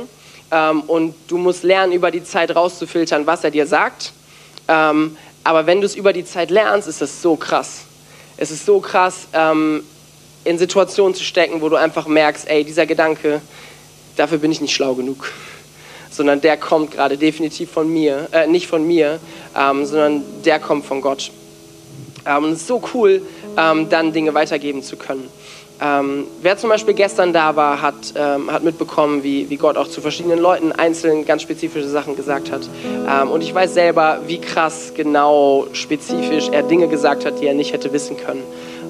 Ähm, 0.52 0.82
und 0.82 1.16
du 1.28 1.38
musst 1.38 1.64
lernen, 1.64 1.94
über 1.94 2.12
die 2.12 2.24
Zeit 2.24 2.56
rauszufiltern, 2.56 3.26
was 3.26 3.44
er 3.44 3.52
dir 3.52 3.66
sagt. 3.66 4.12
Aber 5.44 5.66
wenn 5.66 5.82
du 5.82 5.86
es 5.86 5.96
über 5.96 6.14
die 6.14 6.26
Zeit 6.26 6.52
lernst, 6.52 6.88
ist 6.88 7.02
das 7.02 7.22
so 7.22 7.36
krass. 7.36 7.82
Es 8.38 8.52
ist 8.52 8.66
so 8.66 8.80
krass, 8.80 9.28
ähm, 9.34 9.84
in 10.44 10.58
Situationen 10.58 11.14
zu 11.14 11.24
stecken, 11.24 11.62
wo 11.62 11.70
du 11.70 11.76
einfach 11.76 12.08
merkst, 12.08 12.48
ey, 12.48 12.64
dieser 12.64 12.86
Gedanke, 12.86 13.42
dafür 14.18 14.38
bin 14.40 14.52
ich 14.52 14.62
nicht 14.62 14.74
schlau 14.74 14.96
genug. 14.96 15.32
Sondern 16.10 16.42
der 16.42 16.58
kommt 16.58 16.92
gerade 16.92 17.18
definitiv 17.18 17.72
von 17.72 17.92
mir, 17.92 18.28
äh, 18.32 18.48
nicht 18.48 18.68
von 18.68 18.86
mir, 18.86 19.20
ähm, 19.56 19.86
sondern 19.86 20.24
der 20.44 20.60
kommt 20.60 20.86
von 20.86 21.02
Gott. 21.02 21.32
Ähm, 22.26 22.44
und 22.44 22.52
es 22.52 22.62
ist 22.62 22.68
so 22.68 22.82
cool, 22.94 23.22
ähm, 23.58 23.90
dann 23.90 24.14
Dinge 24.14 24.34
weitergeben 24.34 24.84
zu 24.84 24.98
können. 24.98 25.28
Ähm, 25.82 26.28
wer 26.42 26.58
zum 26.58 26.70
Beispiel 26.70 26.94
gestern 26.94 27.34
da 27.34 27.56
war, 27.56 27.82
hat, 27.82 28.14
ähm, 28.16 28.52
hat 28.52 28.64
mitbekommen, 28.64 29.24
wie, 29.24 29.50
wie 29.50 29.58
Gott 29.58 29.78
auch 29.78 29.88
zu 29.88 30.00
verschiedenen 30.00 30.38
Leuten 30.38 30.72
einzeln 30.72 31.26
ganz 31.26 31.42
spezifische 31.42 31.90
Sachen 31.90 32.16
gesagt 32.16 32.52
hat. 32.52 32.70
Ähm, 33.10 33.30
und 33.30 33.42
ich 33.42 33.54
weiß 33.54 33.74
selber, 33.74 34.20
wie 34.28 34.40
krass 34.40 34.94
genau 34.96 35.66
spezifisch 35.74 36.50
er 36.50 36.62
Dinge 36.62 36.88
gesagt 36.88 37.26
hat, 37.26 37.42
die 37.42 37.48
er 37.48 37.56
nicht 37.56 37.74
hätte 37.74 37.92
wissen 37.94 38.16
können. 38.16 38.44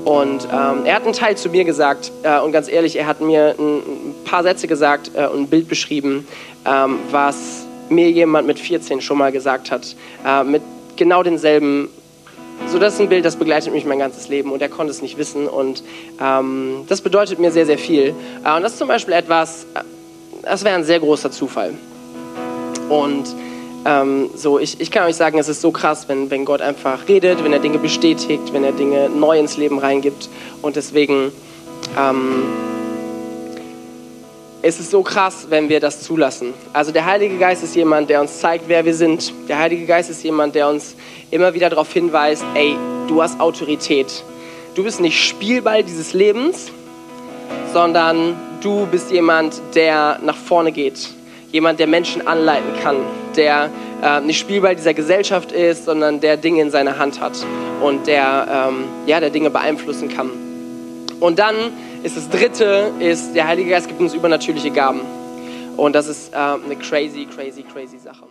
Und 0.03 0.47
ähm, 0.51 0.85
er 0.85 0.95
hat 0.95 1.03
einen 1.03 1.13
Teil 1.13 1.37
zu 1.37 1.49
mir 1.49 1.63
gesagt 1.63 2.11
äh, 2.23 2.39
und 2.39 2.51
ganz 2.51 2.67
ehrlich, 2.67 2.97
er 2.97 3.07
hat 3.07 3.21
mir 3.21 3.55
ein, 3.57 3.77
ein 3.77 4.15
paar 4.25 4.43
Sätze 4.43 4.67
gesagt 4.67 5.11
äh, 5.13 5.27
und 5.27 5.41
ein 5.41 5.47
Bild 5.47 5.69
beschrieben, 5.69 6.27
ähm, 6.65 6.97
was 7.11 7.65
mir 7.89 8.09
jemand 8.09 8.47
mit 8.47 8.59
14 8.59 8.99
schon 9.01 9.17
mal 9.17 9.31
gesagt 9.31 9.69
hat, 9.71 9.95
äh, 10.25 10.43
mit 10.43 10.63
genau 10.95 11.23
denselben 11.23 11.89
so, 12.67 12.79
das 12.79 12.93
ist 12.93 13.01
ein 13.01 13.09
Bild, 13.09 13.25
das 13.25 13.35
begleitet 13.35 13.73
mich 13.73 13.85
mein 13.85 13.99
ganzes 13.99 14.29
Leben 14.29 14.51
und 14.51 14.61
er 14.61 14.69
konnte 14.69 14.91
es 14.91 15.01
nicht 15.01 15.17
wissen 15.17 15.47
und 15.47 15.83
ähm, 16.21 16.85
das 16.87 17.01
bedeutet 17.01 17.39
mir 17.39 17.51
sehr, 17.51 17.65
sehr 17.65 17.77
viel. 17.77 18.13
Äh, 18.43 18.55
und 18.55 18.63
das 18.63 18.73
ist 18.73 18.77
zum 18.79 18.87
Beispiel 18.87 19.13
etwas, 19.13 19.65
äh, 19.73 19.81
das 20.43 20.63
wäre 20.63 20.75
ein 20.75 20.83
sehr 20.83 20.99
großer 20.99 21.31
Zufall. 21.31 21.73
Und 22.89 23.35
ähm, 23.85 24.29
so, 24.35 24.59
ich, 24.59 24.79
ich 24.79 24.91
kann 24.91 25.07
euch 25.07 25.15
sagen, 25.15 25.39
es 25.39 25.47
ist 25.47 25.61
so 25.61 25.71
krass, 25.71 26.07
wenn, 26.07 26.29
wenn 26.29 26.45
Gott 26.45 26.61
einfach 26.61 27.07
redet, 27.07 27.43
wenn 27.43 27.51
er 27.51 27.59
Dinge 27.59 27.79
bestätigt, 27.79 28.53
wenn 28.53 28.63
er 28.63 28.71
Dinge 28.73 29.09
neu 29.09 29.39
ins 29.39 29.57
Leben 29.57 29.79
reingibt 29.79 30.29
und 30.61 30.75
deswegen 30.75 31.31
ähm, 31.97 32.43
ist 34.61 34.79
es 34.79 34.91
so 34.91 35.01
krass, 35.01 35.47
wenn 35.49 35.69
wir 35.69 35.79
das 35.79 36.01
zulassen. 36.01 36.53
Also 36.71 36.91
der 36.91 37.05
Heilige 37.05 37.37
Geist 37.37 37.63
ist 37.63 37.75
jemand, 37.75 38.09
der 38.09 38.21
uns 38.21 38.39
zeigt, 38.39 38.65
wer 38.67 38.85
wir 38.85 38.93
sind. 38.93 39.33
Der 39.47 39.57
Heilige 39.57 39.85
Geist 39.85 40.09
ist 40.09 40.23
jemand, 40.23 40.53
der 40.53 40.69
uns 40.69 40.95
immer 41.31 41.53
wieder 41.53 41.69
darauf 41.69 41.91
hinweist, 41.91 42.43
ey, 42.53 42.75
du 43.07 43.21
hast 43.21 43.39
Autorität. 43.39 44.23
Du 44.75 44.83
bist 44.83 45.01
nicht 45.01 45.21
Spielball 45.21 45.83
dieses 45.83 46.13
Lebens, 46.13 46.71
sondern 47.73 48.35
du 48.61 48.85
bist 48.85 49.11
jemand, 49.11 49.59
der 49.73 50.19
nach 50.23 50.37
vorne 50.37 50.71
geht. 50.71 51.09
Jemand, 51.51 51.79
der 51.79 51.87
Menschen 51.87 52.25
anleiten 52.27 52.71
kann, 52.81 52.97
der 53.35 53.69
äh, 54.03 54.21
nicht 54.21 54.39
Spielball 54.39 54.75
dieser 54.75 54.93
Gesellschaft 54.93 55.51
ist, 55.51 55.85
sondern 55.85 56.21
der 56.21 56.37
Dinge 56.37 56.61
in 56.61 56.71
seiner 56.71 56.97
Hand 56.97 57.19
hat 57.19 57.33
und 57.81 58.07
der, 58.07 58.69
ähm, 58.69 58.85
ja, 59.07 59.19
der 59.19 59.31
Dinge 59.31 59.49
beeinflussen 59.49 60.07
kann. 60.07 60.29
Und 61.19 61.39
dann 61.39 61.55
ist 62.03 62.17
das 62.17 62.29
dritte, 62.29 62.91
ist, 62.99 63.33
der 63.35 63.47
Heilige 63.47 63.71
Geist 63.71 63.87
gibt 63.87 63.99
uns 63.99 64.13
übernatürliche 64.13 64.71
Gaben. 64.71 65.01
Und 65.77 65.93
das 65.93 66.07
ist 66.07 66.33
äh, 66.33 66.35
eine 66.35 66.75
crazy, 66.75 67.25
crazy, 67.25 67.63
crazy 67.63 67.97
Sache. 67.97 68.30